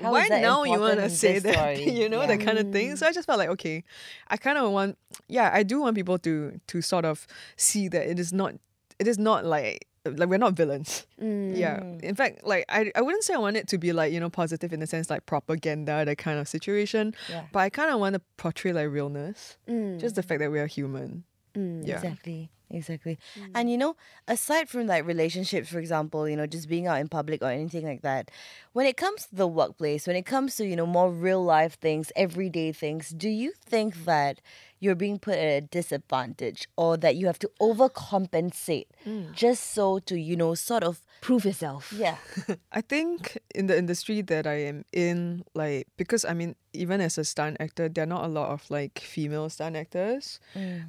How 0.00 0.12
why 0.12 0.28
now 0.28 0.62
you 0.64 0.78
want 0.80 1.00
to 1.00 1.10
say 1.10 1.38
that? 1.38 1.54
story? 1.54 1.90
you 2.00 2.08
know, 2.08 2.20
Yeah. 2.20 2.26
that 2.36 2.40
kind 2.40 2.58
of 2.58 2.72
thing. 2.72 2.96
So 2.96 3.06
I 3.06 3.12
just 3.12 3.26
felt 3.26 3.38
like, 3.38 3.48
okay, 3.50 3.84
I 4.28 4.36
kind 4.36 4.58
of 4.58 4.70
want, 4.70 4.98
yeah, 5.28 5.50
I 5.52 5.62
do 5.62 5.80
want 5.80 5.94
people 5.96 6.18
to 6.18 6.60
to 6.66 6.82
sort 6.82 7.04
of 7.04 7.26
see 7.56 7.88
that 7.88 8.06
it 8.10 8.18
is 8.18 8.32
not, 8.32 8.54
it 8.98 9.06
is 9.08 9.18
not 9.18 9.44
like 9.44 9.86
like 10.04 10.28
we're 10.28 10.38
not 10.38 10.52
villains. 10.54 11.06
Yeah. 11.18 11.80
Mm. 11.80 12.02
In 12.02 12.14
fact, 12.14 12.44
like 12.46 12.64
I, 12.68 12.92
I 12.94 13.00
wouldn't 13.02 13.24
say 13.24 13.34
I 13.34 13.38
want 13.38 13.56
it 13.56 13.66
to 13.68 13.78
be 13.78 13.92
like, 13.92 14.12
you 14.12 14.20
know, 14.20 14.30
positive 14.30 14.72
in 14.72 14.80
the 14.80 14.86
sense 14.86 15.10
like 15.10 15.26
propaganda, 15.26 16.04
that 16.04 16.18
kind 16.18 16.38
of 16.38 16.46
situation. 16.46 17.14
Yeah. 17.28 17.44
But 17.52 17.60
I 17.60 17.70
kind 17.70 17.90
of 17.90 17.98
want 17.98 18.14
to 18.14 18.20
portray 18.36 18.72
like 18.72 18.88
realness. 18.90 19.56
Mm. 19.68 19.98
Just 19.98 20.14
the 20.14 20.22
fact 20.22 20.38
that 20.40 20.50
we 20.52 20.58
are 20.60 20.66
human. 20.68 21.24
Mm, 21.54 21.86
yeah. 21.86 21.94
Exactly. 21.96 22.50
Exactly. 22.68 23.16
Mm. 23.38 23.50
And 23.54 23.70
you 23.70 23.78
know, 23.78 23.96
aside 24.26 24.68
from 24.68 24.88
like 24.88 25.06
relationships, 25.06 25.68
for 25.68 25.78
example, 25.78 26.28
you 26.28 26.36
know, 26.36 26.46
just 26.46 26.68
being 26.68 26.88
out 26.88 27.00
in 27.00 27.08
public 27.08 27.40
or 27.42 27.48
anything 27.50 27.86
like 27.86 28.02
that, 28.02 28.30
when 28.72 28.86
it 28.86 28.96
comes 28.96 29.26
to 29.26 29.36
the 29.36 29.46
workplace, 29.46 30.06
when 30.06 30.16
it 30.16 30.26
comes 30.26 30.56
to, 30.56 30.66
you 30.66 30.74
know, 30.74 30.86
more 30.86 31.10
real 31.12 31.44
life 31.44 31.78
things, 31.78 32.10
everyday 32.16 32.72
things, 32.72 33.10
do 33.10 33.28
you 33.28 33.52
think 33.64 34.04
that 34.04 34.40
you're 34.80 34.94
being 34.94 35.18
put 35.18 35.34
at 35.34 35.48
a 35.48 35.60
disadvantage 35.62 36.68
or 36.76 36.96
that 36.98 37.16
you 37.16 37.26
have 37.26 37.38
to 37.40 37.50
overcompensate 37.60 38.86
just 39.34 39.72
so 39.72 39.98
to, 40.00 40.16
you 40.18 40.36
know, 40.36 40.54
sort 40.54 40.82
of 40.82 41.00
Prove 41.20 41.44
yourself. 41.44 41.92
yeah. 41.96 42.16
I 42.72 42.80
think 42.82 43.38
in 43.54 43.66
the 43.66 43.76
industry 43.76 44.20
that 44.22 44.46
I 44.46 44.64
am 44.66 44.84
in, 44.92 45.44
like 45.54 45.88
because 45.96 46.24
I 46.24 46.34
mean, 46.34 46.54
even 46.72 47.00
as 47.00 47.18
a 47.18 47.24
stunt 47.24 47.56
actor, 47.58 47.88
there 47.88 48.04
are 48.04 48.06
not 48.06 48.24
a 48.24 48.28
lot 48.28 48.50
of 48.50 48.70
like 48.70 48.98
female 48.98 49.48
stunt 49.48 49.76
actors. 49.76 50.38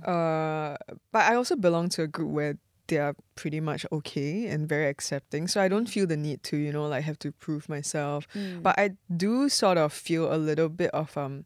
Uh, 0.06 0.76
but 1.12 1.23
I 1.32 1.36
also 1.36 1.56
belong 1.56 1.89
to 1.89 2.04
a 2.04 2.08
group 2.08 2.30
where 2.32 2.58
they 2.88 2.97
are 3.00 3.15
pretty 3.36 3.60
much 3.60 3.86
okay 3.91 4.47
and 4.47 4.67
very 4.67 4.88
accepting. 4.88 5.47
So 5.47 5.62
I 5.62 5.67
don't 5.67 5.88
feel 5.89 6.08
the 6.08 6.15
need 6.17 6.43
to, 6.43 6.58
you 6.58 6.71
know, 6.71 6.88
like 6.88 7.04
have 7.04 7.19
to 7.19 7.32
prove 7.32 7.67
myself. 7.69 8.28
But 8.62 8.78
I 8.78 8.91
do 9.15 9.50
sort 9.50 9.78
of 9.78 9.91
feel 9.93 10.32
a 10.34 10.38
little 10.38 10.69
bit 10.69 10.91
of 10.91 11.17
um 11.17 11.45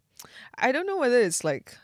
I 0.57 0.71
don't 0.71 0.85
know 0.85 0.97
whether 0.97 1.19
it's 1.19 1.43
like 1.43 1.77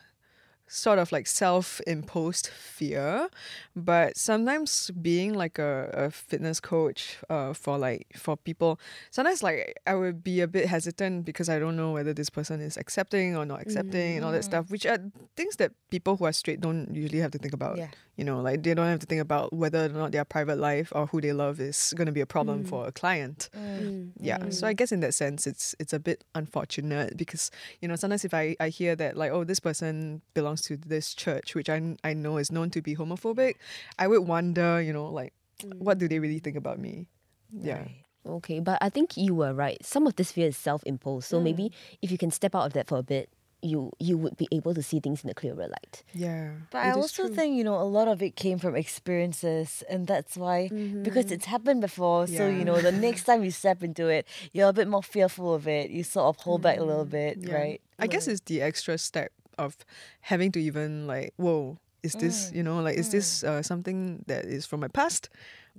sort 0.68 1.00
of 1.00 1.12
like 1.12 1.28
self-imposed 1.28 2.48
fear 2.48 3.30
but 3.76 4.18
sometimes 4.18 4.92
being 5.02 5.34
like 5.34 5.58
a, 5.60 5.90
a 5.94 6.12
fitness 6.12 6.60
coach 6.60 7.18
uh, 7.30 7.54
for 7.54 7.78
like 7.78 8.08
for 8.16 8.36
people 8.36 8.80
sometimes 9.10 9.42
like 9.42 9.80
i 9.88 9.96
would 9.96 10.24
be 10.24 10.42
a 10.42 10.48
bit 10.48 10.68
hesitant 10.68 11.26
because 11.26 11.48
i 11.50 11.58
don't 11.58 11.78
know 11.78 11.92
whether 11.92 12.14
this 12.14 12.30
person 12.30 12.60
is 12.60 12.78
accepting 12.78 13.36
or 13.36 13.46
not 13.46 13.62
accepting 13.62 14.18
and 14.18 14.26
all 14.26 14.32
that 14.32 14.44
stuff 14.44 14.66
mm. 14.66 14.72
which 14.72 14.86
are 14.86 15.00
things 15.36 15.56
that 15.56 15.72
people 15.90 16.18
who 16.18 16.26
are 16.26 16.34
straight 16.34 16.60
don't 16.60 16.94
usually 16.94 17.20
have 17.20 17.32
to 17.32 17.38
think 17.38 17.54
about. 17.54 17.78
Yeah. 17.78 17.88
you 18.16 18.24
know 18.24 18.42
like 18.42 18.64
they 18.64 18.74
don't 18.74 18.88
have 18.88 19.00
to 19.00 19.06
think 19.06 19.22
about 19.22 19.54
whether 19.54 19.86
or 19.86 19.90
not 19.90 20.12
their 20.12 20.26
private 20.26 20.58
life 20.58 20.92
or 20.96 21.08
who 21.08 21.22
they 21.22 21.34
love 21.34 21.60
is 21.60 21.94
going 21.96 22.08
to 22.08 22.12
be 22.12 22.22
a 22.22 22.26
problem 22.26 22.64
for 22.64 22.84
mm. 22.84 22.88
a 22.88 22.92
client. 22.92 23.50
Mm. 23.56 24.12
Yeah 24.20 24.50
so 24.50 24.68
i 24.68 24.74
guess 24.74 24.92
in 24.92 25.00
that 25.02 25.14
sense 25.14 25.48
it's 25.48 25.76
it's 25.80 25.94
a 25.94 26.00
bit 26.00 26.24
unfortunate 26.36 27.18
because 27.18 27.52
you 27.82 27.88
know 27.88 27.96
sometimes 27.96 28.26
if 28.26 28.34
i 28.34 28.56
i 28.60 28.70
hear 28.70 28.96
that 28.96 29.16
like 29.18 29.32
oh 29.32 29.44
this 29.44 29.60
person 29.60 30.22
belongs 30.34 30.57
to 30.62 30.78
this 30.78 31.14
church 31.14 31.56
which 31.56 31.70
i 31.70 31.96
i 32.04 32.14
know 32.14 32.38
is 32.38 32.52
known 32.52 32.70
to 32.70 32.82
be 32.82 32.96
homophobic 32.96 33.56
i 34.00 34.08
would 34.08 34.22
wonder 34.28 34.82
you 34.82 34.94
know 34.94 35.06
like 35.06 35.34
what 35.78 35.98
do 35.98 36.08
they 36.08 36.20
really 36.20 36.40
think 36.40 36.56
about 36.56 36.80
me 36.80 37.08
yeah 37.52 37.86
Okay, 38.28 38.60
but 38.60 38.78
I 38.82 38.90
think 38.90 39.16
you 39.16 39.34
were 39.34 39.54
right. 39.54 39.84
Some 39.86 40.06
of 40.06 40.16
this 40.16 40.32
fear 40.32 40.48
is 40.48 40.58
self-imposed. 40.58 41.28
So 41.28 41.40
maybe 41.40 41.64
mm. 41.64 41.74
if 42.02 42.12
you 42.12 42.18
can 42.18 42.32
step 42.32 42.56
out 42.56 42.66
of 42.66 42.74
that 42.74 42.88
for 42.88 42.98
a 42.98 43.04
bit, 43.04 43.30
you 43.64 43.92
you 44.00 44.18
would 44.18 44.38
be 44.38 44.48
able 44.52 44.76
to 44.76 44.84
see 44.84 45.00
things 45.00 45.24
in 45.24 45.30
a 45.32 45.34
clearer 45.34 45.68
light. 45.68 46.04
yeah 46.14 46.52
But 46.70 46.86
I 46.86 46.92
also 46.92 47.26
true. 47.26 47.36
think, 47.36 47.58
you 47.58 47.64
know, 47.64 47.76
a 47.76 47.90
lot 47.90 48.08
of 48.08 48.22
it 48.22 48.36
came 48.36 48.60
from 48.60 48.76
experiences. 48.76 49.84
And 49.90 50.06
that's 50.06 50.38
why, 50.38 50.70
mm-hmm. 50.72 51.04
because 51.04 51.32
it's 51.32 51.46
happened 51.46 51.82
before. 51.82 52.28
So, 52.28 52.48
you 52.48 52.64
know, 52.64 52.80
the 52.80 52.92
next 52.92 53.24
time 53.24 53.44
you 53.44 53.52
step 53.64 53.82
into 53.82 54.08
it, 54.08 54.28
you're 54.54 54.70
a 54.70 54.74
bit 54.74 54.88
more 54.88 55.04
fearful 55.04 55.54
of 55.56 55.68
it. 55.68 55.90
You 55.90 56.04
sort 56.04 56.28
of 56.28 56.38
hold 56.44 56.62
back 56.62 56.78
a 56.78 56.84
little 56.84 57.06
mm, 57.06 57.10
bit, 57.10 57.38
Yeah. 57.40 57.56
right? 57.56 57.82
I 57.98 58.06
guess 58.06 58.28
it's 58.28 58.42
the 58.42 58.62
extra 58.62 58.98
step 59.00 59.32
of 59.58 59.78
having 60.22 60.52
to 60.54 60.62
even 60.62 61.08
like, 61.08 61.34
whoa, 61.38 61.78
is 62.04 62.14
this, 62.14 62.52
mm, 62.52 62.56
you 62.56 62.64
know, 62.64 62.80
like, 62.82 62.98
is 62.98 63.10
this 63.10 63.44
mm. 63.44 63.48
uh, 63.48 63.62
something 63.62 64.24
that 64.28 64.46
is 64.46 64.66
from 64.66 64.80
my 64.80 64.88
past 64.88 65.30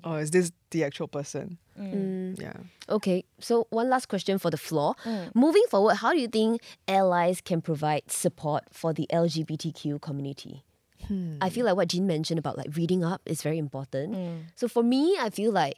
or 0.04 0.20
is 0.20 0.30
this 0.30 0.52
the 0.70 0.84
actual 0.84 1.08
person? 1.08 1.58
Mm. 1.78 2.40
Yeah. 2.40 2.54
Okay, 2.88 3.24
so 3.40 3.66
one 3.70 3.88
last 3.88 4.06
question 4.08 4.38
for 4.38 4.50
the 4.50 4.56
floor. 4.56 4.94
Moving 5.34 5.64
forward, 5.70 5.94
how 5.96 6.12
do 6.12 6.20
you 6.20 6.28
think 6.28 6.60
allies 6.86 7.40
can 7.40 7.62
provide 7.62 8.10
support 8.10 8.64
for 8.72 8.92
the 8.92 9.06
LGBTQ 9.12 10.00
community? 10.00 10.64
Hmm. 11.06 11.36
I 11.40 11.48
feel 11.48 11.64
like 11.64 11.76
what 11.76 11.88
Jean 11.88 12.06
mentioned 12.06 12.38
about 12.38 12.58
like 12.58 12.76
reading 12.76 13.04
up 13.04 13.22
is 13.24 13.40
very 13.40 13.58
important. 13.58 14.16
So 14.56 14.68
for 14.68 14.82
me, 14.82 15.16
I 15.18 15.30
feel 15.30 15.52
like 15.52 15.76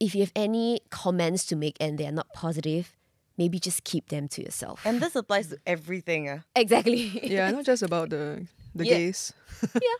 if 0.00 0.14
you 0.14 0.20
have 0.22 0.32
any 0.36 0.80
comments 0.90 1.44
to 1.46 1.56
make 1.56 1.76
and 1.80 1.98
they 1.98 2.06
are 2.06 2.12
not 2.12 2.32
positive, 2.32 2.96
maybe 3.38 3.58
just 3.58 3.84
keep 3.84 4.08
them 4.08 4.28
to 4.28 4.42
yourself. 4.42 4.84
And 4.84 5.00
this 5.00 5.14
applies 5.16 5.48
to 5.48 5.58
everything. 5.66 6.28
Uh. 6.28 6.40
exactly. 6.56 7.02
Yeah, 7.22 7.50
not 7.50 7.64
just 7.64 7.82
about 7.82 8.10
the 8.10 8.46
the 8.74 8.84
Yeah. 8.86 8.96
gays. 8.98 9.32
Yeah. 9.74 9.98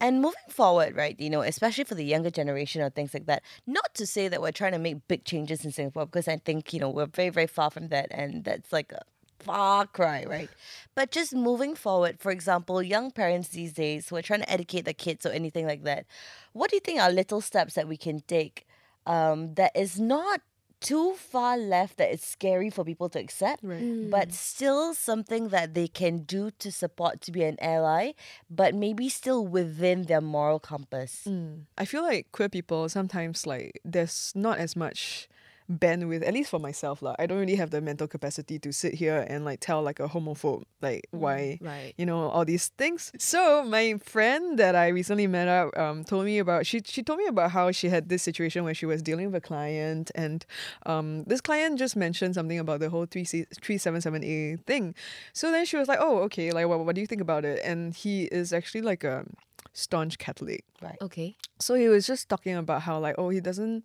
And 0.00 0.20
moving 0.22 0.48
forward, 0.48 0.94
right, 0.94 1.18
you 1.18 1.28
know, 1.28 1.40
especially 1.42 1.82
for 1.82 1.96
the 1.96 2.04
younger 2.04 2.30
generation 2.30 2.82
or 2.82 2.88
things 2.90 3.12
like 3.12 3.26
that, 3.26 3.42
not 3.66 3.94
to 3.94 4.06
say 4.06 4.28
that 4.28 4.40
we're 4.40 4.52
trying 4.52 4.70
to 4.72 4.78
make 4.78 5.08
big 5.08 5.24
changes 5.24 5.64
in 5.64 5.72
Singapore, 5.72 6.06
because 6.06 6.28
I 6.28 6.36
think, 6.36 6.72
you 6.72 6.78
know, 6.78 6.88
we're 6.88 7.06
very, 7.06 7.30
very 7.30 7.48
far 7.48 7.68
from 7.70 7.88
that. 7.88 8.06
And 8.12 8.44
that's 8.44 8.72
like 8.72 8.92
a 8.92 9.02
far 9.40 9.86
cry, 9.88 10.24
right? 10.24 10.50
But 10.94 11.10
just 11.10 11.34
moving 11.34 11.74
forward, 11.74 12.20
for 12.20 12.30
example, 12.30 12.80
young 12.80 13.10
parents 13.10 13.48
these 13.48 13.72
days 13.72 14.08
who 14.08 14.14
are 14.16 14.22
trying 14.22 14.42
to 14.42 14.50
educate 14.50 14.84
their 14.84 14.94
kids 14.94 15.26
or 15.26 15.30
anything 15.30 15.66
like 15.66 15.82
that, 15.82 16.06
what 16.52 16.70
do 16.70 16.76
you 16.76 16.80
think 16.80 17.00
are 17.00 17.10
little 17.10 17.40
steps 17.40 17.74
that 17.74 17.88
we 17.88 17.96
can 17.96 18.20
take 18.28 18.66
um, 19.04 19.54
that 19.54 19.72
is 19.74 19.98
not 19.98 20.42
too 20.80 21.14
far 21.14 21.56
left 21.58 21.96
that 21.98 22.10
it's 22.12 22.26
scary 22.26 22.70
for 22.70 22.84
people 22.84 23.08
to 23.10 23.18
accept, 23.18 23.62
Right. 23.62 24.10
but 24.10 24.28
mm. 24.28 24.32
still 24.32 24.94
something 24.94 25.48
that 25.48 25.74
they 25.74 25.88
can 25.88 26.18
do 26.24 26.50
to 26.58 26.70
support 26.70 27.20
to 27.22 27.32
be 27.32 27.42
an 27.42 27.56
ally, 27.60 28.12
but 28.50 28.74
maybe 28.74 29.08
still 29.08 29.46
within 29.46 30.04
their 30.04 30.20
moral 30.20 30.60
compass. 30.60 31.22
Mm. 31.26 31.64
I 31.76 31.84
feel 31.84 32.02
like 32.02 32.30
queer 32.32 32.48
people 32.48 32.88
sometimes 32.88 33.46
like 33.46 33.80
there's 33.84 34.32
not 34.34 34.58
as 34.58 34.76
much 34.76 35.28
bandwidth, 35.70 36.26
at 36.26 36.32
least 36.32 36.50
for 36.50 36.58
myself. 36.58 37.02
lah. 37.02 37.14
I 37.18 37.26
don't 37.26 37.38
really 37.38 37.56
have 37.56 37.70
the 37.70 37.80
mental 37.80 38.08
capacity 38.08 38.58
to 38.58 38.72
sit 38.72 38.94
here 38.94 39.24
and 39.28 39.44
like 39.44 39.60
tell 39.60 39.82
like 39.82 40.00
a 40.00 40.08
homophobe 40.08 40.64
like 40.80 41.06
why 41.10 41.58
right. 41.60 41.94
you 41.98 42.06
know 42.06 42.28
all 42.28 42.44
these 42.44 42.68
things. 42.78 43.12
So 43.18 43.64
my 43.64 43.98
friend 44.02 44.58
that 44.58 44.74
I 44.74 44.88
recently 44.88 45.26
met 45.26 45.48
up 45.48 45.76
um 45.76 46.04
told 46.04 46.24
me 46.24 46.38
about 46.38 46.66
she 46.66 46.80
she 46.84 47.02
told 47.02 47.18
me 47.18 47.26
about 47.26 47.50
how 47.50 47.70
she 47.70 47.88
had 47.88 48.08
this 48.08 48.22
situation 48.22 48.64
where 48.64 48.74
she 48.74 48.86
was 48.86 49.02
dealing 49.02 49.26
with 49.26 49.34
a 49.34 49.40
client 49.40 50.10
and 50.14 50.44
um 50.86 51.24
this 51.24 51.40
client 51.40 51.78
just 51.78 51.96
mentioned 51.96 52.34
something 52.34 52.58
about 52.58 52.80
the 52.80 52.90
whole 52.90 53.06
377A 53.06 54.64
thing. 54.64 54.94
So 55.32 55.50
then 55.50 55.64
she 55.64 55.76
was 55.76 55.88
like, 55.88 55.98
"Oh, 56.00 56.18
okay, 56.28 56.50
like 56.52 56.66
what 56.66 56.84
what 56.84 56.94
do 56.94 57.00
you 57.00 57.06
think 57.06 57.20
about 57.20 57.44
it?" 57.44 57.60
And 57.64 57.94
he 57.94 58.24
is 58.24 58.52
actually 58.52 58.82
like 58.82 59.04
a 59.04 59.24
staunch 59.72 60.18
Catholic. 60.18 60.64
Right. 60.82 60.98
Okay. 61.00 61.36
So 61.58 61.74
he 61.74 61.88
was 61.88 62.06
just 62.06 62.28
talking 62.28 62.56
about 62.56 62.82
how 62.82 62.98
like 62.98 63.16
oh 63.18 63.30
he 63.30 63.40
doesn't 63.40 63.84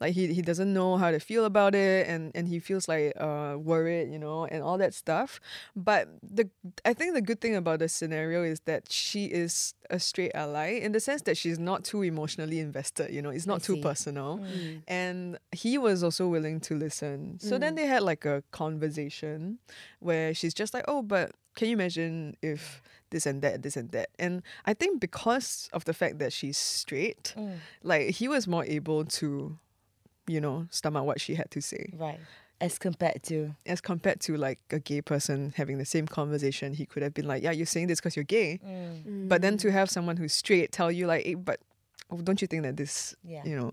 like 0.00 0.14
he, 0.14 0.32
he 0.32 0.42
doesn't 0.42 0.72
know 0.72 0.96
how 0.96 1.10
to 1.10 1.20
feel 1.20 1.44
about 1.44 1.74
it 1.74 2.08
and 2.08 2.32
and 2.34 2.48
he 2.48 2.58
feels 2.58 2.88
like 2.88 3.12
uh 3.18 3.54
worried 3.58 4.10
you 4.10 4.18
know 4.18 4.46
and 4.46 4.62
all 4.62 4.78
that 4.78 4.94
stuff 4.94 5.40
but 5.76 6.08
the 6.22 6.48
I 6.84 6.92
think 6.94 7.14
the 7.14 7.20
good 7.20 7.40
thing 7.40 7.54
about 7.54 7.78
the 7.78 7.88
scenario 7.88 8.42
is 8.42 8.60
that 8.60 8.90
she 8.90 9.26
is 9.26 9.74
a 9.90 9.98
straight 9.98 10.32
ally 10.34 10.78
in 10.78 10.92
the 10.92 11.00
sense 11.00 11.22
that 11.22 11.36
she's 11.36 11.58
not 11.58 11.84
too 11.84 12.02
emotionally 12.02 12.58
invested 12.58 13.12
you 13.12 13.22
know 13.22 13.30
it's 13.30 13.46
not 13.46 13.62
too 13.62 13.76
see. 13.76 13.82
personal 13.82 14.44
and 14.88 15.38
he 15.52 15.78
was 15.78 16.02
also 16.02 16.26
willing 16.28 16.60
to 16.60 16.74
listen 16.74 17.38
so 17.38 17.58
then 17.58 17.74
they 17.74 17.86
had 17.86 18.02
like 18.02 18.24
a 18.24 18.42
conversation 18.50 19.58
where 20.00 20.32
she's 20.34 20.54
just 20.54 20.74
like 20.74 20.84
oh 20.88 21.02
but 21.02 21.32
can 21.56 21.68
you 21.68 21.74
imagine 21.74 22.36
if 22.42 22.82
this 23.10 23.26
and 23.26 23.42
that 23.42 23.62
this 23.62 23.76
and 23.76 23.90
that. 23.90 24.10
And 24.18 24.42
i 24.66 24.74
think 24.74 25.00
because 25.00 25.68
of 25.72 25.84
the 25.84 25.92
fact 25.92 26.18
that 26.18 26.32
she's 26.32 26.56
straight 26.56 27.34
mm. 27.36 27.56
like 27.82 28.10
he 28.10 28.28
was 28.28 28.46
more 28.46 28.64
able 28.64 29.04
to 29.04 29.58
you 30.30 30.40
know 30.40 30.66
stomach 30.70 31.04
what 31.04 31.20
she 31.20 31.34
had 31.34 31.50
to 31.50 31.60
say. 31.60 31.92
Right. 31.96 32.20
As 32.60 32.78
compared 32.78 33.22
to. 33.24 33.54
as 33.66 33.80
compared 33.80 34.20
to 34.20 34.36
like 34.36 34.60
a 34.70 34.78
gay 34.78 35.00
person 35.00 35.54
having 35.56 35.78
the 35.78 35.84
same 35.84 36.06
conversation 36.06 36.74
he 36.74 36.84
could 36.84 37.02
have 37.02 37.14
been 37.14 37.26
like 37.26 37.42
yeah 37.42 37.52
you're 37.52 37.66
saying 37.66 37.88
this 37.88 38.00
because 38.00 38.16
you're 38.16 38.24
gay. 38.24 38.60
Mm. 38.64 39.04
Mm. 39.04 39.28
But 39.28 39.42
then 39.42 39.56
to 39.58 39.72
have 39.72 39.90
someone 39.90 40.16
who's 40.16 40.32
straight 40.32 40.70
tell 40.70 40.92
you 40.92 41.06
like 41.06 41.24
hey, 41.24 41.34
but 41.34 41.60
oh, 42.10 42.16
don't 42.22 42.40
you 42.42 42.48
think 42.48 42.62
that 42.64 42.76
this 42.76 43.14
Yeah. 43.22 43.42
you 43.44 43.56
know 43.56 43.70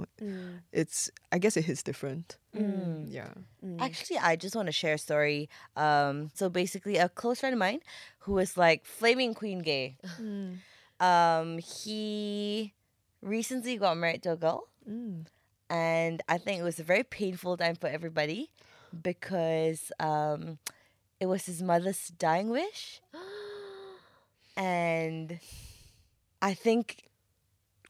it's 0.72 1.10
i 1.32 1.38
guess 1.40 1.58
it 1.58 1.66
hits 1.66 1.84
different. 1.84 2.38
Yeah. 2.54 3.34
Actually, 3.80 4.18
I 4.18 4.36
just 4.36 4.56
want 4.56 4.66
to 4.66 4.72
share 4.72 4.96
a 4.96 4.98
story. 4.98 5.48
Um, 5.76 6.32
so 6.34 6.50
basically, 6.50 6.98
a 6.98 7.08
close 7.08 7.40
friend 7.42 7.54
of 7.54 7.60
mine 7.60 7.82
who 8.26 8.34
was 8.34 8.58
like 8.58 8.86
flaming 8.86 9.34
queen 9.36 9.60
gay. 9.60 9.98
Um, 11.00 11.60
he 11.60 12.74
recently 13.22 13.78
got 13.78 13.96
married 13.98 14.24
to 14.24 14.32
a 14.32 14.36
girl, 14.36 14.68
and 15.70 16.24
I 16.28 16.38
think 16.40 16.60
it 16.60 16.64
was 16.64 16.80
a 16.80 16.84
very 16.84 17.04
painful 17.04 17.56
time 17.58 17.76
for 17.76 17.86
everybody 17.88 18.50
because 19.04 19.92
um, 20.00 20.58
it 21.20 21.28
was 21.28 21.46
his 21.46 21.62
mother's 21.62 22.08
dying 22.18 22.50
wish, 22.50 23.00
and 24.58 25.40
I 26.42 26.54
think 26.56 27.04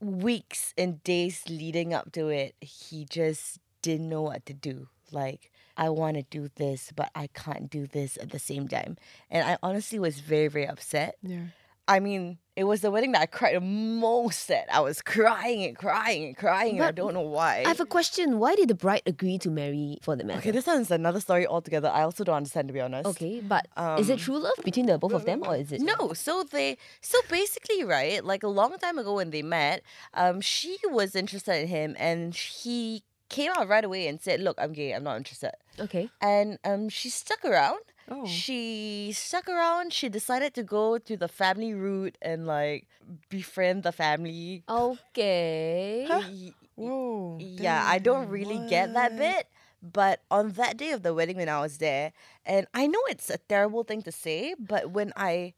weeks 0.02 0.74
and 0.78 1.04
days 1.04 1.44
leading 1.50 1.94
up 1.94 2.12
to 2.14 2.30
it, 2.30 2.56
he 2.62 3.06
just 3.06 3.60
didn't 3.82 4.10
know 4.10 4.22
what 4.22 4.46
to 4.46 4.54
do. 4.54 4.88
Like, 5.12 5.52
I 5.78 5.90
want 5.90 6.18
to 6.18 6.24
do 6.24 6.50
this, 6.56 6.92
but 6.96 7.12
I 7.16 7.28
can't 7.28 7.70
do 7.70 7.88
this 7.88 8.18
at 8.18 8.32
the 8.32 8.40
same 8.40 8.68
time. 8.68 8.98
And 9.30 9.48
I 9.48 9.58
honestly 9.64 10.00
was 10.00 10.20
very, 10.20 10.48
very 10.48 10.68
upset. 10.68 11.16
Yeah. 11.22 11.48
I 11.88 12.00
mean, 12.00 12.40
it 12.58 12.64
was 12.64 12.82
the 12.82 12.90
wedding 12.90 13.12
that 13.12 13.22
I 13.22 13.28
cried 13.28 13.56
the 13.56 13.62
most 13.62 14.50
at. 14.50 14.66
I 14.74 14.80
was 14.80 15.00
crying 15.04 15.64
and 15.64 15.78
crying 15.78 16.26
and 16.26 16.36
crying. 16.36 16.78
and 16.78 16.86
I 16.86 16.92
don't 16.92 17.14
know 17.14 17.22
why. 17.22 17.62
I 17.64 17.68
have 17.68 17.80
a 17.80 17.86
question. 17.86 18.40
Why 18.40 18.56
did 18.56 18.68
the 18.68 18.74
bride 18.74 19.04
agree 19.06 19.38
to 19.46 19.52
marry 19.52 20.00
for 20.02 20.16
the 20.16 20.24
man? 20.24 20.40
okay, 20.40 20.50
this 20.50 20.66
one's 20.66 20.90
another 20.90 21.20
story 21.20 21.46
altogether. 21.46 21.88
I 21.88 22.02
also 22.02 22.24
don't 22.24 22.36
understand, 22.36 22.68
to 22.70 22.74
be 22.74 22.82
honest. 22.82 23.08
Okay, 23.12 23.42
but 23.42 23.68
is 24.00 24.10
it 24.10 24.18
true 24.18 24.40
love 24.40 24.58
between 24.66 24.88
the 24.88 24.98
both 24.98 25.14
of 25.14 25.26
them, 25.26 25.44
or 25.46 25.56
is 25.56 25.72
it 25.72 25.82
No, 25.82 26.14
so 26.14 26.44
they 26.44 26.80
so 27.00 27.20
basically, 27.30 27.84
right? 27.84 28.26
Like 28.26 28.42
a 28.42 28.48
long 28.48 28.76
time 28.80 28.98
ago 28.98 29.14
when 29.14 29.30
they 29.30 29.44
met, 29.44 29.84
um, 30.16 30.42
she 30.42 30.78
was 30.86 31.16
interested 31.16 31.62
in 31.62 31.68
him, 31.68 31.96
and 32.00 32.34
he 32.34 33.04
came 33.30 33.52
out 33.56 33.68
right 33.68 33.86
away 33.86 34.08
and 34.08 34.20
said, 34.20 34.42
"Look, 34.42 34.58
I'm 34.60 34.74
gay. 34.74 34.94
I'm 34.94 35.04
not 35.04 35.18
interested." 35.18 35.52
Okay. 35.80 36.10
And 36.22 36.58
um, 36.64 36.90
she 36.90 37.10
stuck 37.12 37.46
around. 37.46 37.82
Oh. 38.10 38.26
She 38.26 39.12
stuck 39.14 39.50
around. 39.50 39.92
She 39.94 40.08
decided 40.10 40.54
to 40.56 40.64
go 40.64 40.98
to 40.98 41.18
the 41.18 41.28
family 41.28 41.74
route 41.74 42.18
and 42.22 42.46
like 42.48 42.88
befriend 43.30 43.84
the 43.84 43.92
family. 43.92 44.64
Okay. 44.70 46.06
Y- 46.10 46.54
Whoa. 46.76 47.38
yeah, 47.40 47.84
I 47.86 47.98
don't 48.00 48.30
really 48.30 48.60
get 48.70 48.94
that 48.94 49.18
bit. 49.18 49.48
But 49.82 50.22
on 50.32 50.52
that 50.54 50.78
day 50.78 50.92
of 50.92 51.04
the 51.04 51.14
wedding, 51.14 51.38
when 51.38 51.50
I 51.50 51.60
was 51.62 51.78
there, 51.78 52.14
and 52.46 52.66
I 52.74 52.88
know 52.88 53.00
it's 53.10 53.30
a 53.30 53.38
terrible 53.38 53.84
thing 53.84 54.02
to 54.04 54.12
say, 54.12 54.56
but 54.60 54.92
when 54.92 55.12
I 55.16 55.54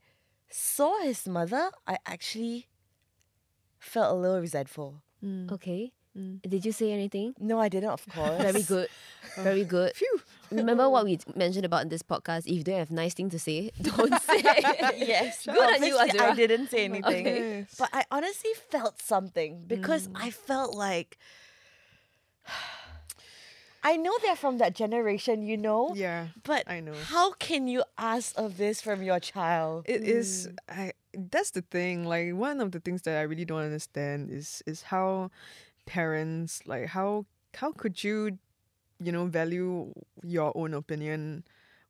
saw 0.49 0.99
his 1.03 1.27
mother, 1.27 1.69
I 1.87 1.97
actually 2.05 2.67
felt 3.79 4.11
a 4.11 4.15
little 4.19 4.39
resentful. 4.39 5.01
Mm. 5.23 5.51
Okay. 5.51 5.91
Mm. 6.17 6.41
Did 6.41 6.65
you 6.65 6.71
say 6.71 6.91
anything? 6.91 7.33
No, 7.39 7.59
I 7.59 7.69
didn't, 7.69 7.89
of 7.91 8.05
course. 8.13 8.41
Very 8.41 8.63
good. 8.63 8.87
Very 9.37 9.63
good. 9.63 9.95
Phew. 9.95 10.19
Remember 10.51 10.89
what 10.89 11.05
we 11.05 11.19
mentioned 11.35 11.65
about 11.65 11.83
in 11.83 11.89
this 11.89 12.01
podcast? 12.03 12.47
If 12.47 12.53
you 12.57 12.63
don't 12.63 12.79
have 12.79 12.91
nice 12.91 13.13
thing 13.13 13.29
to 13.29 13.39
say, 13.39 13.71
don't 13.81 14.13
say. 14.21 14.41
yes, 14.97 15.45
Good 15.45 15.57
on 15.57 15.83
you, 15.83 15.97
obviously 15.97 16.19
I 16.19 16.33
didn't 16.35 16.69
say 16.69 16.85
anything. 16.85 17.27
Okay. 17.27 17.65
But 17.77 17.89
I 17.93 18.05
honestly 18.11 18.51
felt 18.69 19.01
something 19.01 19.63
because 19.67 20.07
Mm. 20.07 20.15
I 20.15 20.29
felt 20.31 20.75
like 20.75 21.17
I 23.83 23.95
know 23.95 24.11
they're 24.21 24.35
from 24.35 24.57
that 24.57 24.75
generation, 24.75 25.41
you 25.41 25.55
know. 25.55 25.93
Yeah. 25.95 26.27
But 26.43 26.63
I 26.69 26.81
know. 26.81 26.93
how 27.05 27.31
can 27.33 27.67
you 27.67 27.83
ask 27.97 28.37
of 28.37 28.57
this 28.57 28.81
from 28.81 29.01
your 29.03 29.19
child? 29.19 29.85
It 29.87 30.03
is. 30.03 30.49
I. 30.67 30.91
That's 31.13 31.51
the 31.51 31.61
thing. 31.61 32.05
Like 32.05 32.33
one 32.35 32.59
of 32.61 32.71
the 32.71 32.79
things 32.79 33.03
that 33.03 33.17
I 33.17 33.21
really 33.21 33.45
don't 33.45 33.61
understand 33.63 34.29
is 34.31 34.61
is 34.67 34.83
how 34.83 35.31
parents 35.85 36.61
like 36.67 36.87
how 36.87 37.25
how 37.55 37.71
could 37.71 38.03
you, 38.03 38.37
you 38.99 39.11
know, 39.11 39.25
value 39.25 39.93
your 40.23 40.51
own 40.55 40.73
opinion 40.73 41.43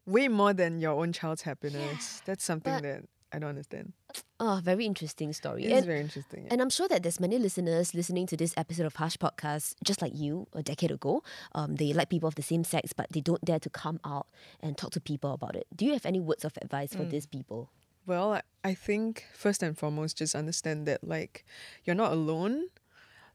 way 0.05 0.28
more 0.28 0.53
than 0.53 0.80
your 0.80 0.93
own 1.01 1.14
child's 1.14 1.41
happiness. 1.43 2.22
That's 2.26 2.43
something 2.43 2.82
that 2.82 3.03
I 3.32 3.38
don't 3.38 3.49
understand. 3.49 3.93
oh, 4.39 4.60
very 4.64 4.86
interesting 4.88 5.34
story. 5.34 5.66
It's 5.66 5.86
very 5.86 5.99
interesting. 5.99 6.47
And 6.49 6.62
I'm 6.62 6.70
sure 6.72 6.88
that 6.88 7.03
there's 7.03 7.20
many 7.20 7.38
listeners 7.38 7.93
listening 7.93 8.26
to 8.28 8.38
this 8.38 8.53
episode 8.57 8.88
of 8.88 8.95
Hush 8.95 9.18
Podcast, 9.18 9.76
just 9.84 10.01
like 10.01 10.14
you 10.16 10.47
a 10.53 10.64
decade 10.64 10.89
ago. 10.89 11.22
Um, 11.53 11.76
they 11.76 11.93
like 11.93 12.10
people 12.10 12.28
of 12.28 12.34
the 12.36 12.41
same 12.41 12.64
sex, 12.64 12.91
but 12.91 13.05
they 13.12 13.22
don't 13.22 13.43
dare 13.45 13.60
to 13.60 13.70
come 13.70 13.99
out 14.03 14.26
and 14.62 14.76
talk 14.78 14.91
to 14.91 14.99
people 15.01 15.32
about 15.34 15.55
it. 15.55 15.68
Do 15.76 15.86
you 15.86 15.93
have 15.93 16.07
any 16.07 16.20
words 16.20 16.43
of 16.43 16.53
advice 16.62 16.95
for 16.95 17.03
these 17.03 17.28
people? 17.28 17.70
Well, 18.07 18.34
I- 18.34 18.41
I 18.64 18.74
think 18.74 19.26
first 19.34 19.62
and 19.62 19.78
foremost, 19.78 20.18
just 20.18 20.34
understand 20.34 20.88
that 20.88 21.03
like 21.03 21.45
you're 21.86 21.95
not 21.95 22.12
alone. 22.12 22.70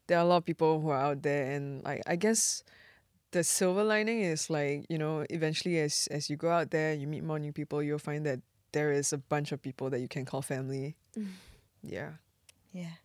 There 0.09 0.19
are 0.19 0.25
a 0.25 0.27
lot 0.29 0.39
of 0.39 0.45
people 0.45 0.81
who 0.81 0.89
are 0.89 1.01
out 1.01 1.23
there, 1.23 1.53
and 1.53 1.85
like 1.85 2.03
I 2.07 2.17
guess 2.17 2.65
the 3.35 3.43
silver 3.43 3.83
lining 3.83 4.21
is 4.21 4.49
like 4.49 4.87
you 4.89 4.97
know 4.97 5.27
eventually 5.29 5.79
as 5.81 6.09
as 6.11 6.31
you 6.31 6.37
go 6.37 6.51
out 6.51 6.71
there, 6.71 6.95
you 6.95 7.07
meet 7.07 7.25
more 7.25 7.39
new 7.39 7.53
people, 7.53 7.83
you'll 7.83 7.99
find 7.99 8.25
that 8.25 8.41
there 8.73 8.93
is 8.93 9.13
a 9.13 9.19
bunch 9.19 9.51
of 9.53 9.61
people 9.61 9.91
that 9.91 10.01
you 10.01 10.09
can 10.09 10.25
call 10.25 10.41
family. 10.41 10.97
Mm. 11.19 11.27
Yeah. 11.83 12.11
Yeah. 12.73 12.97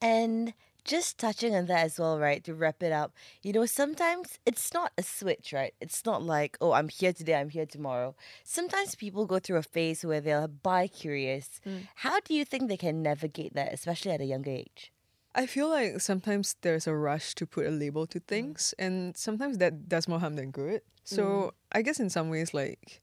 And 0.00 0.54
just 0.84 1.18
touching 1.18 1.54
on 1.54 1.66
that 1.66 1.84
as 1.84 1.98
well, 1.98 2.18
right? 2.18 2.42
To 2.44 2.54
wrap 2.54 2.82
it 2.82 2.92
up, 2.92 3.12
you 3.42 3.52
know, 3.52 3.66
sometimes 3.66 4.38
it's 4.46 4.72
not 4.72 4.92
a 4.96 5.02
switch, 5.02 5.52
right? 5.52 5.74
It's 5.80 6.06
not 6.06 6.22
like, 6.22 6.56
oh, 6.60 6.72
I'm 6.72 6.88
here 6.88 7.12
today, 7.12 7.34
I'm 7.34 7.50
here 7.50 7.66
tomorrow. 7.66 8.14
Sometimes 8.44 8.94
people 8.94 9.26
go 9.26 9.38
through 9.38 9.58
a 9.58 9.62
phase 9.62 10.04
where 10.04 10.20
they're 10.20 10.48
bi 10.48 10.86
curious. 10.86 11.60
Mm. 11.66 11.88
How 11.96 12.20
do 12.20 12.34
you 12.34 12.44
think 12.44 12.68
they 12.68 12.78
can 12.78 13.02
navigate 13.02 13.54
that, 13.54 13.72
especially 13.74 14.12
at 14.12 14.20
a 14.20 14.24
younger 14.24 14.50
age? 14.50 14.92
I 15.34 15.46
feel 15.46 15.68
like 15.68 16.00
sometimes 16.00 16.56
there's 16.62 16.86
a 16.86 16.94
rush 16.94 17.34
to 17.36 17.46
put 17.46 17.66
a 17.66 17.70
label 17.70 18.06
to 18.08 18.20
mm. 18.20 18.26
things, 18.26 18.74
and 18.78 19.16
sometimes 19.16 19.58
that 19.58 19.88
does 19.88 20.08
more 20.08 20.18
harm 20.18 20.34
than 20.36 20.50
good. 20.50 20.80
Mm. 20.80 20.82
So 21.04 21.54
I 21.72 21.82
guess 21.82 22.00
in 22.00 22.10
some 22.10 22.30
ways, 22.30 22.52
like, 22.52 23.00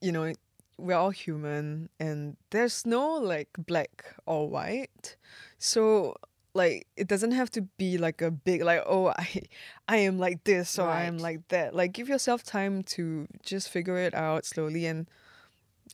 you 0.00 0.12
know, 0.12 0.32
we're 0.78 0.96
all 0.96 1.10
human, 1.10 1.90
and 2.00 2.36
there's 2.50 2.86
no 2.86 3.14
like 3.14 3.48
black 3.58 4.14
or 4.26 4.48
white. 4.48 5.16
So 5.58 6.16
like, 6.54 6.86
it 6.96 7.08
doesn't 7.08 7.32
have 7.32 7.50
to 7.52 7.62
be 7.62 7.98
like 7.98 8.20
a 8.20 8.30
big 8.30 8.62
like, 8.62 8.82
oh, 8.86 9.08
I, 9.18 9.42
I 9.88 9.96
am 9.98 10.18
like 10.18 10.44
this 10.44 10.78
or 10.78 10.88
I 10.88 11.04
am 11.04 11.18
like 11.18 11.48
that. 11.48 11.74
Like, 11.74 11.92
give 11.92 12.08
yourself 12.08 12.42
time 12.42 12.82
to 12.84 13.26
just 13.42 13.68
figure 13.68 13.98
it 13.98 14.14
out 14.14 14.46
slowly 14.46 14.86
and. 14.86 15.08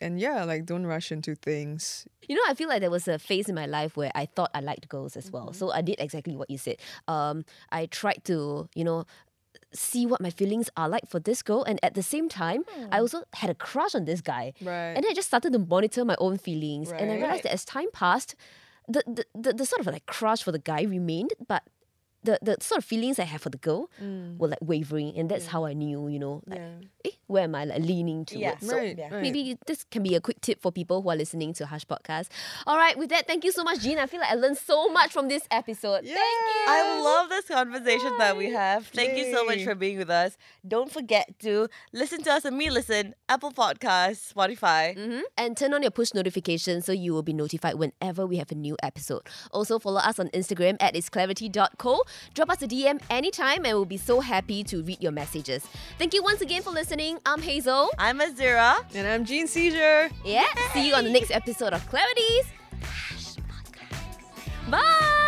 And 0.00 0.20
yeah, 0.20 0.44
like 0.44 0.64
don't 0.64 0.86
rush 0.86 1.10
into 1.10 1.34
things. 1.34 2.06
You 2.28 2.36
know, 2.36 2.42
I 2.48 2.54
feel 2.54 2.68
like 2.68 2.80
there 2.80 2.90
was 2.90 3.08
a 3.08 3.18
phase 3.18 3.48
in 3.48 3.54
my 3.54 3.66
life 3.66 3.96
where 3.96 4.12
I 4.14 4.26
thought 4.26 4.50
I 4.54 4.60
liked 4.60 4.88
girls 4.88 5.16
as 5.16 5.30
well. 5.30 5.52
So 5.52 5.72
I 5.72 5.82
did 5.82 5.96
exactly 5.98 6.36
what 6.36 6.50
you 6.50 6.58
said. 6.58 6.76
Um, 7.08 7.44
I 7.70 7.86
tried 7.86 8.22
to, 8.24 8.68
you 8.74 8.84
know, 8.84 9.04
see 9.72 10.06
what 10.06 10.20
my 10.20 10.30
feelings 10.30 10.70
are 10.76 10.88
like 10.88 11.08
for 11.08 11.20
this 11.20 11.42
girl, 11.42 11.62
and 11.64 11.78
at 11.82 11.94
the 11.94 12.02
same 12.02 12.28
time, 12.28 12.64
I 12.90 13.00
also 13.00 13.24
had 13.34 13.50
a 13.50 13.54
crush 13.54 13.94
on 13.94 14.04
this 14.04 14.20
guy. 14.20 14.52
Right. 14.62 14.94
And 14.94 15.04
then 15.04 15.10
I 15.10 15.14
just 15.14 15.28
started 15.28 15.52
to 15.52 15.58
monitor 15.58 16.04
my 16.04 16.16
own 16.18 16.38
feelings, 16.38 16.90
and 16.90 17.10
I 17.10 17.16
realized 17.16 17.42
that 17.44 17.52
as 17.52 17.64
time 17.64 17.90
passed, 17.92 18.34
the 18.88 19.02
the, 19.06 19.24
the, 19.34 19.52
the 19.52 19.66
sort 19.66 19.80
of 19.80 19.86
like 19.86 20.06
crush 20.06 20.42
for 20.42 20.52
the 20.52 20.58
guy 20.58 20.82
remained, 20.82 21.32
but 21.46 21.64
the, 22.28 22.38
the 22.42 22.56
sort 22.60 22.78
of 22.78 22.84
feelings 22.84 23.18
I 23.18 23.24
have 23.24 23.40
for 23.40 23.48
the 23.48 23.56
girl 23.58 23.88
were 24.38 24.48
like 24.48 24.58
wavering, 24.60 25.16
and 25.16 25.30
that's 25.30 25.46
how 25.46 25.64
I 25.64 25.72
knew, 25.72 26.08
you 26.08 26.18
know, 26.18 26.42
like, 26.46 26.60
eh, 27.04 27.10
where 27.26 27.44
am 27.44 27.54
I 27.54 27.64
like 27.64 27.80
leaning 27.82 28.24
towards? 28.24 28.40
Yeah, 28.42 28.58
So 28.60 28.76
Right, 28.76 28.96
yeah. 28.98 29.08
right. 29.14 29.22
maybe 29.22 29.56
this 29.66 29.84
can 29.90 30.02
be 30.02 30.14
a 30.14 30.20
quick 30.20 30.40
tip 30.40 30.60
for 30.60 30.70
people 30.70 31.00
who 31.02 31.08
are 31.10 31.16
listening 31.16 31.52
to 31.54 31.66
Hush 31.66 31.84
Podcast. 31.86 32.28
All 32.66 32.76
right, 32.76 32.96
with 32.98 33.08
that, 33.10 33.26
thank 33.26 33.44
you 33.44 33.52
so 33.52 33.64
much, 33.64 33.80
Jean. 33.80 33.98
I 33.98 34.06
feel 34.06 34.20
like 34.20 34.30
I 34.30 34.34
learned 34.34 34.58
so 34.58 34.88
much 34.90 35.12
from 35.12 35.28
this 35.28 35.46
episode. 35.50 36.04
Thank 36.04 36.16
you. 36.16 36.64
I 36.68 37.00
love 37.02 37.28
this 37.30 37.46
conversation 37.46 38.12
that 38.18 38.36
we 38.36 38.50
have. 38.52 38.86
Thank 38.88 39.16
you 39.18 39.32
so 39.32 39.44
much 39.44 39.64
for 39.64 39.74
being 39.74 39.96
with 39.98 40.10
us. 40.10 40.36
Don't 40.66 40.90
forget 40.92 41.38
to 41.40 41.68
listen 41.92 42.22
to 42.24 42.30
us 42.32 42.44
on 42.44 42.56
Me 42.58 42.68
Listen, 42.70 43.14
Apple 43.28 43.52
Podcasts, 43.52 44.32
Spotify. 44.34 44.96
Mhm. 44.96 45.22
And 45.36 45.56
turn 45.56 45.72
on 45.74 45.82
your 45.82 45.90
push 45.90 46.12
notifications 46.14 46.84
so 46.84 46.92
you 46.92 47.12
will 47.14 47.22
be 47.22 47.32
notified 47.32 47.74
whenever 47.76 48.26
we 48.26 48.36
have 48.36 48.50
a 48.52 48.54
new 48.54 48.76
episode. 48.82 49.22
Also, 49.52 49.78
follow 49.78 50.00
us 50.00 50.18
on 50.18 50.28
Instagram 50.28 50.76
at 50.80 50.94
isclarity.co. 50.94 52.02
Drop 52.34 52.50
us 52.50 52.62
a 52.62 52.68
DM 52.68 53.00
anytime 53.10 53.64
and 53.64 53.74
we'll 53.74 53.84
be 53.84 53.96
so 53.96 54.20
happy 54.20 54.64
to 54.64 54.82
read 54.82 55.02
your 55.02 55.12
messages. 55.12 55.66
Thank 55.98 56.14
you 56.14 56.22
once 56.22 56.40
again 56.40 56.62
for 56.62 56.70
listening. 56.70 57.18
I'm 57.26 57.42
Hazel. 57.42 57.90
I'm 57.98 58.20
Azira. 58.20 58.84
And 58.94 59.06
I'm 59.06 59.24
Jean 59.24 59.46
Seizure. 59.46 60.10
Yeah, 60.24 60.46
see 60.72 60.88
you 60.88 60.94
on 60.94 61.04
the 61.04 61.10
next 61.10 61.30
episode 61.30 61.72
of 61.72 61.88
Clarities. 61.90 62.46
Bye. 64.70 65.24